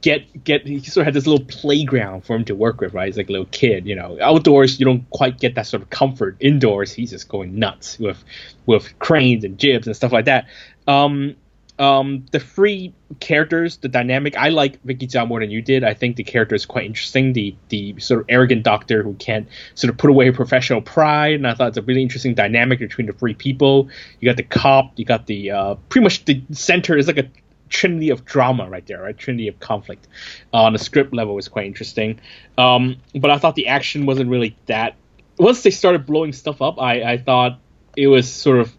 get 0.00 0.44
get 0.44 0.64
he 0.64 0.78
sort 0.84 1.02
of 1.02 1.06
had 1.06 1.14
this 1.14 1.26
little 1.26 1.44
playground 1.46 2.24
for 2.24 2.36
him 2.36 2.44
to 2.44 2.54
work 2.54 2.80
with, 2.80 2.94
right? 2.94 3.06
He's 3.06 3.16
like 3.16 3.28
a 3.28 3.32
little 3.32 3.48
kid, 3.50 3.84
you 3.84 3.96
know. 3.96 4.16
Outdoors, 4.22 4.78
you 4.78 4.86
don't 4.86 5.10
quite 5.10 5.40
get 5.40 5.56
that 5.56 5.66
sort 5.66 5.82
of 5.82 5.90
comfort. 5.90 6.36
Indoors, 6.38 6.92
he's 6.92 7.10
just 7.10 7.28
going 7.28 7.58
nuts 7.58 7.98
with 7.98 8.22
with 8.64 8.96
cranes 9.00 9.42
and 9.42 9.58
jibs 9.58 9.88
and 9.88 9.96
stuff 9.96 10.12
like 10.12 10.26
that. 10.26 10.46
Um, 10.86 11.34
um, 11.78 12.26
the 12.32 12.40
three 12.40 12.92
characters, 13.20 13.76
the 13.76 13.88
dynamic, 13.88 14.36
I 14.36 14.48
like 14.48 14.82
Vicky 14.82 15.06
Zhao 15.06 15.28
more 15.28 15.40
than 15.40 15.50
you 15.50 15.62
did. 15.62 15.84
I 15.84 15.94
think 15.94 16.16
the 16.16 16.24
character 16.24 16.54
is 16.54 16.66
quite 16.66 16.84
interesting. 16.84 17.32
The 17.32 17.54
the 17.68 17.98
sort 18.00 18.20
of 18.20 18.26
arrogant 18.28 18.64
doctor 18.64 19.02
who 19.02 19.14
can't 19.14 19.48
sort 19.74 19.90
of 19.90 19.98
put 19.98 20.10
away 20.10 20.30
professional 20.32 20.80
pride, 20.80 21.34
and 21.34 21.46
I 21.46 21.54
thought 21.54 21.68
it's 21.68 21.76
a 21.76 21.82
really 21.82 22.02
interesting 22.02 22.34
dynamic 22.34 22.80
between 22.80 23.06
the 23.06 23.12
three 23.12 23.34
people. 23.34 23.88
You 24.20 24.28
got 24.28 24.36
the 24.36 24.42
cop, 24.42 24.92
you 24.96 25.04
got 25.04 25.26
the 25.26 25.52
uh, 25.52 25.74
pretty 25.88 26.02
much 26.02 26.24
the 26.24 26.42
center 26.50 26.96
is 26.96 27.06
like 27.06 27.18
a 27.18 27.28
trinity 27.68 28.10
of 28.10 28.24
drama 28.24 28.68
right 28.68 28.86
there, 28.86 29.02
right? 29.02 29.16
Trinity 29.16 29.46
of 29.46 29.60
conflict. 29.60 30.08
Uh, 30.52 30.62
on 30.62 30.72
the 30.72 30.78
script 30.78 31.14
level 31.14 31.34
was 31.34 31.48
quite 31.48 31.66
interesting, 31.66 32.18
um, 32.56 32.96
but 33.14 33.30
I 33.30 33.38
thought 33.38 33.54
the 33.54 33.68
action 33.68 34.04
wasn't 34.04 34.30
really 34.30 34.56
that. 34.66 34.96
Once 35.38 35.62
they 35.62 35.70
started 35.70 36.06
blowing 36.06 36.32
stuff 36.32 36.60
up, 36.60 36.80
I 36.80 37.12
I 37.12 37.18
thought 37.18 37.60
it 37.96 38.08
was 38.08 38.32
sort 38.32 38.58
of 38.58 38.72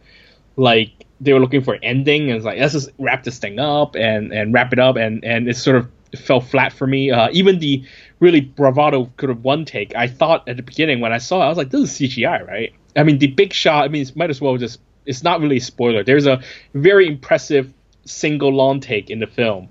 like 0.57 0.98
they 1.21 1.33
were 1.33 1.39
looking 1.39 1.61
for 1.61 1.73
an 1.73 1.83
ending 1.83 2.29
and 2.29 2.37
it's 2.37 2.45
like 2.45 2.59
let's 2.59 2.73
just 2.73 2.89
wrap 2.97 3.23
this 3.23 3.39
thing 3.39 3.59
up 3.59 3.95
and 3.95 4.31
and 4.31 4.53
wrap 4.53 4.71
it 4.73 4.79
up 4.79 4.95
and 4.95 5.23
and 5.25 5.47
it 5.49 5.57
sort 5.57 5.75
of 5.77 5.89
fell 6.19 6.41
flat 6.41 6.73
for 6.73 6.87
me 6.87 7.11
uh, 7.11 7.29
even 7.31 7.59
the 7.59 7.83
really 8.19 8.41
bravado 8.41 9.11
could 9.17 9.29
have 9.29 9.43
one 9.43 9.63
take 9.65 9.95
i 9.95 10.07
thought 10.07 10.47
at 10.49 10.57
the 10.57 10.63
beginning 10.63 10.99
when 11.01 11.13
i 11.13 11.17
saw 11.19 11.41
it 11.41 11.45
i 11.45 11.49
was 11.49 11.57
like 11.57 11.69
this 11.69 12.01
is 12.01 12.09
cgi 12.09 12.47
right 12.47 12.73
i 12.95 13.03
mean 13.03 13.19
the 13.19 13.27
big 13.27 13.53
shot 13.53 13.85
i 13.85 13.87
mean 13.89 14.01
it 14.01 14.15
might 14.15 14.29
as 14.29 14.41
well 14.41 14.57
just 14.57 14.79
it's 15.05 15.23
not 15.23 15.39
really 15.39 15.57
a 15.57 15.61
spoiler 15.61 16.03
there's 16.03 16.25
a 16.25 16.41
very 16.73 17.07
impressive 17.07 17.71
single 18.05 18.49
long 18.51 18.79
take 18.79 19.09
in 19.11 19.19
the 19.19 19.27
film 19.27 19.69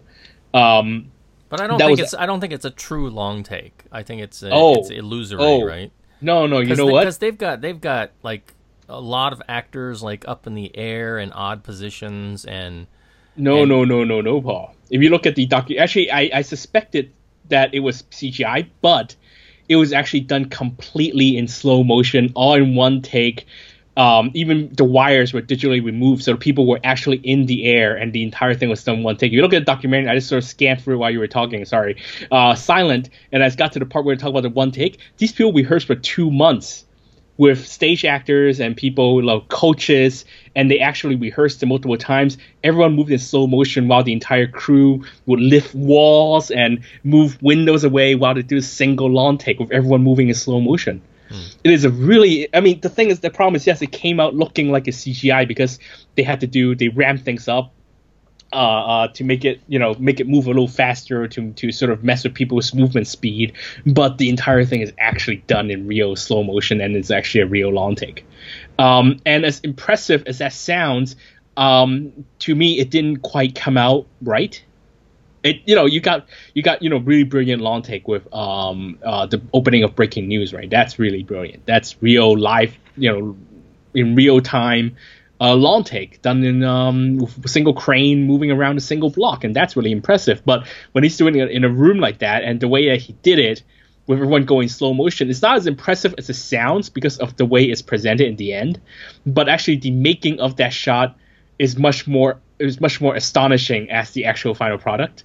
um 0.54 1.10
But 1.48 1.60
I 1.60 1.66
don't 1.66 1.78
think 1.78 1.90
was- 1.90 2.00
it's 2.00 2.14
I 2.14 2.26
don't 2.26 2.40
think 2.40 2.52
it's 2.52 2.64
a 2.64 2.70
true 2.70 3.10
long 3.10 3.42
take. 3.42 3.84
I 3.90 4.02
think 4.02 4.20
it's 4.22 4.42
a, 4.42 4.50
Oh. 4.52 4.74
it's 4.80 4.90
illusory, 4.90 5.40
Oh. 5.42 5.64
right? 5.64 5.90
no 6.20 6.46
no 6.46 6.58
you 6.60 6.74
know 6.76 6.84
what 6.86 7.00
Because 7.02 7.18
they've 7.18 7.38
got 7.38 7.60
they've 7.60 7.80
got 7.80 8.10
like 8.22 8.52
a 8.88 9.00
lot 9.00 9.32
of 9.32 9.42
actors 9.48 10.02
like 10.02 10.26
up 10.26 10.46
in 10.46 10.54
the 10.54 10.76
air 10.76 11.18
in 11.18 11.32
odd 11.32 11.62
positions 11.62 12.44
and 12.44 12.86
No, 13.36 13.60
And- 13.62 13.68
no, 13.68 13.84
no, 13.84 14.04
no, 14.04 14.20
no, 14.20 14.40
Paul. 14.40 14.74
If 14.90 15.02
you 15.02 15.10
look 15.10 15.26
at 15.26 15.34
the 15.36 15.46
docu, 15.46 15.78
actually, 15.78 16.10
I, 16.10 16.30
I 16.32 16.42
suspected 16.42 17.12
that 17.50 17.74
it 17.74 17.80
was 17.80 18.02
CGI, 18.10 18.66
but 18.80 19.14
it 19.68 19.76
was 19.76 19.92
actually 19.92 20.20
done 20.20 20.46
completely 20.46 21.36
in 21.36 21.46
slow 21.46 21.84
motion, 21.84 22.32
all 22.34 22.54
in 22.54 22.74
one 22.74 23.02
take. 23.02 23.46
Um, 23.98 24.30
even 24.32 24.70
the 24.74 24.84
wires 24.84 25.32
were 25.32 25.42
digitally 25.42 25.84
removed, 25.84 26.22
so 26.22 26.36
people 26.36 26.66
were 26.66 26.80
actually 26.84 27.16
in 27.18 27.46
the 27.46 27.66
air, 27.66 27.96
and 27.96 28.12
the 28.12 28.22
entire 28.22 28.54
thing 28.54 28.68
was 28.70 28.82
done 28.84 29.02
one 29.02 29.16
take. 29.16 29.32
If 29.32 29.34
you 29.34 29.42
look 29.42 29.52
at 29.52 29.58
the 29.58 29.64
documentary, 29.64 30.08
I 30.10 30.14
just 30.14 30.28
sort 30.28 30.42
of 30.42 30.48
scanned 30.48 30.80
through 30.80 30.94
it 30.94 30.98
while 30.98 31.10
you 31.10 31.18
were 31.18 31.26
talking. 31.26 31.64
Sorry, 31.64 31.96
uh, 32.30 32.54
silent, 32.54 33.10
and 33.32 33.42
I 33.42 33.50
got 33.50 33.72
to 33.72 33.78
the 33.80 33.86
part 33.86 34.04
where 34.04 34.14
we 34.14 34.18
talk 34.18 34.30
about 34.30 34.44
the 34.44 34.50
one 34.50 34.70
take. 34.70 34.98
These 35.18 35.32
people 35.32 35.52
rehearsed 35.52 35.86
for 35.88 35.96
two 35.96 36.30
months 36.30 36.84
with 37.38 37.66
stage 37.66 38.04
actors 38.04 38.60
and 38.60 38.76
people 38.76 39.22
like 39.24 39.48
coaches, 39.48 40.24
and 40.54 40.70
they 40.70 40.80
actually 40.80 41.16
rehearsed 41.16 41.62
it 41.62 41.66
multiple 41.66 41.96
times. 41.96 42.36
Everyone 42.62 42.94
moved 42.94 43.10
in 43.10 43.18
slow 43.18 43.46
motion 43.46 43.88
while 43.88 44.02
the 44.02 44.12
entire 44.12 44.48
crew 44.48 45.04
would 45.26 45.40
lift 45.40 45.74
walls 45.74 46.50
and 46.50 46.80
move 47.04 47.40
windows 47.40 47.84
away 47.84 48.16
while 48.16 48.34
they 48.34 48.42
do 48.42 48.58
a 48.58 48.62
single 48.62 49.08
long 49.08 49.38
take 49.38 49.60
with 49.60 49.70
everyone 49.70 50.02
moving 50.02 50.28
in 50.28 50.34
slow 50.34 50.60
motion. 50.60 51.00
Hmm. 51.30 51.42
It 51.62 51.70
is 51.70 51.84
a 51.84 51.90
really, 51.90 52.48
I 52.54 52.60
mean, 52.60 52.80
the 52.80 52.88
thing 52.88 53.08
is, 53.08 53.20
the 53.20 53.30
problem 53.30 53.54
is, 53.54 53.66
yes, 53.66 53.80
it 53.82 53.92
came 53.92 54.18
out 54.18 54.34
looking 54.34 54.70
like 54.70 54.88
a 54.88 54.92
CGI 54.92 55.46
because 55.46 55.78
they 56.16 56.22
had 56.22 56.40
to 56.40 56.46
do, 56.46 56.74
they 56.74 56.88
ramp 56.88 57.22
things 57.22 57.48
up 57.48 57.72
uh, 58.52 58.56
uh, 58.56 59.08
to 59.08 59.24
make 59.24 59.44
it 59.44 59.60
you 59.68 59.78
know 59.78 59.94
make 59.98 60.20
it 60.20 60.28
move 60.28 60.46
a 60.46 60.48
little 60.48 60.68
faster 60.68 61.28
to 61.28 61.52
to 61.52 61.70
sort 61.70 61.90
of 61.90 62.02
mess 62.02 62.24
with 62.24 62.34
people's 62.34 62.74
movement 62.74 63.06
speed. 63.06 63.52
But 63.84 64.18
the 64.18 64.30
entire 64.30 64.64
thing 64.64 64.80
is 64.80 64.92
actually 64.98 65.36
done 65.46 65.70
in 65.70 65.86
real 65.86 66.16
slow 66.16 66.42
motion 66.42 66.80
and 66.80 66.96
it's 66.96 67.10
actually 67.10 67.42
a 67.42 67.46
real 67.46 67.70
long 67.70 67.94
take. 67.94 68.24
Um, 68.78 69.20
and 69.26 69.44
as 69.44 69.60
impressive 69.60 70.22
as 70.26 70.38
that 70.38 70.52
sounds, 70.52 71.16
um, 71.56 72.24
to 72.40 72.54
me 72.54 72.78
it 72.78 72.90
didn't 72.90 73.18
quite 73.18 73.54
come 73.54 73.76
out 73.76 74.06
right. 74.22 74.62
It 75.42 75.60
you 75.66 75.74
know 75.74 75.84
you 75.84 76.00
got 76.00 76.26
you 76.54 76.62
got 76.62 76.82
you 76.82 76.88
know 76.88 76.98
really 76.98 77.24
brilliant 77.24 77.60
long 77.60 77.82
take 77.82 78.08
with 78.08 78.32
um 78.34 78.98
uh, 79.04 79.26
the 79.26 79.42
opening 79.52 79.84
of 79.84 79.94
breaking 79.94 80.26
news 80.26 80.54
right. 80.54 80.70
That's 80.70 80.98
really 80.98 81.22
brilliant. 81.22 81.66
That's 81.66 82.00
real 82.02 82.36
live 82.38 82.76
you 82.96 83.12
know 83.12 83.36
in 83.94 84.14
real 84.14 84.40
time 84.40 84.96
a 85.40 85.54
long 85.54 85.84
take 85.84 86.20
done 86.22 86.42
in 86.42 86.64
um, 86.64 87.26
a 87.44 87.48
single 87.48 87.72
crane 87.72 88.26
moving 88.26 88.50
around 88.50 88.76
a 88.76 88.80
single 88.80 89.10
block, 89.10 89.44
and 89.44 89.54
that's 89.54 89.76
really 89.76 89.92
impressive. 89.92 90.42
But 90.44 90.66
when 90.92 91.04
he's 91.04 91.16
doing 91.16 91.36
it 91.36 91.50
in 91.50 91.64
a 91.64 91.68
room 91.68 91.98
like 91.98 92.18
that, 92.18 92.42
and 92.42 92.60
the 92.60 92.68
way 92.68 92.88
that 92.88 93.00
he 93.00 93.12
did 93.22 93.38
it, 93.38 93.62
with 94.06 94.18
everyone 94.18 94.46
going 94.46 94.68
slow 94.68 94.94
motion, 94.94 95.28
it's 95.28 95.42
not 95.42 95.56
as 95.56 95.66
impressive 95.66 96.14
as 96.16 96.30
it 96.30 96.34
sounds 96.34 96.88
because 96.88 97.18
of 97.18 97.36
the 97.36 97.44
way 97.44 97.64
it's 97.64 97.82
presented 97.82 98.26
in 98.26 98.36
the 98.36 98.54
end. 98.54 98.80
But 99.26 99.48
actually, 99.50 99.76
the 99.76 99.90
making 99.90 100.40
of 100.40 100.56
that 100.56 100.72
shot 100.72 101.16
is 101.58 101.76
much 101.76 102.06
more 102.06 102.40
is 102.58 102.80
much 102.80 103.00
more 103.00 103.14
astonishing 103.14 103.90
as 103.90 104.10
the 104.12 104.24
actual 104.24 104.54
final 104.54 104.78
product. 104.78 105.24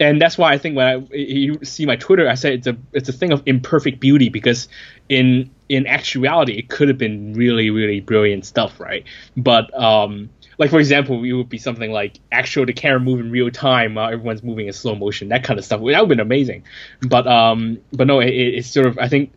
And 0.00 0.20
that's 0.20 0.38
why 0.38 0.52
I 0.52 0.58
think 0.58 0.76
when 0.76 0.86
I 0.86 1.14
you 1.14 1.64
see 1.64 1.86
my 1.86 1.96
Twitter, 1.96 2.28
I 2.28 2.34
said 2.34 2.52
it's 2.52 2.66
a 2.66 2.76
it's 2.92 3.08
a 3.08 3.12
thing 3.12 3.32
of 3.32 3.42
imperfect 3.46 4.00
beauty 4.00 4.28
because 4.28 4.68
in 5.08 5.50
in 5.68 5.86
actuality 5.86 6.52
it 6.52 6.68
could 6.68 6.88
have 6.88 6.98
been 6.98 7.34
really 7.34 7.70
really 7.70 8.00
brilliant 8.00 8.46
stuff, 8.46 8.78
right? 8.78 9.04
But 9.36 9.76
um, 9.78 10.30
like 10.58 10.70
for 10.70 10.78
example, 10.78 11.24
it 11.24 11.32
would 11.32 11.48
be 11.48 11.58
something 11.58 11.90
like 11.90 12.18
actual 12.30 12.66
the 12.66 12.72
camera 12.72 13.00
move 13.00 13.20
in 13.20 13.30
real 13.30 13.50
time 13.50 13.94
while 13.94 14.10
everyone's 14.12 14.42
moving 14.42 14.66
in 14.66 14.72
slow 14.72 14.94
motion, 14.94 15.28
that 15.28 15.44
kind 15.44 15.58
of 15.58 15.64
stuff. 15.64 15.80
That 15.80 15.84
would 15.84 15.94
have 15.94 16.08
been 16.08 16.20
amazing. 16.20 16.64
But 17.00 17.26
um, 17.26 17.78
but 17.92 18.06
no, 18.06 18.20
it, 18.20 18.30
it's 18.30 18.70
sort 18.70 18.86
of 18.86 18.98
I 18.98 19.08
think 19.08 19.32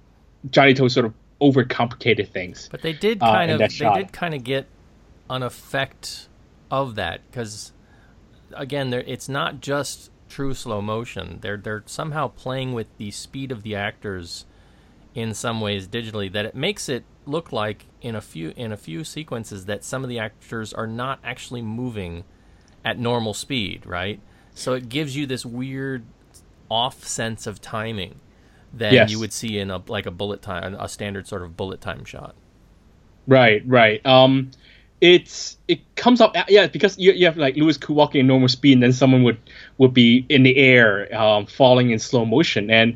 Johnny 0.50 0.74
To 0.76 0.90
sort 0.90 1.06
of 1.06 1.14
overcomplicated 1.42 2.30
things. 2.30 2.70
But 2.72 2.82
they 2.82 2.94
did 2.94 3.22
uh, 3.22 3.32
kind 3.32 3.52
in 3.52 3.56
of 3.62 3.70
they 3.70 3.76
shot. 3.76 3.96
did 3.96 4.12
kind 4.12 4.34
of 4.34 4.44
get 4.44 4.68
an 5.30 5.44
effect 5.44 6.28
of 6.70 6.96
that 6.96 7.22
because 7.30 7.72
again, 8.54 8.90
there 8.90 9.04
it's 9.06 9.30
not 9.30 9.62
just 9.62 10.10
true 10.32 10.54
slow 10.54 10.82
motion. 10.82 11.40
They're 11.42 11.58
they're 11.58 11.84
somehow 11.86 12.30
playing 12.30 12.74
with 12.74 12.88
the 12.98 13.12
speed 13.12 13.52
of 13.52 13.64
the 13.64 13.76
actors 13.76 14.46
in 15.14 15.34
some 15.34 15.60
ways 15.60 15.88
digitally 15.88 16.32
that 16.32 16.46
it 16.46 16.56
makes 16.56 16.88
it 16.88 17.04
look 17.26 17.52
like 17.52 17.86
in 18.02 18.16
a 18.16 18.22
few 18.22 18.54
in 18.56 18.72
a 18.72 18.78
few 18.78 19.04
sequences 19.04 19.66
that 19.66 19.84
some 19.84 20.04
of 20.04 20.10
the 20.10 20.18
actors 20.20 20.74
are 20.74 20.88
not 20.88 21.20
actually 21.24 21.62
moving 21.62 22.24
at 22.86 22.98
normal 22.98 23.34
speed, 23.34 23.86
right? 23.86 24.20
So 24.56 24.74
it 24.74 24.90
gives 24.90 25.16
you 25.16 25.26
this 25.26 25.46
weird 25.46 26.04
off 26.70 27.04
sense 27.06 27.46
of 27.46 27.62
timing 27.62 28.20
that 28.74 28.94
Yes. 28.94 29.12
you 29.12 29.20
would 29.20 29.34
see 29.34 29.60
in 29.60 29.70
a 29.70 29.82
like 29.88 30.06
a 30.06 30.12
bullet 30.12 30.42
time 30.42 30.76
a 30.80 30.88
standard 30.88 31.28
sort 31.28 31.42
of 31.42 31.58
bullet 31.58 31.82
time 31.82 32.06
shot. 32.06 32.36
Right, 33.28 33.62
right. 33.68 34.04
Um, 34.06 34.52
it's 35.02 35.58
it 35.68 35.96
comes 35.96 36.22
up, 36.22 36.36
yeah, 36.48 36.68
because 36.68 36.98
you, 36.98 37.12
you 37.12 37.26
have 37.26 37.36
like 37.36 37.56
Louis 37.56 37.78
walking 37.90 38.22
in 38.22 38.28
normal 38.28 38.48
speed, 38.48 38.74
and 38.74 38.84
then 38.84 38.94
someone 38.94 39.24
would 39.24 39.40
would 39.80 39.94
be 39.94 40.26
in 40.30 40.44
the 40.44 40.56
air, 40.56 41.14
um, 41.20 41.48
falling 41.48 41.90
in 41.90 42.00
slow 42.00 42.24
motion, 42.24 42.70
and 42.70 42.96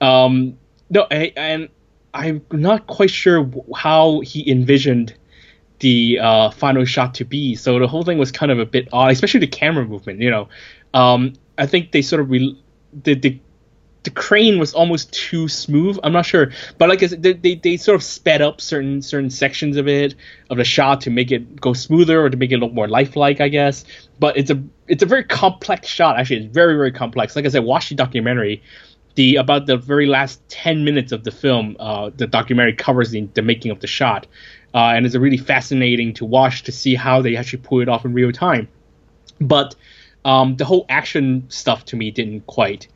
um, 0.00 0.56
no, 0.88 1.06
I, 1.10 1.32
and 1.36 1.68
I'm 2.14 2.46
not 2.52 2.86
quite 2.86 3.10
sure 3.10 3.50
how 3.76 4.20
he 4.20 4.48
envisioned 4.50 5.14
the 5.80 6.18
uh, 6.20 6.50
final 6.50 6.84
shot 6.84 7.14
to 7.14 7.24
be. 7.24 7.56
So 7.56 7.78
the 7.78 7.88
whole 7.88 8.04
thing 8.04 8.18
was 8.18 8.30
kind 8.30 8.52
of 8.52 8.58
a 8.58 8.66
bit 8.66 8.88
odd, 8.92 9.10
especially 9.10 9.40
the 9.40 9.48
camera 9.48 9.84
movement. 9.84 10.20
You 10.20 10.30
know, 10.30 10.48
um, 10.94 11.34
I 11.58 11.66
think 11.66 11.92
they 11.92 12.02
sort 12.02 12.20
of 12.20 12.30
re- 12.30 12.62
the, 12.92 13.14
the 13.14 13.40
the 14.02 14.10
crane 14.10 14.58
was 14.58 14.72
almost 14.72 15.12
too 15.12 15.48
smooth. 15.48 15.98
I'm 16.02 16.12
not 16.12 16.24
sure, 16.24 16.52
but 16.78 16.88
like 16.88 17.02
I 17.02 17.06
said, 17.08 17.22
they, 17.22 17.34
they, 17.34 17.54
they 17.56 17.76
sort 17.76 17.96
of 17.96 18.02
sped 18.02 18.40
up 18.40 18.60
certain 18.60 19.02
certain 19.02 19.30
sections 19.30 19.76
of 19.76 19.88
it 19.88 20.14
of 20.48 20.56
the 20.56 20.64
shot 20.64 21.02
to 21.02 21.10
make 21.10 21.30
it 21.30 21.60
go 21.60 21.72
smoother 21.74 22.24
or 22.24 22.30
to 22.30 22.36
make 22.36 22.52
it 22.52 22.58
look 22.58 22.72
more 22.72 22.88
lifelike, 22.88 23.40
I 23.40 23.48
guess. 23.48 23.84
But 24.18 24.36
it's 24.36 24.50
a 24.50 24.62
it's 24.88 25.02
a 25.02 25.06
very 25.06 25.24
complex 25.24 25.88
shot. 25.88 26.18
Actually, 26.18 26.44
it's 26.44 26.54
very 26.54 26.74
very 26.74 26.92
complex. 26.92 27.36
Like 27.36 27.44
I 27.44 27.48
said, 27.48 27.64
watch 27.64 27.90
the 27.90 27.94
documentary. 27.94 28.62
The 29.16 29.36
about 29.36 29.66
the 29.66 29.76
very 29.76 30.06
last 30.06 30.40
ten 30.48 30.84
minutes 30.84 31.12
of 31.12 31.24
the 31.24 31.32
film, 31.32 31.76
uh, 31.78 32.10
the 32.16 32.26
documentary 32.26 32.74
covers 32.74 33.10
the, 33.10 33.22
the 33.34 33.42
making 33.42 33.70
of 33.70 33.80
the 33.80 33.86
shot, 33.86 34.26
uh, 34.72 34.92
and 34.94 35.04
it's 35.04 35.16
really 35.16 35.36
fascinating 35.36 36.14
to 36.14 36.24
watch 36.24 36.62
to 36.62 36.72
see 36.72 36.94
how 36.94 37.20
they 37.20 37.36
actually 37.36 37.62
pull 37.62 37.80
it 37.80 37.88
off 37.88 38.04
in 38.04 38.14
real 38.14 38.32
time. 38.32 38.68
But 39.40 39.74
um, 40.24 40.56
the 40.56 40.64
whole 40.64 40.86
action 40.88 41.44
stuff 41.48 41.84
to 41.86 41.96
me 41.96 42.10
didn't 42.12 42.46
quite 42.46 42.86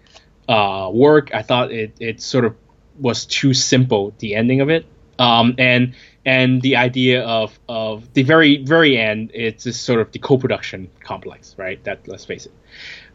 uh, 0.49 0.91
work. 0.93 1.35
I 1.35 1.43
thought 1.43 1.73
it, 1.73 1.95
it 2.01 2.21
sort 2.21 2.45
of 2.45 2.55
was 2.99 3.27
too 3.27 3.55
simple. 3.55 4.15
The 4.19 4.35
ending 4.35 4.61
of 4.61 4.71
it, 4.71 4.87
um, 5.19 5.55
and 5.59 5.95
and 6.25 6.63
the 6.63 6.77
idea 6.77 7.23
of 7.25 7.59
of 7.69 8.13
the 8.15 8.23
very 8.23 8.59
very 8.59 8.99
end, 8.99 9.31
it's 9.35 9.65
just 9.65 9.83
sort 9.83 10.01
of 10.01 10.13
the 10.13 10.19
co-production 10.19 10.91
complex, 11.01 11.55
right? 11.59 11.83
That 11.85 12.07
let's 12.09 12.25
face 12.25 12.47
it. 12.47 12.53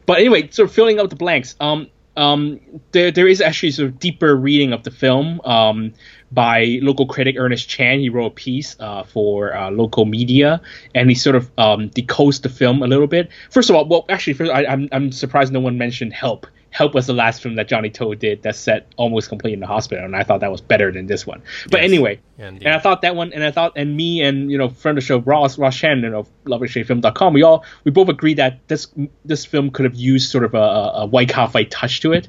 But 0.05 0.19
anyway, 0.19 0.49
sort 0.49 0.69
of 0.69 0.75
filling 0.75 0.99
up 0.99 1.09
the 1.09 1.15
blanks. 1.15 1.55
Um, 1.59 1.89
um, 2.17 2.59
there 2.91 3.11
there 3.11 3.27
is 3.27 3.41
actually 3.41 3.71
sort 3.71 3.89
of 3.89 3.99
deeper 3.99 4.35
reading 4.35 4.73
of 4.73 4.83
the 4.83 4.91
film. 4.91 5.39
Um, 5.41 5.93
by 6.31 6.77
local 6.83 7.07
critic 7.07 7.35
Ernest 7.39 7.67
Chan, 7.67 7.99
he 7.99 8.09
wrote 8.09 8.27
a 8.27 8.35
piece 8.35 8.75
uh, 8.79 9.03
for 9.03 9.55
uh, 9.55 9.71
local 9.71 10.05
media, 10.05 10.61
and 10.93 11.09
he 11.09 11.15
sort 11.15 11.35
of 11.35 11.49
um, 11.57 11.89
decodes 11.89 12.41
the 12.41 12.49
film 12.49 12.83
a 12.83 12.87
little 12.87 13.07
bit. 13.07 13.29
First 13.49 13.69
of 13.69 13.75
all, 13.75 13.87
well, 13.87 14.05
actually, 14.09 14.33
first, 14.33 14.51
I, 14.51 14.65
I'm 14.65 14.89
I'm 14.91 15.11
surprised 15.11 15.51
no 15.51 15.59
one 15.59 15.77
mentioned 15.77 16.13
Help. 16.13 16.45
Help 16.71 16.93
was 16.93 17.07
the 17.07 17.13
last 17.13 17.41
film 17.41 17.55
that 17.55 17.67
Johnny 17.67 17.89
To 17.89 18.13
did 18.15 18.43
that 18.43 18.55
set 18.55 18.87
almost 18.95 19.27
completely 19.29 19.53
in 19.53 19.59
the 19.59 19.67
hospital, 19.67 20.05
and 20.05 20.15
I 20.15 20.23
thought 20.23 20.41
that 20.41 20.51
was 20.51 20.61
better 20.61 20.91
than 20.91 21.07
this 21.07 21.25
one. 21.25 21.41
But 21.71 21.81
Yes. 21.81 21.89
anyway, 21.89 22.19
Indeed. 22.37 22.67
and 22.67 22.75
I 22.75 22.79
thought 22.79 23.01
that 23.01 23.15
one, 23.15 23.33
and 23.33 23.43
I 23.43 23.51
thought, 23.51 23.73
and 23.75 23.97
me 23.97 24.21
and 24.21 24.51
you 24.51 24.57
know 24.57 24.69
friend 24.69 24.97
of 24.97 25.03
the 25.03 25.07
show 25.07 25.17
Ross 25.19 25.57
Ross 25.57 25.73
Shan, 25.73 26.01
you 26.01 26.09
know 26.09 26.27
LoveHKFilm.com, 26.45 27.33
we 27.33 27.43
all 27.43 27.65
we 27.83 27.91
both 27.91 28.07
agreed 28.09 28.37
that 28.37 28.59
this 28.67 28.87
this 29.25 29.45
film 29.45 29.71
could 29.71 29.85
have 29.85 29.95
used 29.95 30.29
sort 30.29 30.43
of 30.43 30.53
a, 30.53 30.57
a, 30.57 31.05
Wai 31.05 31.25
Ka-fai 31.25 31.63
touch 31.63 32.01
to 32.01 32.13
it. 32.13 32.27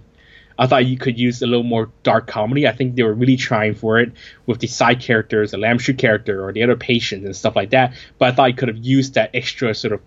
I 0.58 0.66
thought 0.66 0.84
you 0.84 0.98
could 0.98 1.18
use 1.18 1.40
a 1.40 1.46
little 1.46 1.62
more 1.62 1.90
dark 2.02 2.26
comedy. 2.26 2.68
I 2.68 2.72
think 2.72 2.94
they 2.94 3.02
were 3.02 3.14
really 3.14 3.36
trying 3.36 3.74
for 3.74 3.98
it 3.98 4.12
with 4.44 4.60
the 4.60 4.66
side 4.66 5.00
characters, 5.00 5.52
the 5.52 5.58
Lam 5.58 5.78
character 5.78 6.46
or 6.46 6.52
the 6.52 6.62
other 6.62 6.76
patients 6.76 7.24
and 7.24 7.34
stuff 7.34 7.56
like 7.56 7.70
that. 7.70 7.94
But 8.18 8.28
I 8.28 8.32
thought 8.32 8.50
you 8.50 8.56
could 8.56 8.68
have 8.68 8.76
used 8.76 9.14
that 9.14 9.30
extra 9.32 9.74
sort 9.74 9.94
of 9.94 10.00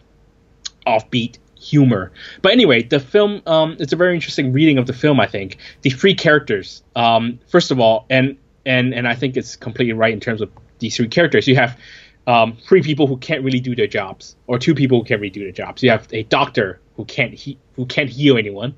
offbeat 0.86 1.38
humor. 1.64 2.12
But 2.42 2.52
anyway, 2.52 2.84
the 2.84 3.00
film 3.00 3.42
um, 3.46 3.78
it's 3.80 3.94
a 3.94 3.96
very 3.96 4.16
interesting 4.16 4.52
reading 4.52 4.78
of 4.78 4.86
the 4.86 4.94
film. 4.94 5.20
I 5.20 5.28
think 5.28 5.58
the 5.82 5.90
three 5.90 6.16
characters. 6.16 6.84
Um, 6.96 7.40
first 7.48 7.72
of 7.72 7.80
all, 7.80 8.06
and 8.10 8.38
and 8.66 8.94
and 8.94 9.08
I 9.08 9.16
think 9.16 9.38
it's 9.38 9.56
completely 9.56 9.94
right 9.94 10.14
in 10.14 10.20
terms 10.20 10.42
of 10.42 10.52
these 10.80 10.96
three 10.96 11.08
characters. 11.08 11.48
You 11.48 11.56
have 11.56 11.80
um, 12.28 12.58
three 12.68 12.82
people 12.82 13.08
who 13.08 13.18
can't 13.18 13.44
really 13.44 13.60
do 13.60 13.76
their 13.76 13.88
jobs, 13.88 14.36
or 14.48 14.60
two 14.60 14.76
people 14.76 15.00
who 15.00 15.06
can't 15.06 15.22
really 15.22 15.32
do 15.32 15.44
their 15.44 15.52
jobs. 15.52 15.84
You 15.84 15.90
have 15.92 16.08
a 16.12 16.24
doctor 16.24 16.80
who 16.96 17.06
can't 17.06 17.34
he- 17.34 17.60
who 17.76 17.86
can't 17.86 18.10
heal 18.10 18.38
anyone. 18.38 18.76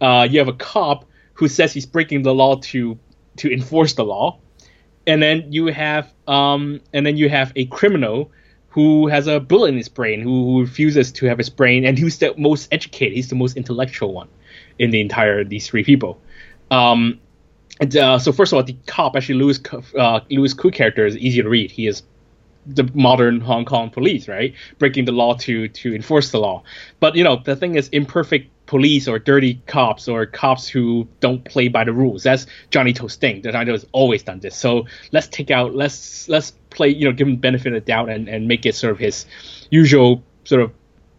Uh, 0.00 0.26
you 0.30 0.38
have 0.38 0.48
a 0.48 0.54
cop 0.54 1.04
who 1.34 1.48
says 1.48 1.72
he's 1.72 1.86
breaking 1.86 2.22
the 2.22 2.34
law 2.34 2.56
to 2.56 2.98
to 3.36 3.52
enforce 3.52 3.94
the 3.94 4.04
law, 4.04 4.38
and 5.06 5.22
then 5.22 5.52
you 5.52 5.66
have 5.66 6.12
um, 6.26 6.80
and 6.92 7.04
then 7.04 7.16
you 7.16 7.28
have 7.28 7.52
a 7.56 7.66
criminal 7.66 8.30
who 8.74 9.06
has 9.06 9.28
a 9.28 9.38
bullet 9.38 9.68
in 9.68 9.76
his 9.76 9.88
brain, 9.88 10.20
who, 10.20 10.44
who 10.46 10.60
refuses 10.62 11.12
to 11.12 11.26
have 11.26 11.38
his 11.38 11.48
brain, 11.48 11.84
and 11.84 11.96
who's 11.96 12.18
the 12.18 12.34
most 12.36 12.66
educated. 12.72 13.14
He's 13.14 13.28
the 13.28 13.36
most 13.36 13.56
intellectual 13.56 14.12
one 14.12 14.28
in 14.80 14.90
the 14.90 15.00
entire 15.00 15.44
these 15.44 15.68
three 15.68 15.84
people. 15.84 16.20
Um, 16.72 17.20
and, 17.80 17.96
uh, 17.96 18.18
so 18.18 18.32
first 18.32 18.52
of 18.52 18.56
all, 18.56 18.64
the 18.64 18.76
cop, 18.86 19.14
actually 19.14 19.36
Louis 19.36 19.60
uh, 19.96 20.20
Louis 20.28 20.52
Koo 20.54 20.72
character 20.72 21.06
is 21.06 21.16
easy 21.16 21.40
to 21.40 21.48
read. 21.48 21.70
He 21.70 21.86
is 21.86 22.02
the 22.66 22.90
modern 22.94 23.40
Hong 23.40 23.64
Kong 23.64 23.90
police, 23.90 24.26
right? 24.26 24.52
Breaking 24.80 25.04
the 25.04 25.12
law 25.12 25.34
to 25.34 25.68
to 25.68 25.94
enforce 25.94 26.32
the 26.32 26.40
law. 26.40 26.64
But 26.98 27.14
you 27.14 27.22
know, 27.22 27.36
the 27.44 27.54
thing 27.54 27.76
is 27.76 27.88
imperfect 27.90 28.50
police 28.74 29.06
or 29.06 29.20
dirty 29.20 29.62
cops 29.68 30.08
or 30.08 30.26
cops 30.26 30.66
who 30.66 31.06
don't 31.20 31.44
play 31.44 31.68
by 31.68 31.84
the 31.84 31.92
rules. 31.92 32.24
That's 32.24 32.44
Johnny 32.70 32.92
To's 32.92 33.14
thing. 33.14 33.40
Johnny 33.40 33.70
has 33.70 33.86
always 33.92 34.24
done 34.24 34.40
this. 34.40 34.56
So 34.56 34.86
let's 35.12 35.28
take 35.28 35.52
out 35.52 35.76
let's 35.76 36.28
let's 36.28 36.50
play, 36.70 36.88
you 36.88 37.04
know, 37.04 37.12
give 37.12 37.28
him 37.28 37.36
benefit 37.36 37.72
of 37.72 37.84
doubt 37.84 38.08
and, 38.10 38.28
and 38.28 38.48
make 38.48 38.66
it 38.66 38.74
sort 38.74 38.90
of 38.90 38.98
his 38.98 39.26
usual 39.70 40.24
sort 40.42 40.60
of 40.60 40.72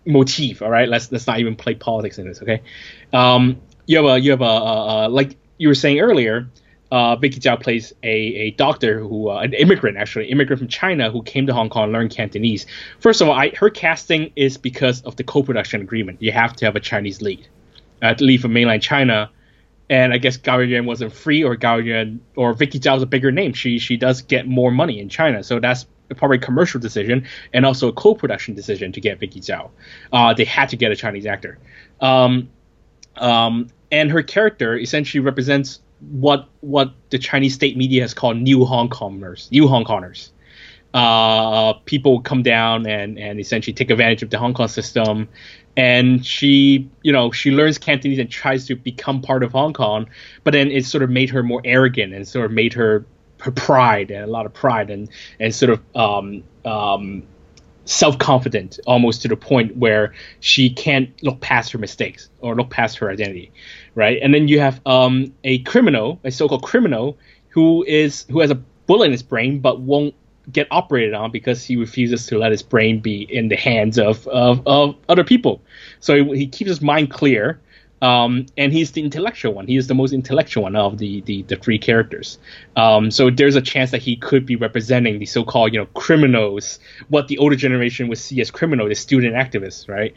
motif. 0.06 0.62
All 0.62 0.70
right, 0.70 0.90
let's 0.90 1.10
let's 1.14 1.28
not 1.28 1.40
even 1.40 1.56
play 1.56 1.76
politics 1.76 2.18
in 2.18 2.28
this. 2.28 2.42
Okay, 2.42 2.62
um, 3.14 3.62
you 3.86 3.96
have 3.96 4.06
a 4.06 4.20
you 4.20 4.32
have 4.32 4.42
a, 4.42 4.44
a, 4.44 5.08
a 5.08 5.08
like 5.08 5.38
you 5.58 5.70
were 5.70 5.76
saying 5.76 6.02
earlier. 6.02 6.50
Uh, 6.92 7.16
Vicky 7.16 7.40
Zhao 7.40 7.62
plays 7.62 7.94
a, 8.04 8.10
a 8.10 8.52
doctor 8.52 9.00
who, 9.00 9.30
uh, 9.30 9.40
an 9.40 9.54
immigrant 9.54 9.98
actually, 9.98 10.28
immigrant 10.28 10.60
from 10.60 10.68
China 10.68 11.12
who 11.12 11.24
came 11.24 11.48
to 11.48 11.54
Hong 11.54 11.70
Kong 11.70 11.86
and 11.86 11.94
learned 11.94 12.12
Cantonese. 12.12 12.66
First 13.00 13.22
of 13.22 13.28
all, 13.28 13.34
I, 13.34 13.50
her 13.58 13.70
casting 13.70 14.32
is 14.36 14.58
because 14.58 15.02
of 15.02 15.16
the 15.16 15.24
co-production 15.24 15.82
agreement. 15.82 16.22
You 16.22 16.32
have 16.32 16.56
to 16.58 16.66
have 16.66 16.76
a 16.76 16.80
Chinese 16.80 17.22
lead, 17.22 17.48
uh, 18.02 18.14
to 18.14 18.24
lead 18.24 18.42
from 18.42 18.54
mainland 18.54 18.84
China. 18.84 19.32
And 19.90 20.14
I 20.14 20.18
guess 20.18 20.38
Gao 20.38 20.60
Yuan 20.60 20.86
wasn't 20.86 21.14
free, 21.14 21.44
or 21.44 21.56
Gao 21.56 21.78
Yuan 21.78 22.20
or 22.36 22.54
Vicky 22.54 22.80
Zhao 22.80 22.98
is 22.98 23.04
a 23.04 23.06
bigger 23.06 23.32
name. 23.32 23.54
She 23.54 23.78
she 23.78 23.98
does 23.98 24.24
get 24.24 24.48
more 24.48 24.72
money 24.72 25.00
in 25.00 25.10
China, 25.10 25.44
so 25.44 25.60
that's 25.60 25.86
probably 26.18 26.38
a 26.38 26.42
commercial 26.42 26.80
decision 26.80 27.28
and 27.54 27.66
also 27.66 27.88
a 27.88 27.94
co-production 27.94 28.56
decision 28.56 28.92
to 28.94 29.02
get 29.02 29.20
Vicky 29.20 29.42
Zhao. 29.42 29.70
Uh, 30.12 30.34
they 30.34 30.46
had 30.46 30.70
to 30.70 30.76
get 30.76 30.92
a 30.92 30.96
Chinese 30.96 31.26
actor. 31.28 31.60
Um, 32.02 32.50
um, 33.16 33.70
and 33.92 34.12
her 34.12 34.24
character 34.24 34.78
essentially 34.78 35.22
represents 35.22 35.80
what 36.00 36.48
what 36.62 36.94
the 37.10 37.18
Chinese 37.18 37.54
state 37.54 37.78
media 37.78 38.02
has 38.02 38.14
called 38.14 38.38
new 38.38 38.66
Hong 38.66 38.90
Kongers, 38.90 39.50
new 39.52 39.68
Hong 39.68 39.86
Kongers. 39.86 40.30
Uh, 40.94 41.74
people 41.86 42.22
come 42.22 42.44
down 42.44 42.88
and 42.88 43.20
and 43.20 43.40
essentially 43.40 43.74
take 43.74 43.90
advantage 43.90 44.24
of 44.24 44.30
the 44.30 44.38
Hong 44.38 44.54
Kong 44.54 44.68
system, 44.68 45.28
and 45.76 46.26
she 46.26 46.90
you 47.04 47.12
know 47.12 47.32
she 47.32 47.52
learns 47.52 47.78
Cantonese 47.78 48.20
and 48.20 48.30
tries 48.30 48.66
to 48.68 48.76
become 48.76 49.22
part 49.22 49.44
of 49.44 49.52
Hong 49.52 49.74
Kong, 49.74 50.08
but 50.44 50.52
then 50.52 50.72
it 50.72 50.86
sort 50.86 51.04
of 51.04 51.10
made 51.10 51.30
her 51.30 51.44
more 51.44 51.62
arrogant 51.66 52.14
and 52.14 52.28
sort 52.28 52.46
of 52.46 52.52
made 52.52 52.74
her 52.74 53.06
her 53.42 53.52
pride 53.52 54.12
and 54.12 54.24
a 54.24 54.28
lot 54.28 54.46
of 54.46 54.54
pride 54.54 54.90
and 54.90 55.10
and 55.40 55.54
sort 55.54 55.72
of 55.72 55.82
um, 55.96 56.44
um, 56.66 57.24
self-confident 57.86 58.80
almost 58.88 59.22
to 59.22 59.28
the 59.28 59.36
point 59.36 59.76
where 59.78 60.14
she 60.40 60.70
can't 60.70 61.12
look 61.24 61.40
past 61.40 61.72
her 61.72 61.78
mistakes 61.78 62.30
or 62.40 62.56
look 62.56 62.70
past 62.70 62.98
her 62.98 63.10
identity 63.10 63.52
right? 63.96 64.20
And 64.22 64.34
then 64.34 64.48
you 64.48 64.60
have 64.60 64.80
um, 64.86 65.34
a 65.44 65.60
criminal 65.60 66.20
a 66.24 66.32
so-called 66.32 66.64
criminal 66.64 67.18
who 67.50 67.84
is 67.86 68.26
who 68.30 68.42
has 68.42 68.52
a 68.52 68.56
bullet 68.56 69.06
in 69.06 69.12
his 69.12 69.24
brain 69.24 69.60
but 69.60 69.80
won't 69.80 70.14
get 70.52 70.68
operated 70.70 71.14
on 71.14 71.32
because 71.32 71.64
he 71.64 71.76
refuses 71.76 72.28
to 72.28 72.38
let 72.38 72.52
his 72.52 72.62
brain 72.62 73.00
be 73.00 73.24
in 73.24 73.48
the 73.48 73.56
hands 73.56 73.98
of 73.98 74.28
of, 74.28 74.62
of 74.68 74.96
other 75.10 75.24
people. 75.24 75.62
So 76.00 76.24
he, 76.24 76.38
he 76.38 76.48
keeps 76.48 76.70
his 76.70 76.82
mind 76.82 77.10
clear 77.10 77.60
um, 78.06 78.46
and 78.56 78.72
he's 78.72 78.92
the 78.92 79.02
intellectual 79.02 79.54
one. 79.54 79.66
He 79.66 79.78
is 79.78 79.88
the 79.88 79.96
most 79.96 80.14
intellectual 80.14 80.64
one 80.64 80.76
of 80.76 81.00
the 81.00 81.22
the, 81.22 81.42
the 81.44 81.56
three 81.56 81.80
characters. 81.80 82.38
Um, 82.76 83.10
so 83.10 83.32
there's 83.32 83.56
a 83.56 83.62
chance 83.62 83.90
that 83.92 84.02
he 84.02 84.16
could 84.16 84.46
be 84.46 84.56
representing 84.56 85.18
the 85.18 85.26
so-called 85.26 85.74
you 85.74 85.80
know 85.80 85.88
criminals, 85.88 86.80
what 87.10 87.28
the 87.28 87.40
older 87.40 87.56
generation 87.56 88.08
would 88.10 88.20
see 88.20 88.40
as 88.42 88.52
criminal, 88.52 88.88
the 88.88 88.94
student 88.96 89.34
activists, 89.34 89.90
right? 89.90 90.14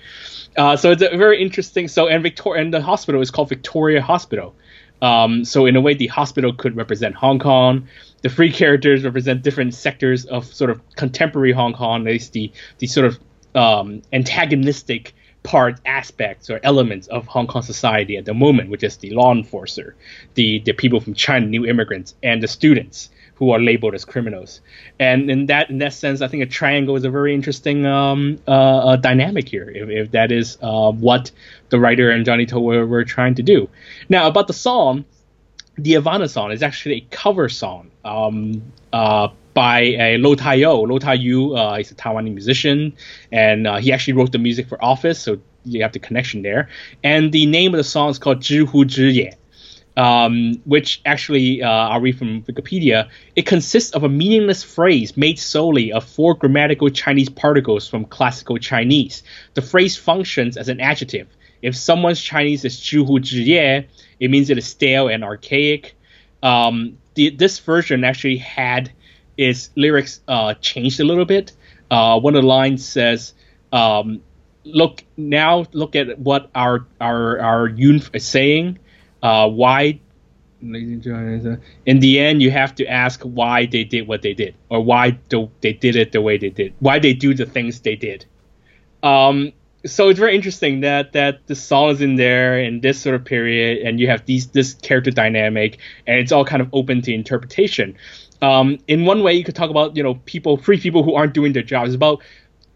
Uh, 0.57 0.77
so 0.77 0.91
it's 0.91 1.03
a 1.03 1.17
very 1.17 1.41
interesting. 1.41 1.89
So 1.89 2.09
and 2.09 2.23
Victoria 2.23 2.63
and 2.63 2.75
the 2.75 2.83
hospital 2.83 3.23
is 3.23 3.31
called 3.31 3.49
Victoria 3.49 4.03
Hospital. 4.03 4.55
Um, 5.01 5.45
so 5.45 5.65
in 5.65 5.75
a 5.77 5.81
way, 5.81 5.95
the 5.95 6.09
hospital 6.09 6.53
could 6.53 6.77
represent 6.77 7.15
Hong 7.15 7.39
Kong. 7.39 7.89
The 8.21 8.29
three 8.29 8.53
characters 8.53 9.03
represent 9.05 9.43
different 9.43 9.73
sectors 9.73 10.27
of 10.27 10.45
sort 10.45 10.71
of 10.71 10.83
contemporary 10.97 11.53
Hong 11.53 11.73
Kong. 11.73 12.07
At 12.07 12.13
least 12.13 12.33
the 12.35 12.53
the 12.79 12.87
sort 12.87 13.07
of 13.07 13.19
um, 13.55 14.03
antagonistic 14.13 15.15
part 15.43 15.81
aspects 15.87 16.51
or 16.51 16.61
elements 16.63 17.07
of 17.09 17.27
Hong 17.27 17.47
Kong 17.47 17.63
society 17.63 18.17
at 18.17 18.25
the 18.25 18.35
moment, 18.35 18.71
which 18.71 18.83
is 18.83 18.97
the 18.99 19.11
law 19.11 19.33
enforcer, 19.33 19.97
the 20.35 20.61
the 20.61 20.73
people 20.73 21.01
from 21.01 21.15
China, 21.15 21.47
new 21.47 21.67
immigrants, 21.67 22.15
and 22.23 22.43
the 22.43 22.49
students 22.49 23.11
who 23.37 23.53
are 23.53 23.61
labeled 23.61 23.95
as 23.95 24.05
criminals. 24.05 24.61
And 24.99 25.31
in 25.31 25.47
that 25.47 25.71
in 25.71 25.79
that 25.79 25.93
sense, 25.93 26.21
I 26.23 26.29
think 26.29 26.43
a 26.43 26.47
triangle 26.47 26.97
is 26.97 27.05
a 27.05 27.11
very 27.11 27.35
interesting 27.35 27.87
um, 27.87 28.39
uh, 28.49 28.51
uh, 28.51 28.97
dynamic 28.97 29.49
here, 29.49 29.71
if, 29.71 29.89
if 29.89 30.11
that 30.11 30.33
is 30.33 30.59
uh, 30.61 30.91
what 30.91 31.31
the 31.69 31.79
writer 31.79 32.11
and 32.11 32.25
Johnny 32.25 32.47
To 32.47 32.59
were, 32.59 32.87
were 32.87 33.05
trying 33.05 33.37
to 33.37 33.43
do. 33.43 33.69
Now 34.09 34.27
about 34.27 34.49
the 34.49 34.55
song, 34.55 35.05
the 35.77 35.95
Ivana 35.95 36.29
song 36.29 36.51
is 36.51 36.63
actually 36.63 36.97
a 36.97 37.07
cover 37.11 37.49
song. 37.49 37.91
Um, 38.05 38.73
uh, 38.93 39.29
by 39.59 39.81
a 39.81 40.19
Lo 40.19 40.37
Ta-yu. 40.37 40.71
Lo 40.71 41.01
Ta-yu 41.01 41.57
uh, 41.57 41.79
is 41.81 41.91
a 41.91 41.95
Taiwanese 41.97 42.33
musician, 42.33 42.95
and 43.33 43.67
uh, 43.67 43.79
he 43.79 43.93
actually 43.93 44.13
wrote 44.13 44.31
the 44.31 44.39
music 44.39 44.69
for 44.69 44.79
Office, 44.85 45.19
so 45.19 45.41
you 45.65 45.83
have 45.83 45.91
the 45.91 45.99
connection 45.99 46.43
there. 46.43 46.69
And 47.03 47.33
the 47.33 47.45
name 47.47 47.75
of 47.75 47.79
the 47.79 47.83
song 47.83 48.11
is 48.11 48.21
called 48.21 48.39
Zhi 48.39 48.69
Hu 48.69 48.85
Zhe 48.85 49.13
Ye. 49.13 49.33
Um, 49.97 50.63
which 50.65 51.01
actually, 51.05 51.61
uh, 51.61 51.69
I'll 51.69 52.01
read 52.01 52.17
from 52.17 52.43
Wikipedia. 52.45 53.09
It 53.35 53.47
consists 53.47 53.91
of 53.97 54.05
a 54.05 54.09
meaningless 54.09 54.63
phrase 54.63 55.17
made 55.17 55.41
solely 55.41 55.93
of 55.93 56.05
four 56.05 56.35
grammatical 56.35 56.89
Chinese 56.89 57.29
particles 57.29 57.89
from 57.89 58.05
classical 58.05 58.59
Chinese. 58.59 59.25
The 59.55 59.63
phrase 59.63 59.97
functions 59.97 60.57
as 60.57 60.69
an 60.69 60.81
adjective. 60.81 61.27
If 61.63 61.75
someone's 61.75 62.21
Chinese 62.21 62.65
is 62.65 62.77
zhu 62.77 63.05
zhi 63.05 63.89
it 64.21 64.31
means 64.31 64.51
it 64.51 64.59
is 64.59 64.69
stale 64.69 65.09
and 65.09 65.25
archaic. 65.25 65.97
Um, 66.45 66.99
the, 67.15 67.31
this 67.31 67.59
version 67.59 68.05
actually 68.05 68.37
had 68.37 68.93
its 69.39 69.71
lyrics 69.77 70.21
uh, 70.29 70.55
changed 70.55 71.01
a 71.01 71.05
little 71.05 71.25
bit. 71.25 71.53
Uh, 71.91 72.21
one 72.21 72.35
of 72.35 72.43
the 72.43 72.49
lines 72.49 72.87
says, 72.87 73.33
um, 73.73 74.21
"Look 74.65 75.05
now, 75.17 75.65
look 75.73 75.97
at 75.97 76.19
what 76.19 76.51
our 76.55 76.87
our 77.01 77.41
our 77.41 77.69
youth 77.69 78.11
is 78.13 78.27
saying. 78.27 78.79
Uh, 79.23 79.49
why?" 79.49 80.01
In 81.87 82.01
the 82.01 82.19
end, 82.19 82.43
you 82.43 82.51
have 82.51 82.75
to 82.75 82.87
ask 82.87 83.23
why 83.23 83.67
they 83.67 83.85
did 83.85 84.09
what 84.09 84.23
they 84.23 84.35
did, 84.35 84.57
or 84.69 84.83
why 84.83 85.17
they 85.61 85.73
did 85.73 85.95
it 85.95 86.11
the 86.11 86.21
way 86.21 86.37
they 86.37 86.51
did, 86.51 86.75
why 86.81 86.99
they 86.99 87.15
do 87.15 87.33
the 87.33 87.47
things 87.47 87.81
they 87.81 87.95
did. 87.95 88.27
Um, 89.05 89.53
so 89.87 90.09
it's 90.09 90.19
very 90.19 90.35
interesting 90.35 90.81
that 90.81 91.13
that 91.13 91.47
the 91.47 91.55
song 91.55 91.91
is 91.91 92.01
in 92.01 92.17
there 92.17 92.59
in 92.59 92.81
this 92.81 93.01
sort 93.01 93.15
of 93.15 93.25
period, 93.25 93.87
and 93.87 94.01
you 94.01 94.09
have 94.09 94.27
these 94.27 94.49
this 94.49 94.75
character 94.75 95.13
dynamic, 95.13 95.79
and 96.07 96.19
it's 96.19 96.33
all 96.33 96.45
kind 96.45 96.61
of 96.61 96.69
open 96.73 97.03
to 97.03 97.13
interpretation. 97.13 97.97
Um, 98.41 98.79
in 98.87 99.05
one 99.05 99.23
way, 99.23 99.35
you 99.35 99.45
could 99.45 99.57
talk 99.57 99.71
about 99.71 99.97
you 99.97 100.03
know 100.03 100.15
people, 100.27 100.57
free 100.57 100.81
people 100.81 101.03
who 101.03 101.15
aren't 101.15 101.35
doing 101.35 101.53
their 101.53 101.63
jobs. 101.63 101.95
About 101.95 102.23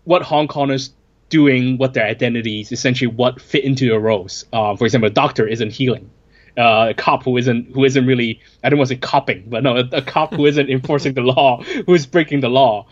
what 0.05 0.23
Hong 0.23 0.49
Kongers 0.49 0.91
doing, 1.29 1.79
what 1.79 1.95
their 1.95 2.05
identities, 2.05 2.73
essentially 2.73 3.09
what 3.09 3.41
fit 3.41 3.65
into 3.65 3.89
their 3.89 3.99
roles. 3.99 4.45
Uh, 4.53 4.77
for 4.77 4.85
example, 4.85 5.09
a 5.09 5.13
doctor 5.13 5.47
isn't 5.47 5.71
healing. 5.71 6.11
Uh, 6.59 6.89
a 6.91 6.95
cop 6.95 7.25
who 7.25 7.39
isn't 7.39 7.73
who 7.73 7.83
isn't 7.83 8.05
really 8.05 8.39
I 8.63 8.69
don't 8.69 8.79
want 8.79 8.91
to 8.91 8.97
say 8.97 9.01
copping, 9.01 9.45
but 9.49 9.63
no, 9.63 9.79
a, 9.79 9.89
a 9.93 10.03
cop 10.03 10.35
who 10.35 10.45
isn't 10.45 10.69
enforcing 10.77 11.15
the 11.15 11.23
law, 11.23 11.63
who 11.63 11.95
is 11.95 12.05
breaking 12.05 12.41
the 12.41 12.51
law, 12.51 12.87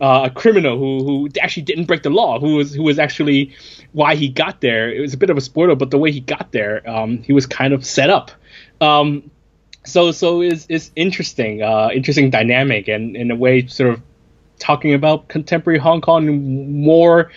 uh, 0.00 0.22
a 0.24 0.30
criminal 0.30 0.76
who 0.76 1.04
who 1.04 1.28
actually 1.40 1.62
didn't 1.62 1.84
break 1.84 2.02
the 2.02 2.10
law, 2.10 2.40
who 2.40 2.56
was 2.56 2.74
who 2.74 2.82
was 2.82 2.98
actually 2.98 3.54
why 3.92 4.16
he 4.16 4.28
got 4.28 4.60
there. 4.60 4.92
It 4.92 5.00
was 5.00 5.14
a 5.14 5.16
bit 5.16 5.30
of 5.30 5.36
a 5.36 5.40
spoiler, 5.40 5.76
but 5.76 5.92
the 5.92 5.98
way 5.98 6.10
he 6.10 6.18
got 6.18 6.50
there, 6.50 6.82
um, 6.90 7.18
he 7.18 7.32
was 7.32 7.46
kind 7.46 7.72
of 7.72 7.86
set 7.86 8.10
up. 8.10 8.32
Um, 8.80 9.30
so 9.84 10.12
so 10.12 10.40
it's, 10.40 10.66
it's 10.68 10.90
interesting, 10.96 11.62
uh, 11.62 11.90
interesting 11.92 12.30
dynamic, 12.30 12.88
and 12.88 13.16
in 13.16 13.30
a 13.30 13.36
way, 13.36 13.66
sort 13.66 13.90
of 13.90 14.02
talking 14.58 14.94
about 14.94 15.28
contemporary 15.28 15.78
Hong 15.78 16.00
Kong 16.00 16.28
in 16.28 16.82
more 16.82 17.30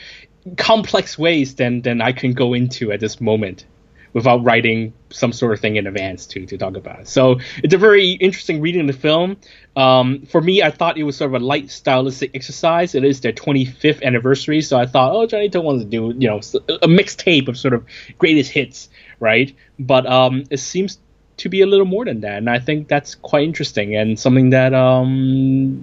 complex 0.58 1.18
ways 1.18 1.56
than 1.56 1.82
than 1.82 2.02
I 2.02 2.12
can 2.14 2.34
go 2.34 2.54
into 2.54 2.92
at 2.92 3.00
this 3.00 3.20
moment 3.20 3.66
without 4.14 4.44
writing 4.44 4.94
some 5.10 5.32
sort 5.34 5.54
of 5.54 5.60
thing 5.60 5.76
in 5.76 5.86
advance 5.86 6.26
to 6.28 6.46
to 6.46 6.58
talk 6.58 6.76
about. 6.78 7.02
It. 7.02 7.08
So 7.08 7.40
it's 7.64 7.74
a 7.74 7.78
very 7.78 8.12
interesting 8.12 8.62
reading 8.62 8.82
of 8.82 8.88
the 8.88 9.02
film. 9.02 9.38
Um, 9.76 10.26
for 10.26 10.42
me, 10.42 10.64
I 10.64 10.72
thought 10.72 10.98
it 10.98 11.04
was 11.04 11.18
sort 11.18 11.36
of 11.36 11.42
a 11.42 11.46
light 11.46 11.70
stylistic 11.70 12.32
exercise. 12.34 12.96
It 12.96 13.04
is 13.04 13.22
their 13.22 13.34
25th 13.34 14.02
anniversary, 14.04 14.62
so 14.62 14.80
I 14.80 14.86
thought, 14.86 15.12
oh, 15.14 15.26
Johnny 15.28 15.50
To 15.50 15.62
wants 15.62 15.84
to 15.84 15.90
do 15.90 16.14
you 16.18 16.30
know 16.30 16.38
a 16.38 16.88
mixtape 16.88 17.50
of 17.50 17.58
sort 17.58 17.74
of 17.74 17.86
greatest 18.18 18.52
hits, 18.52 18.90
right? 19.20 19.54
But 19.78 20.08
um, 20.08 20.46
it 20.50 20.58
seems 20.58 21.00
to 21.38 21.50
be 21.50 21.62
a 21.62 21.66
little 21.66 21.86
more 21.86 22.06
than 22.06 22.22
that, 22.22 22.38
and 22.38 22.50
I 22.50 22.60
think 22.60 22.88
that's 22.88 23.16
quite 23.16 23.44
interesting 23.44 23.96
and 23.96 24.20
something 24.20 24.50
that 24.52 24.74
um, 24.74 25.80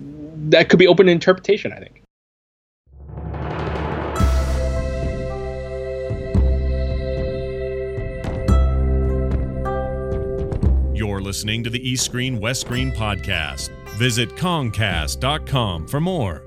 that 0.50 0.68
could 0.68 0.78
be 0.78 0.86
open 0.86 1.06
to 1.06 1.12
interpretation. 1.12 1.72
I 1.72 1.78
think. 1.78 2.00
You're 10.94 11.20
listening 11.20 11.64
to 11.64 11.70
the 11.70 11.80
East 11.86 12.04
Screen 12.04 12.38
West 12.38 12.60
Screen 12.60 12.92
podcast. 12.92 13.70
Visit 13.96 14.30
Comcast.com 14.36 15.88
for 15.88 16.00
more. 16.00 16.43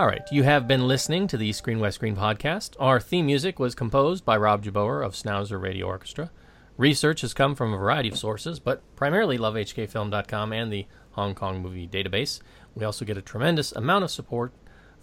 All 0.00 0.06
right, 0.06 0.26
you 0.32 0.44
have 0.44 0.66
been 0.66 0.88
listening 0.88 1.26
to 1.26 1.36
the 1.36 1.52
Screen 1.52 1.78
West 1.78 1.96
Screen 1.96 2.16
podcast. 2.16 2.74
Our 2.80 3.00
theme 3.00 3.26
music 3.26 3.58
was 3.58 3.74
composed 3.74 4.24
by 4.24 4.34
Rob 4.38 4.64
Jabauer 4.64 5.04
of 5.04 5.12
Schnauzer 5.12 5.60
Radio 5.60 5.84
Orchestra. 5.88 6.30
Research 6.78 7.20
has 7.20 7.34
come 7.34 7.54
from 7.54 7.74
a 7.74 7.76
variety 7.76 8.08
of 8.08 8.16
sources, 8.16 8.58
but 8.58 8.80
primarily 8.96 9.36
lovehkfilm.com 9.36 10.54
and 10.54 10.72
the 10.72 10.86
Hong 11.10 11.34
Kong 11.34 11.60
Movie 11.60 11.86
Database. 11.86 12.40
We 12.74 12.86
also 12.86 13.04
get 13.04 13.18
a 13.18 13.20
tremendous 13.20 13.72
amount 13.72 14.04
of 14.04 14.10
support 14.10 14.54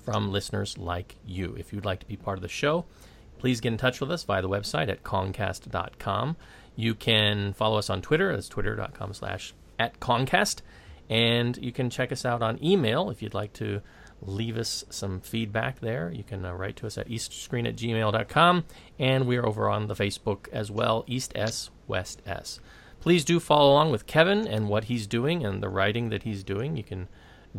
from 0.03 0.31
listeners 0.31 0.79
like 0.79 1.17
you. 1.23 1.55
If 1.59 1.71
you'd 1.71 1.85
like 1.85 1.99
to 1.99 2.07
be 2.07 2.17
part 2.17 2.39
of 2.39 2.41
the 2.41 2.47
show, 2.47 2.85
please 3.37 3.61
get 3.61 3.73
in 3.73 3.77
touch 3.77 4.01
with 4.01 4.09
us 4.09 4.23
via 4.23 4.41
the 4.41 4.49
website 4.49 4.89
at 4.89 5.03
concast.com. 5.03 6.37
You 6.75 6.95
can 6.95 7.53
follow 7.53 7.77
us 7.77 7.91
on 7.91 8.01
Twitter. 8.01 8.33
That's 8.33 8.49
twitter.com 8.49 9.13
slash 9.13 9.53
at 9.77 9.99
concast. 9.99 10.63
And 11.07 11.55
you 11.57 11.71
can 11.71 11.91
check 11.91 12.11
us 12.11 12.25
out 12.25 12.41
on 12.41 12.61
email 12.63 13.11
if 13.11 13.21
you'd 13.21 13.35
like 13.35 13.53
to 13.53 13.83
leave 14.21 14.57
us 14.57 14.83
some 14.89 15.19
feedback 15.19 15.79
there. 15.79 16.11
You 16.13 16.23
can 16.23 16.45
uh, 16.45 16.53
write 16.53 16.75
to 16.77 16.87
us 16.87 16.97
at 16.97 17.07
eastscreen 17.07 17.67
at 17.67 17.75
gmail.com. 17.75 18.65
And 18.99 19.27
we 19.27 19.37
are 19.37 19.45
over 19.45 19.69
on 19.69 19.87
the 19.87 19.95
Facebook 19.95 20.47
as 20.51 20.71
well, 20.71 21.03
East 21.07 21.31
S, 21.35 21.69
West 21.87 22.21
S. 22.25 22.59
Please 22.99 23.23
do 23.23 23.39
follow 23.39 23.71
along 23.71 23.91
with 23.91 24.07
Kevin 24.07 24.47
and 24.47 24.67
what 24.67 24.85
he's 24.85 25.07
doing 25.07 25.45
and 25.45 25.61
the 25.61 25.69
writing 25.69 26.09
that 26.09 26.23
he's 26.23 26.43
doing. 26.43 26.75
You 26.75 26.83
can 26.83 27.07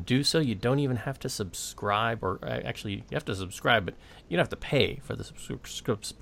do 0.05 0.23
so. 0.23 0.39
You 0.39 0.55
don't 0.55 0.79
even 0.79 0.97
have 0.97 1.19
to 1.21 1.29
subscribe, 1.29 2.23
or 2.23 2.39
uh, 2.43 2.61
actually, 2.65 2.95
you 2.95 3.15
have 3.15 3.25
to 3.27 3.35
subscribe, 3.35 3.85
but 3.85 3.95
you 4.29 4.37
don't 4.37 4.43
have 4.43 4.51
to 4.51 4.57
pay 4.57 5.01
for 5.03 5.17
the 5.17 5.25
subscription. 5.25 6.17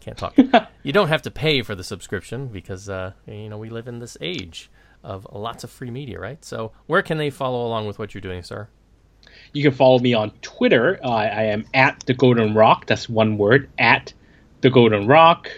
Can't 0.00 0.16
talk. 0.16 0.36
you 0.82 0.92
don't 0.92 1.08
have 1.08 1.22
to 1.22 1.30
pay 1.30 1.62
for 1.62 1.74
the 1.74 1.82
subscription 1.82 2.46
because 2.48 2.88
uh, 2.88 3.12
you 3.26 3.48
know 3.48 3.58
we 3.58 3.70
live 3.70 3.88
in 3.88 3.98
this 3.98 4.16
age 4.20 4.70
of 5.02 5.26
lots 5.32 5.64
of 5.64 5.70
free 5.70 5.90
media, 5.90 6.20
right? 6.20 6.44
So, 6.44 6.72
where 6.86 7.02
can 7.02 7.18
they 7.18 7.30
follow 7.30 7.66
along 7.66 7.86
with 7.86 7.98
what 7.98 8.14
you're 8.14 8.20
doing, 8.20 8.42
sir? 8.42 8.68
You 9.56 9.62
can 9.62 9.72
follow 9.72 9.98
me 9.98 10.12
on 10.12 10.32
Twitter. 10.42 11.00
Uh, 11.02 11.08
I 11.08 11.44
am 11.44 11.64
at 11.72 12.04
the 12.04 12.12
Golden 12.12 12.52
Rock. 12.52 12.84
That's 12.84 13.08
one 13.08 13.38
word. 13.38 13.70
At 13.78 14.12
the 14.60 14.68
Golden 14.68 15.06
Rock. 15.06 15.50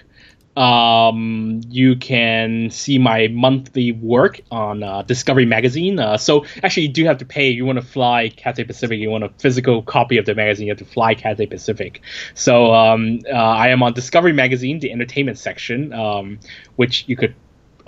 Um, 0.56 1.62
you 1.68 1.96
can 1.96 2.70
see 2.70 2.98
my 2.98 3.26
monthly 3.26 3.90
work 3.90 4.40
on 4.52 4.84
uh, 4.84 5.02
Discovery 5.02 5.46
Magazine. 5.46 5.98
Uh, 5.98 6.16
so 6.16 6.46
actually, 6.62 6.86
you 6.86 6.92
do 6.92 7.04
have 7.06 7.18
to 7.18 7.24
pay. 7.24 7.50
You 7.50 7.64
want 7.64 7.80
to 7.80 7.84
fly 7.84 8.28
Cathay 8.28 8.64
Pacific. 8.64 9.00
You 9.00 9.10
want 9.10 9.24
a 9.24 9.30
physical 9.38 9.82
copy 9.82 10.16
of 10.18 10.26
the 10.26 10.34
magazine. 10.36 10.68
You 10.68 10.72
have 10.72 10.78
to 10.78 10.84
fly 10.84 11.14
Cathay 11.14 11.46
Pacific. 11.46 12.00
So 12.34 12.72
um, 12.72 13.18
uh, 13.28 13.34
I 13.34 13.70
am 13.70 13.82
on 13.82 13.94
Discovery 13.94 14.32
Magazine, 14.32 14.78
the 14.78 14.92
entertainment 14.92 15.38
section, 15.38 15.92
um, 15.92 16.38
which 16.76 17.04
you 17.08 17.16
could. 17.16 17.34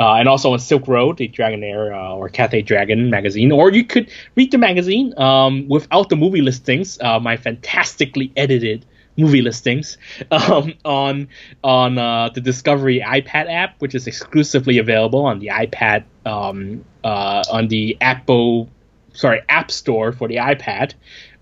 Uh, 0.01 0.15
and 0.15 0.29
also 0.29 0.55
on 0.55 0.59
Silk 0.59 0.89
Road, 0.89 1.19
the 1.19 1.29
Dragonair 1.29 1.95
uh, 1.95 2.17
or 2.17 2.31
Cathay 2.31 2.63
Dragon 2.63 3.11
magazine, 3.11 3.53
or 3.53 3.71
you 3.71 3.85
could 3.85 4.11
read 4.35 4.51
the 4.51 4.57
magazine 4.57 5.13
um, 5.19 5.69
without 5.69 6.09
the 6.09 6.17
movie 6.17 6.41
listings. 6.41 6.99
Uh, 7.01 7.21
my 7.21 7.37
fantastically 7.37 8.33
edited 8.35 8.87
movie 9.19 9.43
listings 9.43 9.99
um, 10.31 10.73
on 10.87 11.29
on 11.63 11.99
uh, 11.99 12.31
the 12.31 12.41
Discovery 12.41 13.01
iPad 13.07 13.53
app, 13.53 13.81
which 13.81 13.95
is 13.95 14.07
exclusively 14.07 14.79
available 14.79 15.27
on 15.27 15.39
the 15.39 15.49
iPad 15.49 16.05
um, 16.25 16.83
uh, 17.05 17.43
on 17.51 17.69
the 17.69 17.99
Apple 18.01 18.71
sorry 19.13 19.43
App 19.49 19.71
Store 19.71 20.13
for 20.13 20.29
the 20.29 20.37
iPad. 20.37 20.95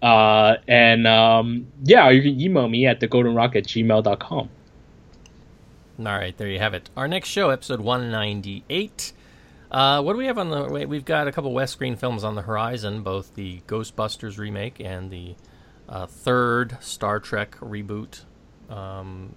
Uh, 0.02 0.56
and 0.66 1.06
um, 1.06 1.66
yeah, 1.84 2.10
you 2.10 2.22
can 2.22 2.40
email 2.40 2.68
me 2.68 2.86
at 2.86 3.00
thegoldenrock 3.00 3.56
at 3.56 3.64
gmail.com. 3.64 4.50
All 5.98 6.04
right, 6.04 6.36
there 6.36 6.48
you 6.48 6.60
have 6.60 6.74
it. 6.74 6.90
Our 6.96 7.08
next 7.08 7.28
show, 7.28 7.50
episode 7.50 7.80
198. 7.80 9.12
Uh, 9.70 10.00
what 10.02 10.12
do 10.12 10.18
we 10.18 10.26
have 10.26 10.38
on 10.38 10.48
the? 10.50 10.86
We've 10.86 11.04
got 11.04 11.26
a 11.28 11.32
couple 11.32 11.52
West 11.52 11.72
Screen 11.72 11.96
films 11.96 12.22
on 12.24 12.34
the 12.36 12.42
horizon, 12.42 13.02
both 13.02 13.34
the 13.34 13.60
Ghostbusters 13.66 14.38
remake 14.38 14.80
and 14.80 15.10
the 15.10 15.34
uh, 15.88 16.06
third 16.06 16.76
Star 16.80 17.18
Trek 17.18 17.56
reboot 17.60 18.22
um, 18.70 19.34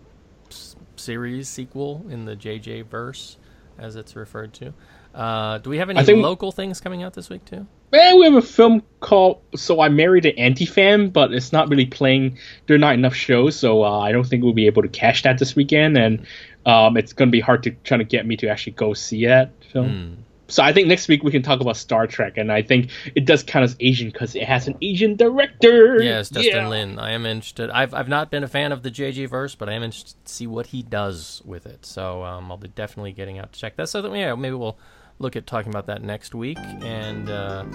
s- 0.50 0.76
series 0.96 1.50
sequel 1.50 2.06
in 2.10 2.26
the 2.26 2.36
JJ 2.36 2.86
verse, 2.86 3.38
as 3.80 3.96
it's 3.96 4.16
referred 4.16 4.54
to. 4.54 4.74
Uh, 5.16 5.58
do 5.58 5.70
we 5.70 5.80
have 5.80 5.90
any 5.90 6.00
think- 6.06 6.24
local 6.24 6.52
things 6.52 6.80
coming 6.80 7.02
out 7.04 7.14
this 7.14 7.30
week 7.30 7.44
too? 7.44 7.66
Eh, 7.94 8.14
we 8.16 8.26
have 8.26 8.36
a 8.36 8.42
film 8.42 8.84
called 9.02 9.42
"So 9.56 9.82
I 9.82 9.90
Married 9.90 10.26
an 10.26 10.38
Anti-Fan," 10.38 11.10
but 11.10 11.34
it's 11.34 11.52
not 11.52 11.70
really 11.70 11.86
playing. 11.86 12.38
There 12.68 12.76
are 12.76 12.80
not 12.80 12.94
enough 12.94 13.14
shows, 13.16 13.58
so 13.58 13.84
uh, 13.84 14.00
I 14.00 14.12
don't 14.12 14.26
think 14.26 14.44
we'll 14.44 14.54
be 14.54 14.68
able 14.68 14.82
to 14.82 14.88
catch 14.88 15.24
that 15.24 15.40
this 15.40 15.56
weekend, 15.56 15.98
and 15.98 16.26
um, 16.66 16.96
it's 16.96 17.12
going 17.12 17.28
to 17.30 17.32
be 17.32 17.42
hard 17.42 17.64
to 17.64 17.72
try 17.84 17.98
to 17.98 18.04
get 18.04 18.26
me 18.26 18.38
to 18.38 18.48
actually 18.48 18.74
go 18.74 18.94
see 18.94 19.26
that 19.26 19.52
film. 19.72 20.24
So 20.48 20.62
I 20.62 20.74
think 20.74 20.90
next 20.90 21.08
week 21.08 21.24
we 21.24 21.32
can 21.32 21.42
talk 21.42 21.62
about 21.62 21.78
Star 21.78 22.08
Trek, 22.08 22.38
and 22.38 22.52
I 22.52 22.62
think 22.62 22.92
it 23.16 23.26
does 23.26 23.42
count 23.42 23.64
as 23.64 23.76
Asian 23.80 24.10
because 24.10 24.36
it 24.36 24.44
has 24.44 24.68
an 24.68 24.78
Asian 24.82 25.16
director. 25.16 26.02
Yes, 26.02 26.30
Justin 26.30 26.64
Yeah. 26.64 26.68
Lin. 26.68 27.00
I 27.00 27.12
am 27.12 27.26
interested. 27.26 27.70
I've 27.70 27.94
I've 27.94 28.10
not 28.10 28.30
been 28.32 28.44
a 28.44 28.50
fan 28.50 28.74
of 28.74 28.84
the 28.84 28.92
JJ 28.92 29.30
verse, 29.30 29.56
but 29.56 29.70
I 29.70 29.74
am 29.74 29.84
interested 29.84 30.24
to 30.26 30.32
see 30.34 30.48
what 30.48 30.68
he 30.68 30.84
does 30.84 31.42
with 31.46 31.66
it. 31.66 31.86
So 31.86 32.24
um, 32.24 32.52
I'll 32.52 32.58
be 32.58 32.68
definitely 32.68 33.14
getting 33.14 33.40
out 33.40 33.54
to 33.54 33.60
check 33.60 33.78
that. 33.78 33.88
So 33.88 34.02
that 34.02 34.14
yeah, 34.14 34.36
maybe 34.36 34.56
we'll 34.56 34.78
look 35.22 35.36
at 35.36 35.48
talking 35.48 35.72
about 35.72 35.86
that 35.88 36.04
next 36.04 36.36
week. 36.36 36.58
And 36.82 37.30
uh, 37.30 37.66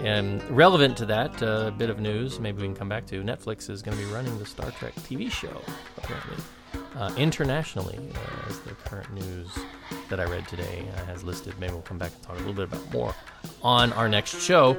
and 0.00 0.42
relevant 0.50 0.96
to 0.98 1.06
that, 1.06 1.42
uh, 1.42 1.70
bit 1.70 1.88
of 1.88 2.00
news. 2.00 2.40
Maybe 2.40 2.62
we 2.62 2.68
can 2.68 2.74
come 2.74 2.88
back 2.88 3.06
to. 3.06 3.22
Netflix 3.22 3.70
is 3.70 3.82
going 3.82 3.96
to 3.96 4.04
be 4.04 4.10
running 4.10 4.36
the 4.38 4.46
Star 4.46 4.70
Trek 4.72 4.94
TV 4.96 5.30
show 5.30 5.62
apparently 5.96 6.42
uh, 6.96 7.12
internationally, 7.16 7.98
uh, 8.14 8.48
as 8.48 8.58
the 8.60 8.72
current 8.72 9.12
news 9.12 9.48
that 10.08 10.20
I 10.20 10.24
read 10.24 10.46
today 10.48 10.84
uh, 10.96 11.04
has 11.06 11.24
listed. 11.24 11.54
Maybe 11.58 11.72
we'll 11.72 11.82
come 11.82 11.98
back 11.98 12.12
and 12.14 12.22
talk 12.22 12.36
a 12.36 12.38
little 12.40 12.54
bit 12.54 12.64
about 12.64 12.92
more 12.92 13.14
on 13.62 13.92
our 13.94 14.08
next 14.08 14.40
show. 14.40 14.76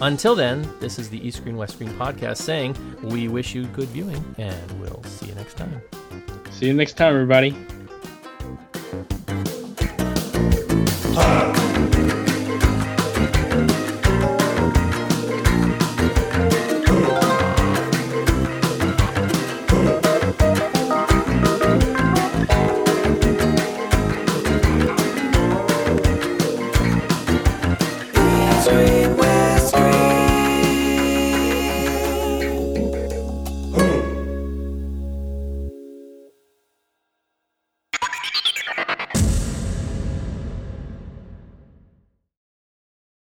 Until 0.00 0.34
then, 0.34 0.68
this 0.80 0.98
is 0.98 1.08
the 1.08 1.26
East 1.26 1.38
Screen 1.38 1.56
West 1.56 1.74
Screen 1.74 1.90
podcast 1.90 2.38
saying 2.38 2.76
we 3.02 3.28
wish 3.28 3.54
you 3.54 3.66
good 3.66 3.88
viewing, 3.88 4.34
and 4.38 4.80
we'll 4.80 5.02
see 5.04 5.26
you 5.26 5.34
next 5.34 5.56
time. 5.56 5.80
See 6.50 6.66
you 6.66 6.74
next 6.74 6.94
time, 6.96 7.14
everybody. 7.14 7.56
Park. 11.14 11.63